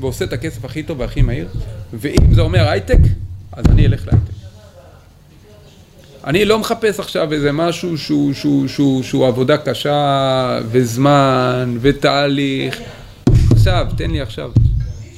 ועושה 0.00 0.24
את 0.24 0.32
הכסף 0.32 0.64
הכי 0.64 0.82
טוב 0.82 1.00
והכי 1.00 1.22
מהיר, 1.22 1.48
ואם 1.92 2.34
זה 2.34 2.40
אומר 2.40 2.68
הייטק, 2.68 2.98
אז 3.52 3.64
אני 3.72 3.86
אלך 3.86 4.06
להייטק. 4.06 4.30
אני 6.24 6.44
לא 6.44 6.58
מחפש 6.58 7.00
עכשיו 7.00 7.32
איזה 7.32 7.52
משהו 7.52 7.98
שהוא, 7.98 8.32
שהוא, 8.32 8.68
שהוא, 8.68 9.02
שהוא 9.02 9.26
עבודה 9.26 9.56
קשה 9.56 10.58
וזמן 10.70 11.76
ותהליך. 11.80 12.80
עכשיו, 13.50 13.86
תן 13.96 14.10
לי 14.10 14.20
עכשיו. 14.20 14.50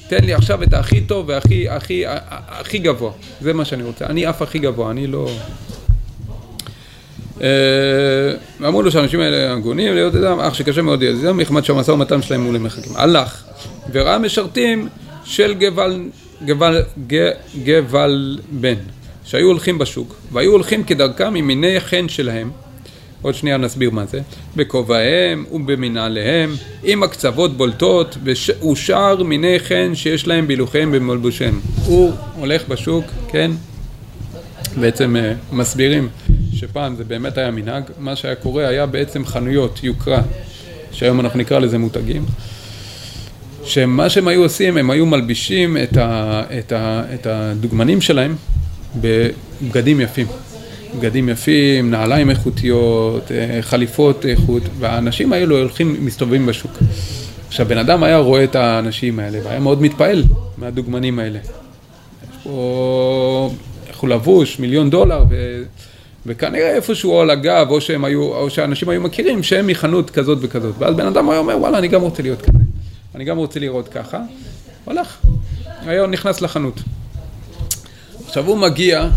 תן 0.08 0.24
לי 0.24 0.34
עכשיו 0.34 0.62
את 0.62 0.74
הכי 0.74 1.00
טוב 1.00 1.28
והכי 1.28 1.68
הכי, 1.68 2.04
הכי 2.06 2.78
גבוה. 2.78 3.12
זה 3.40 3.52
מה 3.52 3.64
שאני 3.64 3.82
רוצה. 3.82 4.06
אני 4.06 4.28
אף 4.28 4.42
הכי 4.42 4.58
גבוה, 4.58 4.90
אני 4.90 5.06
לא... 5.06 5.30
אה, 7.40 7.48
אמרו 8.68 8.82
לו 8.82 8.90
שהאנשים 8.90 9.20
האלה 9.20 9.52
הגונים 9.52 9.94
להיות 9.94 10.14
אדם, 10.14 10.40
אך 10.40 10.54
שקשה 10.54 10.82
מאוד 10.82 11.02
להיות 11.02 11.24
אדם, 11.24 11.36
מחמת 11.36 11.64
שהמשא 11.64 11.90
ומתן 11.90 12.22
שלהם 12.22 12.40
מול 12.40 12.56
המחכים. 12.56 12.92
הלך 12.96 13.42
וראה 13.92 14.18
משרתים 14.18 14.88
של 15.24 15.54
גבל, 15.54 16.02
גבל, 16.44 16.82
גבל 17.64 18.38
בן, 18.50 18.74
שהיו 19.24 19.46
הולכים 19.46 19.78
בשוק, 19.78 20.14
והיו 20.32 20.52
הולכים 20.52 20.84
כדרכם 20.84 21.34
עם 21.34 21.46
מיני 21.46 21.80
חן 21.80 22.08
שלהם, 22.08 22.50
עוד 23.22 23.34
שנייה 23.34 23.56
נסביר 23.56 23.90
מה 23.90 24.06
זה, 24.06 24.20
בכובעיהם 24.56 25.44
ובמנהליהם, 25.52 26.54
עם 26.82 27.02
הקצוות 27.02 27.56
בולטות, 27.56 28.16
ושאר 28.24 29.22
מיני 29.22 29.58
חן 29.60 29.94
שיש 29.94 30.26
להם 30.26 30.46
בהילוכיהם 30.46 30.92
במלבושיהם. 30.92 31.60
הוא 31.84 32.12
הולך 32.36 32.68
בשוק, 32.68 33.04
כן, 33.28 33.50
בעצם 34.80 35.16
אה, 35.16 35.32
מסבירים 35.52 36.08
שפעם 36.62 36.96
זה 36.96 37.04
באמת 37.04 37.38
היה 37.38 37.50
מנהג, 37.50 37.82
מה 37.98 38.16
שהיה 38.16 38.34
קורה 38.34 38.68
היה 38.68 38.86
בעצם 38.86 39.24
חנויות 39.24 39.84
יוקרה, 39.84 40.22
שהיום 40.92 41.20
אנחנו 41.20 41.38
נקרא 41.38 41.58
לזה 41.58 41.78
מותגים, 41.78 42.24
שמה 43.64 44.10
שהם 44.10 44.28
היו 44.28 44.42
עושים, 44.42 44.76
הם 44.76 44.90
היו 44.90 45.06
מלבישים 45.06 45.76
את, 45.76 45.96
ה, 45.96 46.42
את, 46.58 46.72
ה, 46.72 47.02
את 47.14 47.26
הדוגמנים 47.26 48.00
שלהם 48.00 48.36
בבגדים 49.00 50.00
יפים. 50.00 50.26
בגדים 50.98 51.28
יפים, 51.28 51.90
נעליים 51.90 52.30
איכותיות, 52.30 53.32
אה, 53.32 53.62
חליפות 53.62 54.26
איכות, 54.26 54.62
והאנשים 54.78 55.32
האלו 55.32 55.58
הולכים, 55.58 55.96
מסתובבים 56.00 56.46
בשוק. 56.46 56.72
עכשיו, 57.48 57.66
בן 57.66 57.78
אדם 57.78 58.02
היה 58.02 58.18
רואה 58.18 58.44
את 58.44 58.54
האנשים 58.54 59.18
האלה, 59.18 59.38
והיה 59.44 59.60
מאוד 59.60 59.82
מתפעל 59.82 60.24
מהדוגמנים 60.58 61.18
האלה. 61.18 61.38
יש 61.38 62.36
פה, 62.42 63.50
איך 63.88 63.98
הוא 63.98 64.08
לבוש, 64.10 64.58
מיליון 64.58 64.90
דולר, 64.90 65.24
ו... 65.30 65.62
וכנראה 66.26 66.74
איפשהו 66.74 67.20
על 67.20 67.30
הגב, 67.30 67.66
או 67.70 67.80
שהם 67.80 68.04
היו, 68.04 68.22
או 68.22 68.50
שאנשים 68.50 68.88
היו 68.88 69.00
מכירים 69.00 69.42
שהם 69.42 69.66
מחנות 69.66 70.10
כזאת 70.10 70.38
וכזאת. 70.40 70.74
ואז 70.78 70.94
בן 70.94 71.06
אדם 71.06 71.30
היה 71.30 71.38
אומר, 71.38 71.58
וואלה, 71.58 71.78
אני 71.78 71.88
גם 71.88 72.02
רוצה 72.02 72.22
להיות 72.22 72.42
כזה. 72.42 72.58
אני 73.14 73.24
גם 73.24 73.36
רוצה 73.36 73.60
לראות 73.60 73.88
ככה. 73.88 74.18
הלך. 74.86 75.16
היה 75.80 76.06
נכנס 76.06 76.40
לחנות. 76.40 76.80
עכשיו 78.26 78.46
הוא 78.46 78.58
מגיע, 78.58 79.08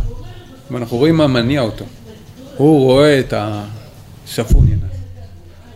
ואנחנו 0.71 0.97
רואים 0.97 1.15
מה 1.15 1.27
מניע 1.27 1.61
אותו. 1.61 1.85
הוא 2.57 2.83
רואה 2.83 3.19
את 3.19 3.33
השפון 3.37 4.67
ינס. 4.67 4.95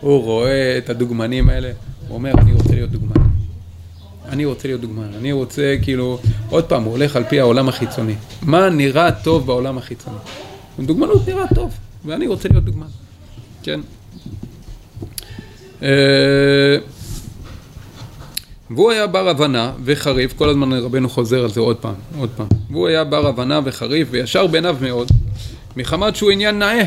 הוא 0.00 0.22
רואה 0.22 0.78
את 0.78 0.90
הדוגמנים 0.90 1.48
האלה. 1.48 1.70
הוא 2.08 2.14
אומר, 2.14 2.32
אני 2.38 2.52
רוצה 2.52 2.74
להיות 2.74 2.90
דוגמן. 2.90 3.22
אני 4.28 4.44
רוצה 4.44 4.68
להיות 4.68 4.80
דוגמן. 4.80 5.08
אני 5.18 5.32
רוצה, 5.32 5.76
כאילו, 5.82 6.18
עוד 6.50 6.64
פעם, 6.64 6.82
הוא 6.82 6.92
הולך 6.92 7.16
על 7.16 7.24
פי 7.24 7.40
העולם 7.40 7.68
החיצוני. 7.68 8.14
מה 8.42 8.70
נראה 8.70 9.12
טוב 9.12 9.46
בעולם 9.46 9.78
החיצוני? 9.78 10.16
דוגמנות 10.86 11.28
נראה 11.28 11.44
טוב, 11.54 11.78
ואני 12.04 12.26
רוצה 12.26 12.48
להיות 12.48 12.64
דוגמן, 12.64 12.86
כן? 13.62 13.80
והוא 18.70 18.90
היה 18.90 19.06
בר 19.06 19.28
הבנה 19.28 19.72
וחריף, 19.84 20.32
כל 20.32 20.48
הזמן 20.48 20.72
רבנו 20.72 21.08
חוזר 21.08 21.42
על 21.42 21.50
זה 21.50 21.60
עוד 21.60 21.76
פעם, 21.76 21.94
עוד 22.18 22.30
פעם. 22.36 22.46
והוא 22.70 22.88
היה 22.88 23.04
בר 23.04 23.26
הבנה 23.26 23.60
וחריף 23.64 24.08
וישר 24.10 24.46
בעיניו 24.46 24.76
מאוד, 24.80 25.08
מחמת 25.76 26.16
שהוא 26.16 26.30
עניין 26.30 26.58
נאה. 26.58 26.84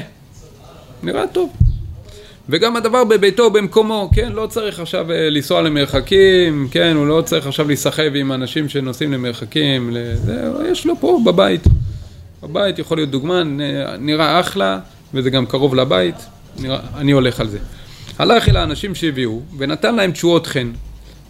נראה 1.04 1.28
טוב. 1.28 1.50
וגם 2.50 2.76
הדבר 2.76 3.04
בביתו 3.04 3.50
במקומו, 3.50 4.10
כן, 4.16 4.32
לא 4.32 4.48
צריך 4.48 4.80
עכשיו 4.80 5.12
אה, 5.12 5.30
לנסוע 5.30 5.62
למרחקים, 5.62 6.68
כן, 6.72 6.96
הוא 6.96 7.08
לא 7.08 7.22
צריך 7.26 7.48
עכשיו 7.48 7.68
להיסחב 7.68 8.16
עם 8.16 8.32
אנשים 8.32 8.70
שנוסעים 8.70 9.14
למרחקים, 9.14 9.90
לזה, 9.94 10.52
יש 10.72 10.86
לו 10.86 10.96
פה 11.00 11.20
בבית. 11.26 11.64
בבית 12.44 12.80
יכול 12.80 12.98
להיות 12.98 13.10
דוגמה, 13.10 13.44
נראה 14.00 14.40
אחלה, 14.40 14.80
וזה 15.14 15.30
גם 15.30 15.46
קרוב 15.46 15.76
לבית, 15.76 16.16
נראה, 16.60 16.80
אני 16.96 17.12
הולך 17.12 17.40
על 17.40 17.50
זה. 17.50 17.58
הלך 18.20 18.50
אל 18.50 18.58
האנשים 18.58 18.96
שהביאו, 18.96 19.42
ונתן 19.58 19.96
להם 19.96 20.12
תשואות 20.12 20.48
חן, 20.48 20.72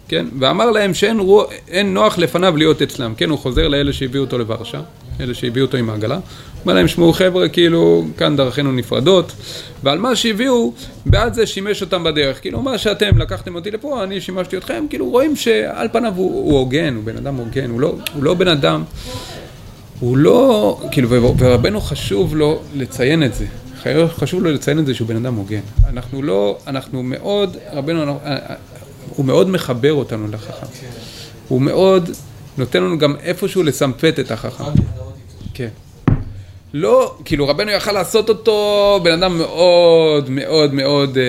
כן, 0.08 0.26
ואמר 0.38 0.70
להם 0.70 0.94
שאין 0.94 1.18
רוח, 1.18 1.46
נוח 1.84 2.18
לפניו 2.18 2.56
להיות 2.56 2.82
אצלם, 2.82 3.14
כן, 3.14 3.30
הוא 3.30 3.38
חוזר 3.38 3.68
לאלה 3.68 3.92
שהביאו 3.92 4.24
אותו 4.24 4.38
לוורשה, 4.38 4.80
אלה 5.20 5.34
שהביאו 5.34 5.66
אותו 5.66 5.76
עם 5.76 5.90
העגלה, 5.90 6.18
אומר 6.62 6.74
להם, 6.74 6.88
שמעו 6.88 7.12
חבר'ה, 7.12 7.48
כאילו, 7.48 8.04
כאן 8.16 8.36
דרכינו 8.36 8.72
נפרדות, 8.72 9.32
ועל 9.82 9.98
מה 9.98 10.16
שהביאו, 10.16 10.72
בעד 11.06 11.34
זה 11.34 11.46
שימש 11.46 11.82
אותם 11.82 12.04
בדרך. 12.04 12.40
כאילו, 12.40 12.62
מה 12.62 12.78
שאתם 12.78 13.18
לקחתם 13.18 13.54
אותי 13.54 13.70
לפה, 13.70 14.02
אני 14.02 14.20
שימשתי 14.20 14.56
אתכם, 14.56 14.86
כאילו, 14.90 15.10
רואים 15.10 15.36
שעל 15.36 15.88
פניו 15.92 16.12
הוא, 16.16 16.50
הוא 16.50 16.58
הוגן, 16.58 16.94
הוא 16.94 17.04
בן 17.04 17.16
אדם 17.16 17.34
הוגן, 17.34 17.70
הוא 17.70 17.80
לא, 17.80 17.94
הוא 18.14 18.24
לא 18.24 18.34
בן 18.34 18.48
אדם, 18.48 18.84
הוא 20.00 20.16
לא, 20.16 20.80
כאילו, 20.90 21.08
ורבנו 21.38 21.80
חשוב 21.80 22.36
לו 22.36 22.60
לציין 22.74 23.22
את 23.22 23.34
זה. 23.34 23.46
חשוב 24.08 24.42
לו 24.42 24.50
לציין 24.50 24.78
את 24.78 24.86
זה 24.86 24.94
שהוא 24.94 25.08
בן 25.08 25.16
אדם 25.16 25.34
הוגן. 25.34 25.60
אנחנו 25.88 26.22
לא, 26.22 26.58
אנחנו 26.66 27.02
מאוד, 27.02 27.56
רבנו, 27.72 28.18
הוא 29.16 29.26
מאוד 29.26 29.48
מחבר 29.50 29.92
אותנו 29.92 30.28
לחכם. 30.28 30.66
הוא 31.48 31.62
מאוד 31.62 32.10
נותן 32.58 32.82
לנו 32.82 32.98
גם 32.98 33.14
איפשהו 33.22 33.62
לסמפת 33.62 34.14
את 34.20 34.30
החכם. 34.30 34.64
לא, 36.76 37.14
כאילו 37.24 37.48
רבנו 37.48 37.70
יכל 37.70 37.92
לעשות 37.92 38.28
אותו 38.28 39.00
בן 39.02 39.12
אדם 39.12 39.38
מאוד 39.38 40.30
מאוד 40.30 40.74
מאוד 40.74 41.18
אה, 41.18 41.24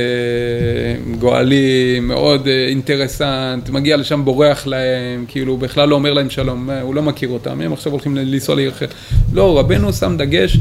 גואלי, 1.20 2.00
מאוד 2.02 2.48
אה, 2.48 2.68
אינטרסנט, 2.68 3.70
מגיע 3.70 3.98
לשם 3.98 4.26
בורח 4.26 4.68
להם, 4.68 5.26
כאילו 5.28 5.58
בכלל 5.58 5.89
לא 5.89 5.96
אומר 5.96 6.14
להם 6.14 6.30
שלום, 6.30 6.70
אה, 6.70 6.82
הוא 6.82 6.96
לא 6.96 7.02
מכיר 7.02 7.30
אותם, 7.30 7.62
הם 7.62 7.74
עכשיו 7.74 7.91
הולכים 7.91 8.16
לנסוע 8.16 8.56
לעיר 8.56 8.70
אחרת. 8.72 8.93
לא, 9.34 9.60
רבנו 9.60 9.93
שם 9.93 10.18
דגש 10.18 10.58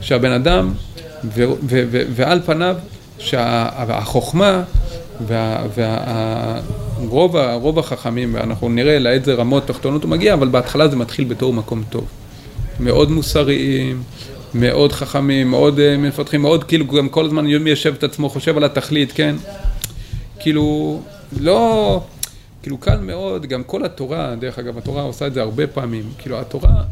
שהבן 0.00 0.32
אדם, 0.32 0.72
ו, 1.24 1.44
ו, 1.62 1.84
ו, 1.90 2.02
ועל 2.10 2.40
פניו, 2.46 2.76
שהחוכמה 3.18 4.62
והרוב 5.74 7.34
וה, 7.76 7.80
החכמים, 7.80 8.34
ואנחנו 8.34 8.68
נראה 8.68 8.98
לאיזה 8.98 9.34
רמות 9.34 9.66
תחתונות 9.66 10.02
הוא 10.02 10.10
מגיע, 10.10 10.34
אבל 10.34 10.48
בהתחלה 10.48 10.88
זה 10.88 10.96
מתחיל 10.96 11.24
בתור 11.24 11.52
מקום 11.52 11.82
טוב. 11.90 12.17
מאוד 12.80 13.10
מוסריים, 13.10 14.02
מאוד 14.54 14.92
חכמים, 14.92 15.50
מאוד 15.50 15.78
uh, 15.78 15.98
מפתחים, 15.98 16.42
מאוד 16.42 16.64
כאילו 16.64 16.86
גם 16.86 17.08
כל 17.08 17.24
הזמן 17.24 17.46
מי 17.46 17.70
יושב 17.70 17.94
את 17.98 18.04
עצמו, 18.04 18.28
חושב 18.28 18.56
על 18.56 18.64
התכלית, 18.64 19.12
כן? 19.12 19.36
כאילו, 20.40 21.00
לא, 21.40 22.02
כאילו 22.62 22.78
קל 22.78 22.98
מאוד, 22.98 23.46
גם 23.46 23.62
כל 23.62 23.84
התורה, 23.84 24.34
דרך 24.40 24.58
אגב, 24.58 24.78
התורה 24.78 25.02
עושה 25.02 25.26
את 25.26 25.34
זה 25.34 25.42
הרבה 25.42 25.66
פעמים, 25.66 26.04
כאילו 26.18 26.40
התורה, 26.40 26.82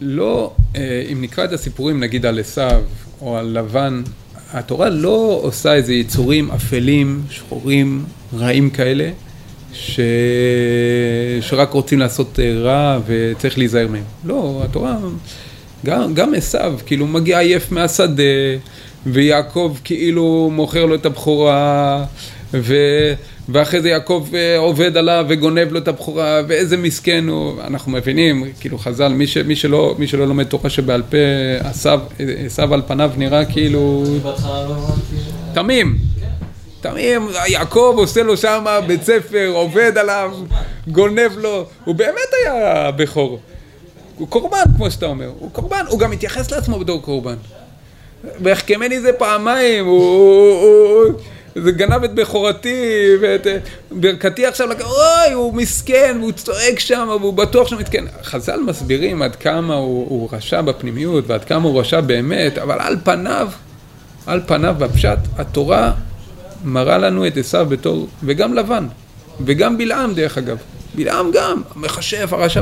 לא, 0.00 0.54
uh, 0.74 0.78
אם 1.12 1.20
נקרא 1.20 1.44
את 1.44 1.52
הסיפורים 1.52 2.00
נגיד 2.00 2.26
על 2.26 2.40
עשיו 2.40 2.82
או 3.20 3.36
על 3.36 3.58
לבן, 3.58 4.02
התורה 4.52 4.88
לא 4.88 5.40
עושה 5.42 5.74
איזה 5.74 5.94
יצורים 5.94 6.50
אפלים, 6.50 7.22
שחורים, 7.30 8.04
רעים 8.34 8.70
כאלה, 8.70 9.10
ש... 9.78 10.00
שרק 11.40 11.72
רוצים 11.72 11.98
לעשות 11.98 12.40
אה, 12.40 12.52
רע 12.58 12.98
וצריך 13.06 13.58
להיזהר 13.58 13.88
מהם. 13.88 14.02
לא, 14.24 14.60
התורה, 14.64 14.96
גם, 15.86 16.14
גם 16.14 16.34
עשיו, 16.34 16.74
כאילו 16.86 17.06
מגיע 17.06 17.38
עייף 17.38 17.72
מהשדה, 17.72 18.22
ויעקב 19.06 19.76
כאילו 19.84 20.50
מוכר 20.52 20.86
לו 20.86 20.94
את 20.94 21.06
הבכורה, 21.06 22.04
ו... 22.54 22.74
ואחרי 23.48 23.80
זה 23.80 23.88
יעקב 23.88 24.26
אה, 24.34 24.58
עובד 24.58 24.96
עליו 24.96 25.26
וגונב 25.28 25.72
לו 25.72 25.78
את 25.78 25.88
הבכורה, 25.88 26.40
ואיזה 26.48 26.76
מסכן 26.76 27.28
הוא, 27.28 27.62
אנחנו 27.66 27.92
מבינים, 27.92 28.44
כאילו 28.60 28.78
חז"ל, 28.78 29.08
מי, 29.08 29.26
ש, 29.26 29.36
מי, 29.36 29.56
שלא, 29.56 29.94
מי 29.98 30.06
שלא 30.06 30.26
לומד 30.26 30.44
תורה 30.44 30.70
שבעל 30.70 31.02
פה, 31.02 31.16
עשיו 32.46 32.74
על 32.74 32.82
פניו 32.86 33.10
נראה 33.16 33.44
כאילו... 33.44 34.04
תמים. 35.54 36.15
תמים, 36.90 37.28
יעקב 37.46 37.94
עושה 37.96 38.22
לו 38.22 38.36
שם 38.36 38.64
בית 38.86 39.02
ספר, 39.02 39.50
עובד 39.54 39.98
עליו, 39.98 40.32
גונב 40.88 41.30
לו, 41.36 41.66
הוא 41.84 41.94
באמת 41.94 42.30
היה 42.42 42.90
בכור. 42.90 43.40
הוא 44.18 44.28
קורבן, 44.28 44.62
כמו 44.76 44.90
שאתה 44.90 45.06
אומר, 45.06 45.30
הוא 45.38 45.50
קורבן, 45.52 45.84
הוא 45.88 45.98
גם 45.98 46.10
מתייחס 46.10 46.50
לעצמו 46.50 46.78
בתור 46.78 47.02
קורבן. 47.02 47.36
והחכמני 48.40 49.00
זה 49.00 49.12
פעמיים, 49.12 49.86
הוא... 49.86 50.00
הוא, 50.60 51.04
הוא 51.04 51.12
זה 51.62 51.72
גנב 51.72 52.04
את 52.04 52.14
בכורתי 52.14 53.10
ואת 53.20 53.46
ברכתי 53.90 54.46
עכשיו, 54.46 54.68
אוי, 54.82 55.32
הוא 55.32 55.54
מסכן, 55.54 56.16
והוא 56.20 56.32
צועק 56.32 56.78
שם, 56.78 57.08
והוא 57.20 57.34
בטוח 57.34 57.68
שהוא 57.68 57.80
מתקן. 57.80 58.04
חז"ל 58.22 58.60
מסבירים 58.66 59.22
עד 59.22 59.36
כמה 59.36 59.74
הוא, 59.74 60.06
הוא 60.08 60.28
רשע 60.32 60.62
בפנימיות 60.62 61.24
ועד 61.26 61.44
כמה 61.44 61.68
הוא 61.68 61.80
רשע 61.80 62.00
באמת, 62.00 62.58
אבל 62.58 62.80
על 62.80 62.96
פניו, 63.04 63.48
על 64.26 64.40
פניו 64.46 64.74
בפשט, 64.78 65.18
התורה 65.38 65.92
מראה 66.66 66.98
לנו 66.98 67.26
את 67.26 67.36
עשיו 67.36 67.66
בתור, 67.68 68.08
וגם 68.24 68.54
לבן, 68.54 68.86
וגם 69.44 69.78
בלעם 69.78 70.14
דרך 70.14 70.38
אגב. 70.38 70.58
בלעם 70.94 71.30
גם, 71.32 71.62
המכשף, 71.74 72.32
הרשע. 72.32 72.60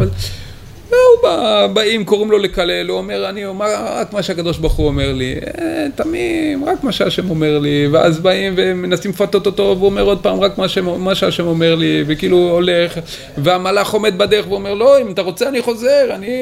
והוא 0.88 1.22
בא, 1.22 1.66
באים, 1.72 2.04
קוראים 2.04 2.30
לו 2.30 2.38
לקלל, 2.38 2.88
הוא 2.88 2.98
אומר, 2.98 3.28
אני 3.28 3.46
אומר 3.46 3.66
רק 3.96 4.12
מה 4.12 4.22
שהקדוש 4.22 4.58
ברוך 4.58 4.72
הוא 4.72 4.86
אומר 4.86 5.12
לי, 5.12 5.34
אה, 5.34 5.86
תמים, 5.94 6.64
רק 6.64 6.84
מה 6.84 6.92
שהשם 6.92 7.30
אומר 7.30 7.58
לי, 7.58 7.88
ואז 7.92 8.18
באים 8.18 8.54
ומנסים 8.56 9.10
לפתות 9.10 9.46
אותו, 9.46 9.62
והוא 9.62 9.86
אומר 9.86 10.02
עוד 10.02 10.22
פעם, 10.22 10.40
רק 10.40 10.58
מה, 10.58 10.66
מה 10.98 11.14
שהשם 11.14 11.46
אומר 11.46 11.74
לי, 11.74 12.04
וכאילו 12.06 12.36
הולך, 12.36 12.98
והמלאך 13.38 13.90
עומד 13.90 14.18
בדרך 14.18 14.48
ואומר, 14.48 14.74
לא, 14.74 15.00
אם 15.00 15.10
אתה 15.10 15.22
רוצה 15.22 15.48
אני 15.48 15.62
חוזר, 15.62 16.10
אני, 16.10 16.36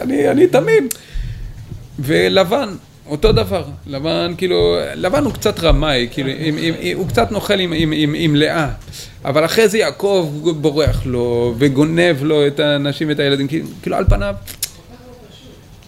אני, 0.00 0.28
אני 0.28 0.46
תמים. 0.46 0.88
ולבן, 1.98 2.68
אותו 3.06 3.32
דבר, 3.32 3.64
לבן 3.86 4.34
כאילו, 4.38 4.76
לבן 4.94 5.24
הוא 5.24 5.32
קצת 5.32 5.60
רמאי, 5.60 6.08
כאילו, 6.10 6.30
עם, 6.38 6.56
עם, 6.58 6.74
עם, 6.80 6.96
הוא 6.96 7.08
קצת 7.08 7.32
נוכל 7.32 7.60
עם, 7.60 7.72
עם, 7.72 7.92
עם, 7.96 8.14
עם 8.16 8.36
לאה, 8.36 8.68
אבל 9.24 9.44
אחרי 9.44 9.68
זה 9.68 9.78
יעקב 9.78 10.30
בורח 10.60 11.02
לו 11.06 11.54
וגונב 11.58 12.16
לו 12.22 12.46
את 12.46 12.60
האנשים 12.60 13.08
ואת 13.08 13.18
הילדים, 13.18 13.46
כאילו, 13.82 13.96
על 13.96 14.04
פניו, 14.08 14.34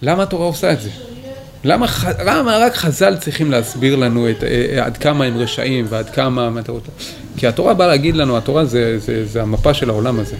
למה 0.02 0.22
התורה 0.22 0.46
עושה 0.46 0.72
את 0.72 0.80
זה? 0.80 0.90
למה, 1.64 1.86
למה 2.24 2.58
רק 2.58 2.74
חז"ל 2.74 3.16
צריכים 3.16 3.50
להסביר 3.50 3.96
לנו 3.96 4.30
את, 4.30 4.44
אה, 4.44 4.84
עד 4.84 4.96
כמה 4.96 5.24
הם 5.24 5.36
רשעים 5.36 5.86
ועד 5.88 6.10
כמה 6.10 6.50
מטרות? 6.50 6.88
כי 7.36 7.46
התורה 7.46 7.74
באה 7.74 7.86
להגיד 7.86 8.16
לנו, 8.16 8.36
התורה 8.36 8.64
זה, 8.64 8.98
זה, 8.98 9.26
זה 9.26 9.42
המפה 9.42 9.74
של 9.74 9.90
העולם 9.90 10.20
הזה. 10.20 10.36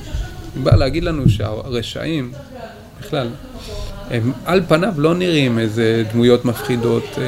היא 0.54 0.62
באה 0.62 0.76
להגיד 0.76 1.04
לנו 1.04 1.28
שהרשעים, 1.28 2.32
בכלל, 3.00 3.28
הם 4.10 4.32
על 4.44 4.62
פניו 4.68 4.92
לא 4.96 5.14
נראים 5.14 5.58
איזה 5.58 6.02
דמויות 6.12 6.44
מפחידות 6.44 7.04
אה, 7.18 7.24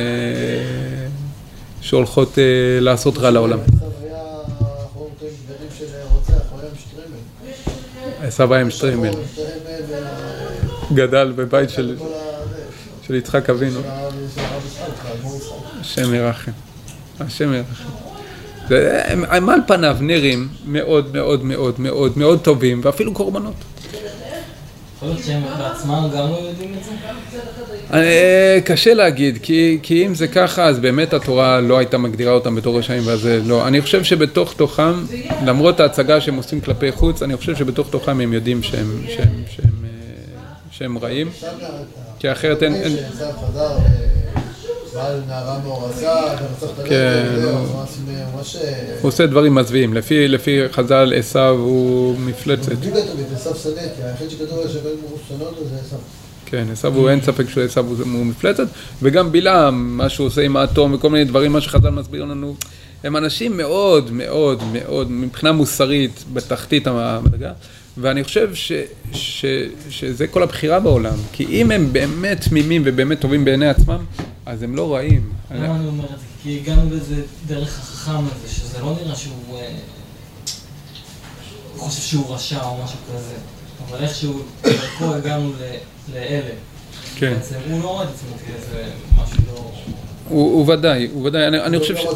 שהולכות 1.80 2.38
אה, 2.38 2.44
לעשות 2.80 3.18
רע 3.18 3.30
לעולם. 3.30 3.58
עשו 8.22 8.54
היה 8.54 8.60
עם 8.60 8.70
שטריימל. 8.70 9.10
גדל 10.94 11.32
בבית 11.36 11.70
של 11.70 13.14
יצחק 13.14 13.50
אבינו. 13.50 13.80
השם 15.80 16.14
ירחם. 16.14 16.52
השם 17.20 17.52
ירחם. 17.52 17.90
הם 19.28 19.50
על 19.50 19.60
פניו 19.66 19.96
נראים 20.00 20.48
מאוד 20.66 21.12
מאוד 21.12 21.44
מאוד 21.44 21.80
מאוד 21.80 22.18
מאוד 22.18 22.40
טובים 22.40 22.80
ואפילו 22.84 23.14
קורבנות. 23.14 23.54
יכול 24.96 25.08
להיות 25.08 25.24
שהם 25.24 25.42
בעצמם 25.58 26.08
גם 26.14 26.30
לא 26.30 26.38
יודעים 26.48 26.74
את 26.78 26.84
זה? 26.84 28.60
קשה 28.64 28.94
להגיד, 28.94 29.38
כי, 29.42 29.78
כי 29.82 30.06
אם 30.06 30.14
זה 30.14 30.28
ככה, 30.28 30.64
אז 30.64 30.78
באמת 30.78 31.12
התורה 31.12 31.60
לא 31.60 31.78
הייתה 31.78 31.98
מגדירה 31.98 32.32
אותם 32.32 32.54
בתור 32.54 32.78
רשעים, 32.78 33.02
ואז 33.06 33.28
לא. 33.44 33.68
אני 33.68 33.80
חושב 33.80 34.04
שבתוך 34.04 34.54
תוכם, 34.54 35.04
למרות 35.44 35.80
ההצגה 35.80 36.20
שהם 36.20 36.36
עושים 36.36 36.60
כלפי 36.60 36.92
חוץ, 36.92 37.22
אני 37.22 37.36
חושב 37.36 37.56
שבתוך 37.56 37.90
תוכם 37.90 38.20
הם 38.20 38.32
יודעים 38.32 38.62
שהם, 38.62 39.02
שהם, 39.06 39.16
שהם, 39.16 39.44
שהם, 39.50 39.84
אה, 39.84 39.90
שהם 40.70 40.98
רעים, 40.98 41.30
כי 42.18 42.32
אחרת 42.32 42.62
אין... 42.62 42.74
אין... 44.96 45.04
בעל 45.04 45.20
נערה 45.28 45.58
מאורסה, 45.64 46.36
כן, 46.84 47.26
הוא 49.02 49.08
עושה 49.08 49.26
דברים 49.26 49.54
מזוויעים, 49.54 49.94
לפי 50.10 50.60
חז"ל 50.72 51.12
עשו 51.16 51.48
הוא 51.48 52.18
מפלצת. 52.18 52.72
בדיוק 52.72 52.94
כתוב, 52.94 53.20
עשו 53.34 53.54
שנא, 53.54 53.80
כי 53.96 54.02
היחיד 54.02 54.30
שכתוב 54.30 54.68
שווה 54.72 54.90
מרוסנות 55.08 55.54
זה 55.70 55.76
עשו. 55.86 55.96
כן, 56.46 56.66
עשו 56.72 56.88
הוא 56.88 57.10
אין 57.10 57.20
ספק 57.20 57.48
שעשו 57.48 57.80
הוא 57.80 58.26
מפלצת, 58.26 58.66
וגם 59.02 59.32
בלעם, 59.32 59.96
מה 59.96 60.08
שהוא 60.08 60.26
עושה 60.26 60.42
עם 60.42 60.56
האטום 60.56 60.94
וכל 60.94 61.10
מיני 61.10 61.24
דברים, 61.24 61.52
מה 61.52 61.60
שחז"ל 61.60 61.90
מסביר 61.90 62.24
לנו, 62.24 62.56
הם 63.04 63.16
אנשים 63.16 63.56
מאוד 63.56 64.10
מאוד 64.12 64.62
מאוד, 64.72 65.10
מבחינה 65.10 65.52
מוסרית, 65.52 66.24
בתחתית 66.32 66.86
המדרגה, 66.86 67.52
ואני 67.98 68.24
חושב 68.24 68.54
ש, 68.54 68.72
ש, 69.12 69.44
שזה 69.90 70.26
כל 70.26 70.42
הבחירה 70.42 70.80
בעולם, 70.80 71.16
כי 71.32 71.46
אם 71.48 71.70
הם 71.70 71.92
באמת 71.92 72.40
תמימים 72.48 72.82
ובאמת 72.84 73.20
טובים 73.20 73.44
בעיני 73.44 73.68
עצמם, 73.68 74.04
אז 74.46 74.62
הם 74.62 74.76
לא 74.76 74.94
רעים. 74.94 75.32
למה 75.50 75.76
אני 75.76 75.86
אומר 75.86 76.04
את 76.04 76.10
זה? 76.10 76.26
כי 76.42 76.58
הגענו 76.58 76.90
לזה 76.90 77.22
דרך 77.46 77.78
החכם 77.78 78.24
הזה, 78.26 78.48
שזה 78.48 78.80
לא 78.80 78.94
נראה 79.02 79.16
שהוא... 79.16 79.58
אה, 79.58 79.76
חושב 81.76 82.02
שהוא 82.02 82.34
רשע 82.34 82.62
או 82.62 82.84
משהו 82.84 82.98
כזה, 83.14 83.34
אבל 83.88 84.04
איכשהו, 84.04 84.42
דרכו 84.62 85.14
הגענו 85.14 85.52
לאלה. 86.14 86.54
כן. 87.16 87.34
בעצם 87.34 87.54
הוא 87.70 87.82
לא 87.82 87.88
רואה 87.88 88.04
את 88.04 88.08
עצמו 88.08 88.36
כאיזה 88.46 88.84
משהו 89.16 89.42
לא... 89.48 89.72
הוא 90.28 90.72
ודאי, 90.72 91.08
הוא 91.12 91.26
ודאי, 91.26 91.46
אני 91.46 91.78
חושב 91.78 91.96
ש... 91.96 92.06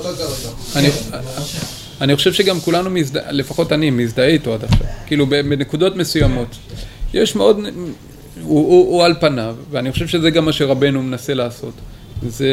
אני 2.01 2.17
חושב 2.17 2.33
שגם 2.33 2.61
כולנו, 2.61 2.91
לפחות 3.31 3.73
אני, 3.73 3.91
מזדהה 3.91 4.27
איתו 4.27 4.55
עד 4.55 4.65
עכשיו. 4.65 4.87
כאילו 5.07 5.27
בנקודות 5.27 5.97
מסוימות. 5.97 6.57
יש 7.15 7.37
מאוד, 7.37 7.59
הוא 8.43 9.05
על 9.05 9.15
פניו, 9.21 9.57
ואני 9.71 9.93
חושב 9.93 10.09
שזה 10.09 10.31
גם 10.31 10.45
מה 10.45 10.53
שרבנו 10.53 11.03
מנסה 11.03 11.35
לעשות. 11.35 11.75
זה... 12.23 12.49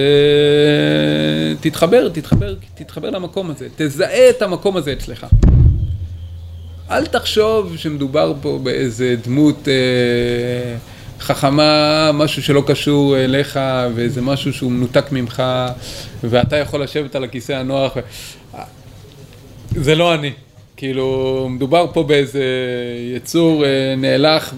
תתחבר, 1.59 2.09
תתחבר, 2.09 2.55
תתחבר 2.75 3.09
למקום 3.09 3.51
הזה. 3.51 3.67
תזהה 3.75 4.29
את 4.29 4.41
המקום 4.41 4.77
הזה 4.77 4.93
אצלך. 4.93 5.25
אל 6.91 7.05
תחשוב 7.05 7.77
שמדובר 7.77 8.33
פה 8.41 8.59
באיזה 8.63 9.15
דמות 9.23 9.67
אה, 9.67 9.73
חכמה, 11.19 12.11
משהו 12.13 12.43
שלא 12.43 12.63
קשור 12.67 13.17
אליך, 13.17 13.59
ואיזה 13.95 14.21
משהו 14.21 14.53
שהוא 14.53 14.71
מנותק 14.71 15.05
ממך, 15.11 15.43
ואתה 16.23 16.57
יכול 16.57 16.83
לשבת 16.83 17.15
על 17.15 17.23
הכיסא 17.23 17.53
הנוח. 17.53 17.97
זה 19.75 19.95
לא 19.95 20.13
אני. 20.13 20.31
כאילו, 20.77 21.47
מדובר 21.49 21.85
פה 21.93 22.03
באיזה 22.03 22.43
יצור 23.15 23.65
אה, 23.65 23.95
נאלח 23.97 24.53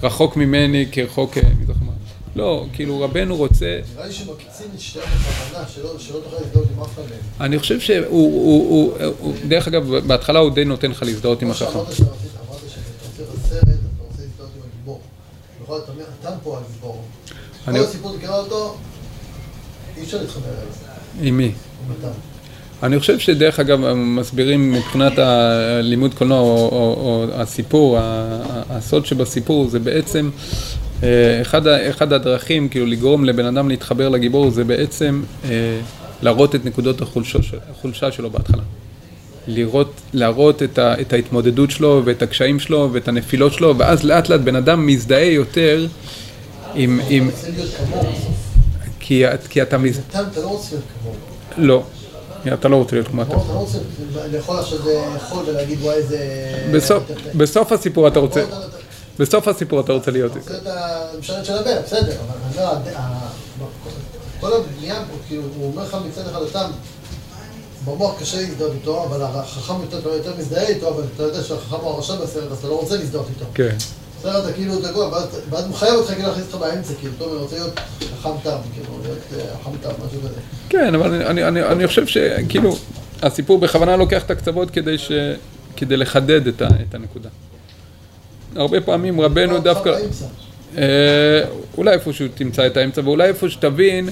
ורחוק 0.00 0.36
ממני 0.36 0.86
כרחוק 0.92 1.38
אה, 1.38 1.42
לא, 2.36 2.66
כאילו 2.72 3.00
רבנו 3.00 3.36
רוצה... 3.36 3.80
נראה 3.94 4.06
לי 4.06 4.12
שמקיצים 4.12 4.66
את 4.74 4.80
שתיהם 4.80 5.04
בכוונה, 5.06 5.68
שלא 5.68 6.20
תוכל 6.24 6.36
להזדהות 6.42 6.66
עם 6.76 6.82
אף 6.82 6.94
אחד 6.94 7.02
מהם. 7.02 7.18
אני 7.40 7.58
חושב 7.58 7.80
שהוא, 7.80 8.92
דרך 9.48 9.68
אגב, 9.68 9.94
בהתחלה 10.06 10.38
הוא 10.38 10.50
די 10.50 10.64
נותן 10.64 10.90
לך 10.90 11.02
להזדהות 11.02 11.42
עם 11.42 11.50
החכם. 11.50 11.78
אמרת 11.78 11.94
שאתה 11.96 12.04
רוצה 12.10 13.22
בסרט, 13.22 13.62
אתה 13.62 13.68
רוצה 14.08 14.22
להזדהות 14.22 14.50
עם 14.56 14.62
הגיבור. 14.72 15.00
בכל 15.62 15.78
זאת, 15.78 15.88
אתה 16.20 16.30
פה 16.42 16.58
הגיבור. 16.58 17.02
כל 17.64 17.76
הסיפור 17.76 18.16
תקרא 18.16 18.38
אותו, 18.38 18.76
אי 19.96 20.02
אפשר 20.02 20.20
להתחבר 20.20 20.48
אליו. 20.48 21.28
עם 21.28 21.36
מי? 21.36 21.52
אני 22.82 23.00
חושב 23.00 23.18
שדרך 23.18 23.60
אגב, 23.60 23.92
מסבירים 23.94 24.72
מבחינת 24.72 25.18
הלימוד 25.18 26.14
קולנוע 26.14 26.40
או 26.40 27.26
הסיפור, 27.32 27.98
הסוד 28.70 29.06
שבסיפור 29.06 29.68
זה 29.68 29.78
בעצם 29.78 30.30
אחד, 31.42 31.66
אחד 31.66 32.12
הדרכים 32.12 32.68
כאילו 32.68 32.86
לגרום 32.86 33.24
לבן 33.24 33.44
אדם 33.44 33.68
להתחבר 33.68 34.08
לגיבור 34.08 34.50
זה 34.50 34.64
בעצם 34.64 35.22
אה, 35.44 35.50
להראות 36.22 36.54
את 36.54 36.64
נקודות 36.64 37.00
החולשה, 37.00 37.38
החולשה 37.70 38.12
שלו 38.12 38.30
בהתחלה. 38.30 38.62
לראות, 39.46 39.92
להראות 40.12 40.62
את, 40.62 40.78
ה, 40.78 41.00
את 41.00 41.12
ההתמודדות 41.12 41.70
שלו 41.70 42.02
ואת 42.04 42.22
הקשיים 42.22 42.60
שלו 42.60 42.88
ואת 42.92 43.08
הנפילות 43.08 43.52
שלו 43.52 43.78
ואז 43.78 44.04
לאט 44.04 44.28
לאט 44.28 44.40
בן 44.40 44.56
אדם 44.56 44.86
מזדהה 44.86 45.24
יותר 45.24 45.86
עם... 46.74 47.00
עם... 47.08 47.30
כי, 49.00 49.24
כי 49.48 49.62
אתה 49.62 49.78
מזדהה... 49.78 50.22
אתה 50.32 50.40
לא 50.40 50.46
רוצה 50.46 50.68
להיות 50.76 50.84
כמוהו. 51.00 51.16
לא. 51.68 51.82
אתה 52.54 52.68
לא 52.68 52.76
רוצה 52.76 52.96
להיות 52.96 53.08
כמו 53.08 53.22
אתה. 53.22 53.30
אתה 53.30 53.36
לא 53.36 53.58
רוצה 53.58 53.78
לאכול 54.32 54.58
עכשיו 54.58 54.78
לאכול 55.14 55.44
ולהגיד 55.48 55.78
וואי 55.82 55.94
איזה... 55.94 56.18
בסוף 57.34 57.72
הסיפור 57.72 58.08
אתה 58.08 58.18
רוצה... 58.18 58.44
בסוף 59.18 59.48
הסיפור 59.48 59.80
אתה 59.80 59.92
רוצה 59.92 60.10
להיות. 60.10 60.32
אתה 60.32 60.40
רוצה 60.40 60.56
את 60.56 61.14
המשרת 61.14 61.44
של 61.44 61.58
הבן, 61.58 61.82
בסדר, 61.84 62.16
אבל 62.20 62.66
אומר, 62.66 62.82
כל 64.40 64.52
הבנייה 64.52 64.94
פה, 64.94 65.16
כאילו, 65.28 65.42
הוא 65.56 65.72
אומר 65.72 65.82
לך 65.82 65.96
מצד 66.08 66.28
אחד 66.28 66.40
אותם, 66.40 66.70
במוח 67.84 68.20
קשה 68.20 68.40
להזדהות 68.40 68.72
איתו, 68.74 69.04
אבל 69.04 69.22
החכם 69.22 69.74
יותר 70.04 70.34
מזדהה 70.38 70.68
איתו, 70.68 70.88
אבל 70.88 71.02
אתה 71.14 71.22
יודע 71.22 71.42
שהחכם 71.42 71.76
הוא 71.76 71.90
הרשע 71.90 72.14
בסרט, 72.14 72.52
אז 72.52 72.58
אתה 72.58 72.68
לא 72.68 72.80
רוצה 72.80 72.96
להזדהות 72.96 73.26
איתו. 73.28 73.44
כן. 73.54 73.76
בסדר, 74.18 74.44
אתה 74.44 74.52
כאילו 74.52 74.76
תגוע, 74.76 75.08
ואז 75.50 75.64
הוא 75.64 75.70
מחייב 75.70 75.94
אותך 75.94 76.10
כאילו 76.10 76.28
להכניס 76.28 76.46
אותך 76.46 76.66
באמצע, 76.66 76.94
כאילו, 77.00 77.12
טוב, 77.18 77.32
אני 77.32 77.42
רוצה 77.42 77.56
להיות 77.56 77.80
חכם 78.20 78.30
תם, 78.42 78.56
כאילו, 78.74 78.98
להיות 79.02 79.18
אה, 79.36 79.56
חכם 79.60 79.70
תם, 79.82 79.88
משהו 80.06 80.20
כזה. 80.20 80.40
כן, 80.68 80.94
אבל 80.94 81.22
אני 81.46 81.86
חושב 81.86 82.06
שכאילו, 82.06 82.76
הסיפור 83.22 83.58
בכוונה 83.58 83.96
לוקח 83.96 84.24
את 84.24 84.30
הקצוות 84.30 84.70
כדי 85.76 85.96
לחדד 85.96 86.46
את 86.46 86.94
הנקודה. 86.94 87.28
הרבה 88.56 88.80
פעמים 88.80 89.20
רבנו 89.20 89.58
דווקא... 89.58 89.96
אה, 90.78 91.44
אולי 91.78 91.92
איפשהו 91.92 92.26
תמצא 92.34 92.66
את 92.66 92.76
האמצע, 92.76 93.00
ואולי 93.04 93.28
איפה 93.28 93.48
שתבין, 93.48 94.08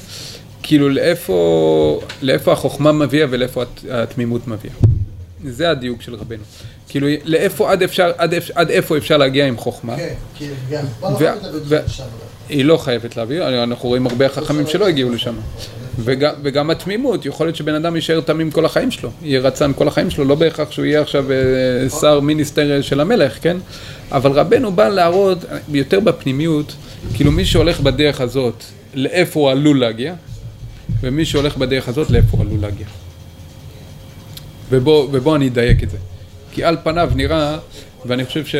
כאילו 0.63 0.89
לאיפה, 0.89 2.01
לאיפה 2.23 2.53
החוכמה 2.53 2.93
מביאה 2.93 3.27
ולאיפה 3.31 3.63
התמימות 3.91 4.49
מביאה. 4.49 4.75
זה 5.45 5.71
הדיוק 5.71 6.03
של 6.03 6.15
רבנו. 6.15 6.43
כאילו, 6.89 7.07
לאיפה 7.25 7.73
עד, 7.73 7.83
אפשר, 7.83 8.13
עד, 8.19 8.35
עד 8.55 8.71
איפה 8.71 8.97
אפשר 8.97 9.17
להגיע 9.17 9.47
עם 9.47 9.57
חוכמה. 9.57 9.97
כן, 9.97 10.15
כי 10.35 10.49
גם, 10.71 10.85
היא 12.49 12.65
לא 12.65 12.77
חייבת 12.77 13.17
להביא, 13.17 13.43
אנחנו 13.63 13.89
רואים 13.89 14.07
הרבה 14.07 14.29
חכמים 14.29 14.67
שלא 14.67 14.87
הגיעו 14.89 15.11
לשם. 15.11 15.35
וגם, 15.99 16.33
וגם 16.43 16.71
התמימות, 16.71 17.27
יכול 17.27 17.47
להיות 17.47 17.57
שבן 17.57 17.75
אדם 17.75 17.97
יישאר 17.97 18.21
תמים 18.21 18.51
כל 18.51 18.65
החיים 18.65 18.91
שלו, 18.91 19.11
יהיה 19.23 19.41
רצן 19.41 19.73
כל 19.77 19.89
החיים 19.89 20.11
שלו, 20.11 20.25
לא 20.25 20.35
בהכרח 20.35 20.71
שהוא 20.71 20.85
יהיה 20.85 21.01
עכשיו 21.01 21.25
אה, 21.33 21.89
שר 22.01 22.21
מיניסטר 22.21 22.83
של 22.83 23.01
המלך, 23.01 23.39
כן? 23.43 23.57
אבל 24.13 24.33
רבנו 24.33 24.73
בא 24.73 24.89
להראות 24.89 25.39
יותר 25.69 26.01
בפנימיות, 26.01 26.75
כאילו 27.15 27.33
מי 27.33 27.45
שהולך 27.45 27.81
בדרך 27.81 28.21
הזאת, 28.21 28.65
לאיפה 28.95 29.41
הוא 29.41 29.51
עלול 29.51 29.81
להגיע, 29.81 30.15
ומי 31.01 31.25
שהולך 31.25 31.57
בדרך 31.57 31.89
הזאת, 31.89 32.11
לאיפה 32.11 32.37
הוא 32.37 32.41
עלול 32.41 32.61
להגיע. 32.61 32.87
ובוא, 34.71 35.09
ובוא 35.13 35.37
אני 35.37 35.49
אדייק 35.49 35.83
את 35.83 35.91
זה. 35.91 35.97
כי 36.53 36.65
על 36.65 36.77
פניו 36.85 37.11
נראה, 37.15 37.59
ואני 38.07 38.25
חושב, 38.25 38.47
ש, 38.47 38.55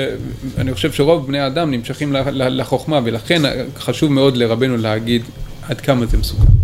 חושב 0.73 0.93
שרוב 0.93 1.27
בני 1.27 1.39
האדם 1.39 1.71
נמשכים 1.71 2.13
לחוכמה, 2.35 3.01
ולכן 3.05 3.43
חשוב 3.79 4.13
מאוד 4.13 4.37
לרבנו 4.37 4.77
להגיד 4.77 5.23
עד 5.69 5.81
כמה 5.81 6.07
זה 6.07 6.17
מסוכן. 6.17 6.60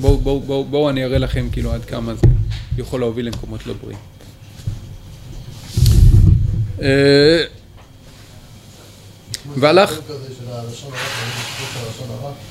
בואו 0.00 0.18
בוא, 0.18 0.40
בוא, 0.40 0.66
בוא 0.66 0.90
אני 0.90 1.04
אראה 1.04 1.18
לכם 1.18 1.48
כאילו 1.52 1.72
עד 1.72 1.84
כמה 1.84 2.14
זה 2.14 2.26
יכול 2.78 3.00
להוביל 3.00 3.26
למקומות 3.26 3.66
לא 3.66 3.74
בריאים. 3.82 3.98
אה, 6.82 7.44
והלך... 9.56 9.98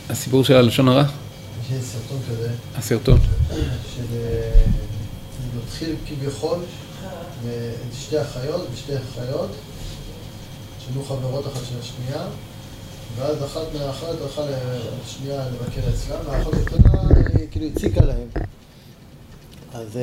הסיפור 0.09 0.43
של 0.43 0.55
הלשון 0.55 0.87
הרע? 0.87 1.03
יש 1.71 1.83
סרטון 1.83 2.19
כזה. 2.29 2.49
הסרטון. 2.75 3.19
שמתחיל 5.53 5.95
כביכול 6.07 6.59
שתי 7.99 8.21
אחיות 8.21 8.67
ושתי 8.73 8.93
אחיות 8.97 9.49
שהיו 10.79 11.03
חברות 11.03 11.47
אחת 11.47 11.61
של 11.69 11.75
השנייה 11.79 12.23
ואז 13.18 13.43
אחת 13.45 13.61
מהאחיות 13.74 14.22
הלכה 14.22 14.41
לשנייה 15.05 15.43
לבקר 15.45 15.89
אצלה 15.89 16.16
והאחות 16.26 16.53
הקטנה 16.53 17.01
כאילו 17.51 17.66
הציקה 17.66 18.01
להם 18.05 18.28
אז, 19.74 19.99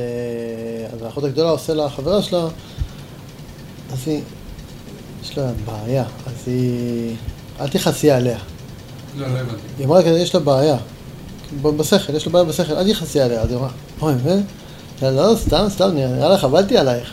אז 0.93 1.03
האחות 1.03 1.25
הגדולה 1.25 1.51
עושה 1.51 1.75
לה 1.75 1.91
חברה 1.91 2.23
שלה 2.23 2.49
אז 3.93 4.09
היא 4.09 4.23
יש 5.23 5.39
לה 5.39 5.51
בעיה, 5.65 6.05
אז 6.27 6.33
היא... 6.47 7.17
אל 7.61 7.69
תכעסי 7.69 8.11
עליה. 8.11 8.39
לא, 9.17 9.27
לא 9.27 9.39
הבנתי. 9.39 9.63
היא 9.79 9.87
אמרה 9.87 10.03
יש 10.03 10.35
לה 10.35 10.41
בעיה. 10.41 10.77
בשכל, 11.63 12.15
יש 12.15 12.27
לה 12.27 12.33
בעיה 12.33 12.45
בשכל, 12.45 12.73
אל 12.73 12.93
תכעסי 12.93 13.21
עליה. 13.21 13.41
אז 13.41 13.49
היא 13.49 13.57
אמרה, 13.57 13.69
אוי, 14.03 14.15
באמת? 14.15 14.45
לא, 15.03 15.11
לא, 15.11 15.37
סתם, 15.37 15.67
סתם, 15.69 15.91
נראה 15.95 16.29
לך, 16.29 16.45
עבדתי 16.45 16.79
עלייך. 16.79 17.13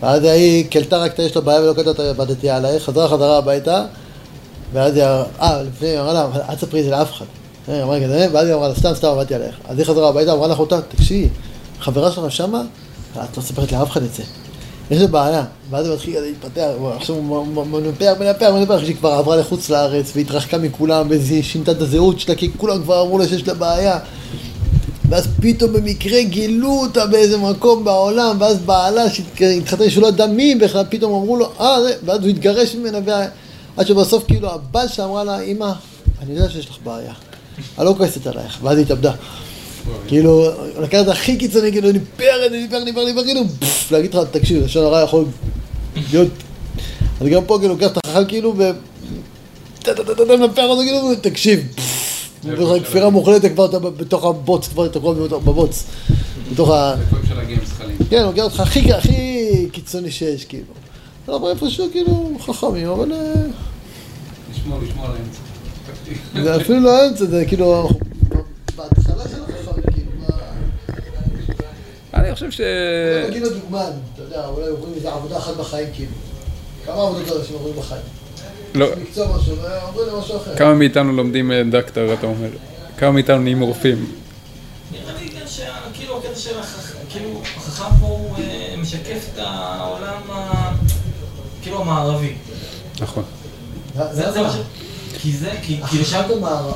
ואז 0.00 0.24
היא 0.24 0.70
קלטה 0.70 0.98
רק 0.98 1.14
את 1.14 1.18
יש 1.18 1.36
לה 1.36 1.42
בעיה 1.42 1.60
ולא 1.60 1.72
קלטה 1.72 1.90
את 1.90 1.98
עבדתי 1.98 2.50
עלייך, 2.50 2.82
חזרה 2.82 3.08
חזרה 3.08 3.38
הביתה, 3.38 3.84
ואז 4.72 4.96
היא 4.96 5.04
אמרה, 5.04 5.24
אה, 5.40 5.62
לפני, 5.62 5.88
היא 5.88 6.00
אמרה 6.00 6.12
לה, 6.12 6.28
אל 6.48 6.54
תספרי 6.54 6.80
את 6.80 6.84
זה 6.84 6.90
לאף 6.90 7.12
אחד. 7.12 7.24
היא 7.68 7.82
אמרה 7.82 8.00
כזה, 8.04 8.28
ואז 8.32 8.46
היא 8.46 8.54
אמרה 8.54 8.68
לה, 8.68 8.74
סתם, 8.74 8.94
סתם 8.94 9.08
עבדתי 9.08 9.34
עלייך. 9.34 9.54
אז 9.68 9.78
היא 9.78 9.86
חזרה 9.86 10.08
הביתה, 10.08 10.32
אמרה 10.32 10.48
לאחותה, 10.48 10.80
תקשיבי, 10.82 11.28
חברה 11.80 12.12
שלך 12.12 12.32
שמה, 12.32 12.62
את 13.12 13.36
לא 13.36 13.42
מספרת 13.42 13.72
לאף 13.72 13.90
אחד 13.90 14.02
את 14.02 14.14
זה. 14.14 14.22
יש 14.90 15.02
לו 15.02 15.08
בעיה, 15.08 15.44
ואז 15.70 15.86
הוא 15.86 15.94
מתחיל 15.94 16.20
להתפתח, 16.20 16.68
עכשיו 16.96 17.16
הוא 17.16 17.66
מנפח, 17.66 18.12
מנפח, 18.20 18.50
מנפח, 18.54 18.78
שהיא 18.78 18.96
כבר 18.96 19.10
עברה 19.10 19.36
לחוץ 19.36 19.70
לארץ 19.70 20.12
והתרחקה 20.16 20.58
מכולם, 20.58 21.06
והיא 21.08 21.42
שינתה 21.42 21.72
את 21.72 21.80
הזהות 21.80 22.20
שלה, 22.20 22.34
כי 22.34 22.50
כולם 22.56 22.82
כבר 22.82 23.02
אמרו 23.02 23.18
לה 23.18 23.28
שיש 23.28 23.48
לה 23.48 23.54
בעיה. 23.54 23.98
ואז 25.08 25.28
פתאום 25.40 25.72
במקרה 25.72 26.22
גילו 26.22 26.80
אותה 26.80 27.06
באיזה 27.06 27.38
מקום 27.38 27.84
בעולם, 27.84 28.36
ואז 28.40 28.58
בעלה 28.58 29.10
שהתחתן 29.10 29.90
שלא 29.90 30.06
ידע 30.06 30.26
מי 30.26 30.54
בכלל, 30.54 30.84
פתאום 30.88 31.14
אמרו 31.14 31.36
לו, 31.36 31.48
אה, 31.60 31.76
ואז 32.04 32.20
הוא 32.20 32.28
התגרש 32.28 32.74
ממנה, 32.74 32.98
עד 33.76 33.86
שבסוף 33.86 34.24
כאילו 34.26 34.50
הבת 34.50 34.92
שלה 34.92 35.04
אמרה 35.04 35.24
לה, 35.24 35.40
אמא, 35.40 35.72
אני 36.22 36.34
יודע 36.34 36.50
שיש 36.50 36.68
לך 36.68 36.76
בעיה, 36.84 37.12
אני 37.78 37.86
לא 37.86 37.94
כועסת 37.96 38.26
עלייך, 38.26 38.58
ואז 38.62 38.76
היא 38.76 38.84
התאבדה. 38.84 39.12
כאילו, 40.08 40.48
לקח 40.80 41.00
את 41.02 41.08
הכי 41.08 41.36
קיצוני, 41.36 41.72
כאילו, 41.72 41.92
ניפר, 41.92 42.48
ניפר, 42.50 42.84
ניפר, 42.84 43.04
ניפר, 43.04 43.24
כאילו, 43.24 43.40
להגיד 43.90 44.14
לך, 44.14 44.20
תקשיב, 44.30 44.64
לשון 44.64 44.84
הרע 44.84 45.02
יכול 45.02 45.24
להיות... 46.10 46.28
אז 47.20 47.26
גם 47.26 47.44
פה, 47.46 47.58
כאילו, 47.58 47.74
לוקח 47.74 47.86
את 47.86 47.98
החכם, 48.06 48.24
כאילו, 48.28 48.54
ו... 48.56 48.70
מנפח 50.40 50.62
אותו, 50.62 50.82
כאילו, 50.82 51.14
תקשיב. 51.20 51.60
כפירה 52.84 53.10
מוחלטת 53.10 53.52
כבר 53.52 53.64
אתה 53.64 53.78
בתוך 53.78 54.24
הבוץ, 54.24 54.68
כבר 54.68 54.86
אתה 54.86 54.98
הכל 54.98 55.14
בבוץ. 55.28 55.84
בתוך 56.52 56.70
ה... 56.70 56.94
כן, 58.10 58.22
לוקח 58.22 58.42
אותך 58.42 58.60
הכי 58.60 59.68
קיצוני 59.72 60.10
שיש, 60.10 60.44
כאילו. 60.44 60.72
אבל 61.28 61.50
איפשהו, 61.50 61.88
כאילו, 61.92 62.30
חכמים, 62.40 62.88
אבל... 62.88 63.12
לשמור, 64.66 64.80
לשמור 64.82 65.06
על 65.06 65.12
האמצע. 65.12 66.42
זה 66.42 66.56
אפילו 66.56 66.80
לא 66.80 67.02
האמצע, 67.02 67.24
זה 67.24 67.44
כאילו... 67.48 67.88
בהתחלה 68.76 69.24
של 69.24 69.42
החכם, 69.42 69.92
כאילו, 69.92 70.10
אני 72.14 72.34
חושב 72.34 72.50
ש... 72.50 72.60
זה 72.60 73.28
כאילו 73.30 73.50
דוגמן, 73.50 73.90
אתה 74.14 74.22
יודע, 74.22 74.46
אולי 74.46 74.68
עוברים 74.68 74.94
איזה 74.94 75.12
עבודה 75.12 75.36
אחת 75.36 75.56
בחיים, 75.56 75.88
כאילו. 75.94 76.12
כמה 76.86 77.02
עבודות 77.02 77.36
אנשים 77.40 77.54
עוברים 77.54 77.76
בחיים? 77.76 78.02
לא. 78.74 78.86
מקצוע 79.02 79.36
משהו, 79.36 79.56
ועוברים 79.56 80.14
למשהו 80.14 80.36
אחר. 80.36 80.56
כמה 80.56 80.74
מאיתנו 80.74 81.12
לומדים 81.12 81.52
אה, 81.52 81.62
דקטור, 81.70 82.12
אתה 82.12 82.26
אומר? 82.26 82.48
כמה 82.98 83.10
מאיתנו 83.10 83.38
נהיים 83.38 83.60
רופאים? 83.60 84.12
נראה 84.92 85.14
לי 85.20 85.28
גם 85.28 85.46
שכאילו 85.46 86.18
הקטע 86.18 86.34
של 86.36 86.58
החכם, 86.58 86.98
כאילו 87.10 87.40
החכם 87.56 87.96
פה 88.00 88.06
הוא 88.06 88.36
אה, 88.38 88.74
משקף 88.78 89.28
את 89.34 89.38
העולם. 89.38 90.22
כאילו 91.62 91.80
המערבי. 91.80 92.34
נכון. 93.00 93.24
זה 94.12 94.32
זה 94.32 94.42
מה 94.42 94.52
ש... 94.52 94.56
כי 95.18 95.32
זה, 95.36 95.50
כי 95.62 95.80
המערב. 96.38 96.74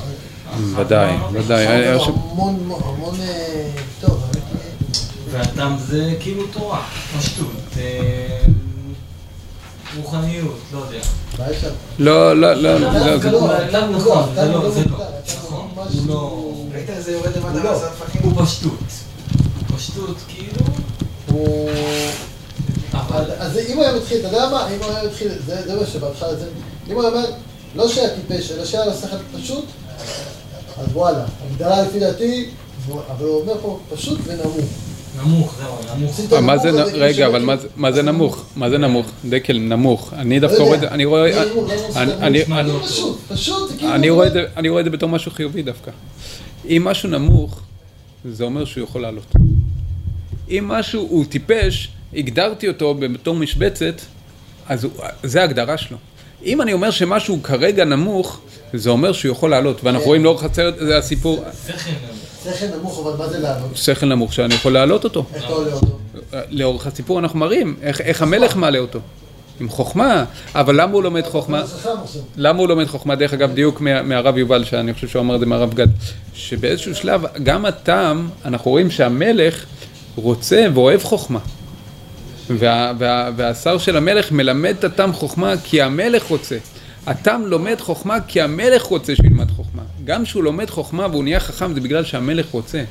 ודאי, 0.76 1.16
ודאי. 1.32 1.66
המון, 1.88 2.70
המון, 2.84 3.14
אה, 3.20 3.70
טוב. 4.00 4.24
והתם 5.30 5.76
זה 5.88 6.14
כאילו 6.20 6.46
תורה, 6.46 6.82
פשטות, 7.18 7.46
אה, 7.78 8.40
רוחניות, 9.96 10.58
לא 10.72 10.78
יודע. 10.78 10.98
לא, 11.98 12.36
לא, 12.36 12.54
לא, 12.54 12.78
לא, 12.80 13.18
זה- 13.18 13.30
לא, 13.30 13.40
לא, 13.72 13.88
נכון, 13.88 14.24
זה 14.34 14.48
לא, 14.48 14.70
זה 14.70 14.84
לא 14.84 14.98
לא. 14.98 15.04
נכון, 15.36 15.68
הוא 15.76 16.08
לא... 16.08 16.52
ראית 16.74 16.90
איזה 16.90 17.12
יורד 17.12 17.36
למטה 17.36 17.62
לא. 17.64 17.78
פאקינג? 17.98 18.24
הוא 18.24 18.44
פשטות. 18.44 18.78
פשטות, 19.76 20.16
כאילו... 20.28 20.66
הוא... 21.30 21.70
אבל... 22.92 23.24
אז 23.38 23.58
אם 23.68 23.76
הוא 23.76 23.84
היה 23.84 23.96
מתחיל, 23.96 24.18
אתה 24.18 24.26
יודע 24.28 24.48
מה? 24.48 24.68
אם 24.68 24.82
הוא 24.82 24.92
היה 24.94 25.04
מתחיל, 25.04 25.28
זה 25.46 25.74
מה 25.80 25.86
שבהתחלה 25.86 26.34
זה... 26.34 26.48
אם 26.90 26.96
הוא 26.96 27.04
אומר, 27.04 27.24
לא 27.76 27.88
שהיה 27.88 28.08
טיפש, 28.16 28.50
אלא 28.50 28.64
שהיה 28.64 28.84
לו 28.84 28.92
שכל 28.94 29.16
פשוט, 29.38 29.64
אז 30.78 30.86
וואלה, 30.92 31.24
הגדרה 31.50 31.82
לפי 31.82 32.00
דעתי, 32.00 32.46
אבל 32.88 33.24
הוא 33.26 33.40
אומר 33.40 33.54
פה 33.62 33.78
פשוט 33.94 34.18
ונמוך. 34.24 34.56
נמוך, 35.24 35.54
זהו, 35.58 35.96
נמוך. 35.98 36.20
רגע, 36.94 37.26
אבל 37.26 37.42
מה 37.76 37.92
זה- 37.92 38.02
נמוך? 38.02 38.44
מה 38.56 38.70
זה 38.70 38.78
נמוך? 38.78 39.06
דקל, 39.28 39.58
נמוך. 39.58 40.14
אני 40.16 40.40
דווקא 40.40 40.56
לא 40.58 40.62
רואה. 40.64 40.74
את 40.74 40.80
זה, 40.80 40.88
אני 40.88 41.04
רואה... 41.04 41.44
לא, 41.44 41.44
לא, 41.44 41.62
אני- 43.94 44.10
רואה 44.10 44.26
את 44.26 44.32
זה- 44.32 44.44
אני 44.56 44.68
רואה 44.68 44.80
את 44.80 44.84
זה 44.84 44.90
בתור 44.90 45.08
משהו 45.08 45.30
חיובי 45.30 45.62
דווקא. 45.62 45.90
אם 46.68 46.82
משהו 46.84 47.08
נמוך, 47.08 47.60
זה 48.24 48.44
אומר 48.44 48.64
שהוא 48.64 48.84
יכול 48.84 49.02
לעלות. 49.02 49.32
אם 50.50 50.68
משהו 50.68 51.06
הוא 51.10 51.24
טיפש, 51.28 51.88
הגדרתי 52.14 52.68
אותו 52.68 52.94
בתור 52.94 53.34
משבצת, 53.36 53.94
אז 54.68 54.86
זה 55.22 55.40
ההגדרה 55.40 55.78
שלו. 55.78 55.96
אם 56.44 56.62
אני 56.62 56.72
אומר 56.72 56.90
שמשהו 56.90 57.42
כרגע 57.42 57.84
נמוך, 57.84 58.40
זה 58.74 58.90
אומר 58.90 59.12
שהוא 59.12 59.32
יכול 59.32 59.50
לעלות. 59.50 59.84
ואנחנו. 59.84 60.06
רואים 60.06 60.24
לאורך 60.24 60.44
הסרט, 60.44 60.74
זה 60.78 60.98
הסיפור, 60.98 61.44
שכל 61.66 61.90
נמוך. 61.90 62.56
שכל 62.56 62.76
נמוך, 62.76 63.06
אבל 63.06 63.18
מה 63.18 63.28
זה 63.28 63.38
לענות? 63.38 63.70
שכל 63.76 64.06
נמוך 64.06 64.32
שאני 64.32 64.54
יכול 64.54 64.72
להעלות 64.72 65.04
אותו. 65.04 65.24
איך 65.34 65.44
אתה 65.44 65.52
עולה 65.52 65.72
אותו? 65.72 65.86
לאורך 66.50 66.86
הסיפור 66.86 67.18
אנחנו 67.18 67.38
מראים 67.38 67.76
איך, 67.82 68.22
המלך 68.22 68.56
מעלה 68.56 68.78
אותו. 68.78 68.98
עם 69.60 69.68
חוכמה, 69.68 70.24
אבל 70.54 70.80
למה 70.80 70.92
הוא 70.92 71.02
לומד 71.02 71.26
חוכמה? 71.26 71.62
למה 72.36 72.58
הוא 72.58 72.68
לומד 72.68 72.86
חוכמה? 72.86 73.14
דרך 73.14 73.32
אגב, 73.32 73.52
דיוק 73.54 73.80
מה- 73.80 74.02
מהרב 74.02 74.38
יובל, 74.38 74.64
שאני 74.64 74.94
חושב 74.94 75.08
שהוא 75.08 75.20
אמר 75.22 75.34
את 75.34 75.40
זה 75.40 75.46
מהרב 75.46 75.74
גד, 75.74 75.86
שבאיזשהו 76.34 76.94
שלב, 76.94 77.22
גם 77.42 77.64
הטעם, 77.66 78.28
אנחנו 78.44 78.70
רואים 78.70 78.90
שהמלך 78.90 79.64
רוצה 80.16 80.66
ואוהב 80.74 81.02
חוכמה. 81.02 81.38
וה, 82.58 82.92
וה, 82.98 83.30
והשר 83.36 83.78
של 83.78 83.96
המלך 83.96 84.32
מלמד 84.32 84.74
את 84.78 84.84
הטעם 84.84 85.12
חוכמה 85.12 85.54
כי 85.64 85.82
המלך 85.82 86.24
רוצה. 86.24 86.56
הטעם 87.06 87.46
לומד 87.46 87.80
חוכמה 87.80 88.18
כי 88.28 88.40
המלך 88.40 88.82
רוצה 88.82 89.16
שהוא 89.16 89.26
ילמד 89.26 89.50
חוכמה. 89.50 89.82
גם 90.04 90.24
כשהוא 90.24 90.44
לומד 90.44 90.70
חוכמה 90.70 91.06
והוא 91.10 91.24
נהיה 91.24 91.40
חכם 91.40 91.74
זה 91.74 91.80
בגלל 91.80 92.04
שהמלך 92.04 92.46
רוצה. 92.50 92.84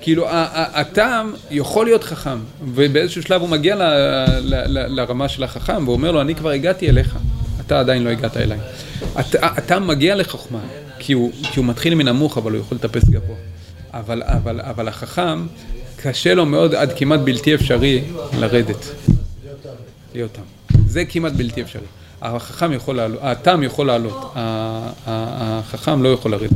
כאילו, 0.00 0.28
ה- 0.28 0.32
ה- 0.32 0.80
הטעם 0.80 1.32
יכול 1.50 1.86
להיות 1.86 2.04
חכם, 2.04 2.38
ובאיזשהו 2.74 3.22
שלב 3.22 3.40
הוא 3.40 3.48
מגיע 3.48 3.76
ל, 3.76 3.82
ל, 3.82 4.54
ל, 4.66 5.00
לרמה 5.00 5.28
של 5.28 5.44
החכם, 5.44 5.82
והוא 5.84 5.92
אומר 5.92 6.10
לו, 6.10 6.20
אני 6.20 6.34
כבר 6.34 6.50
הגעתי 6.50 6.88
אליך, 6.88 7.16
אתה 7.66 7.80
עדיין 7.80 8.04
לא 8.04 8.10
הגעת 8.10 8.36
אליי. 8.36 8.58
הטעם 9.42 9.86
מגיע 9.86 10.14
לחוכמה, 10.14 10.58
כי 10.98 11.12
הוא, 11.12 11.32
כי 11.42 11.58
הוא 11.60 11.66
מתחיל 11.66 11.94
מנמוך, 11.94 12.38
אבל 12.38 12.52
הוא 12.52 12.60
יכול 12.60 12.76
לטפס 12.76 13.04
גבוה. 13.04 13.36
אבל, 13.94 14.22
אבל, 14.26 14.60
אבל 14.60 14.88
החכם, 14.88 15.46
קשה 16.02 16.34
לו 16.34 16.46
מאוד 16.46 16.74
עד 16.74 16.92
כמעט 16.96 17.20
בלתי 17.20 17.54
אפשרי 17.54 18.02
לרדת, 18.38 18.86
להיות 20.14 20.30
תם. 20.32 20.76
זה 20.86 21.04
כמעט 21.04 21.32
בלתי 21.32 21.62
אפשרי. 21.62 21.82
החכם 22.22 22.72
יכול 22.72 22.96
לעלות, 22.96 23.18
הטעם 23.22 23.62
יכול 23.62 23.86
לעלות, 23.86 24.32
החכם 25.06 26.02
לא 26.02 26.08
יכול 26.08 26.30
לרדת. 26.30 26.50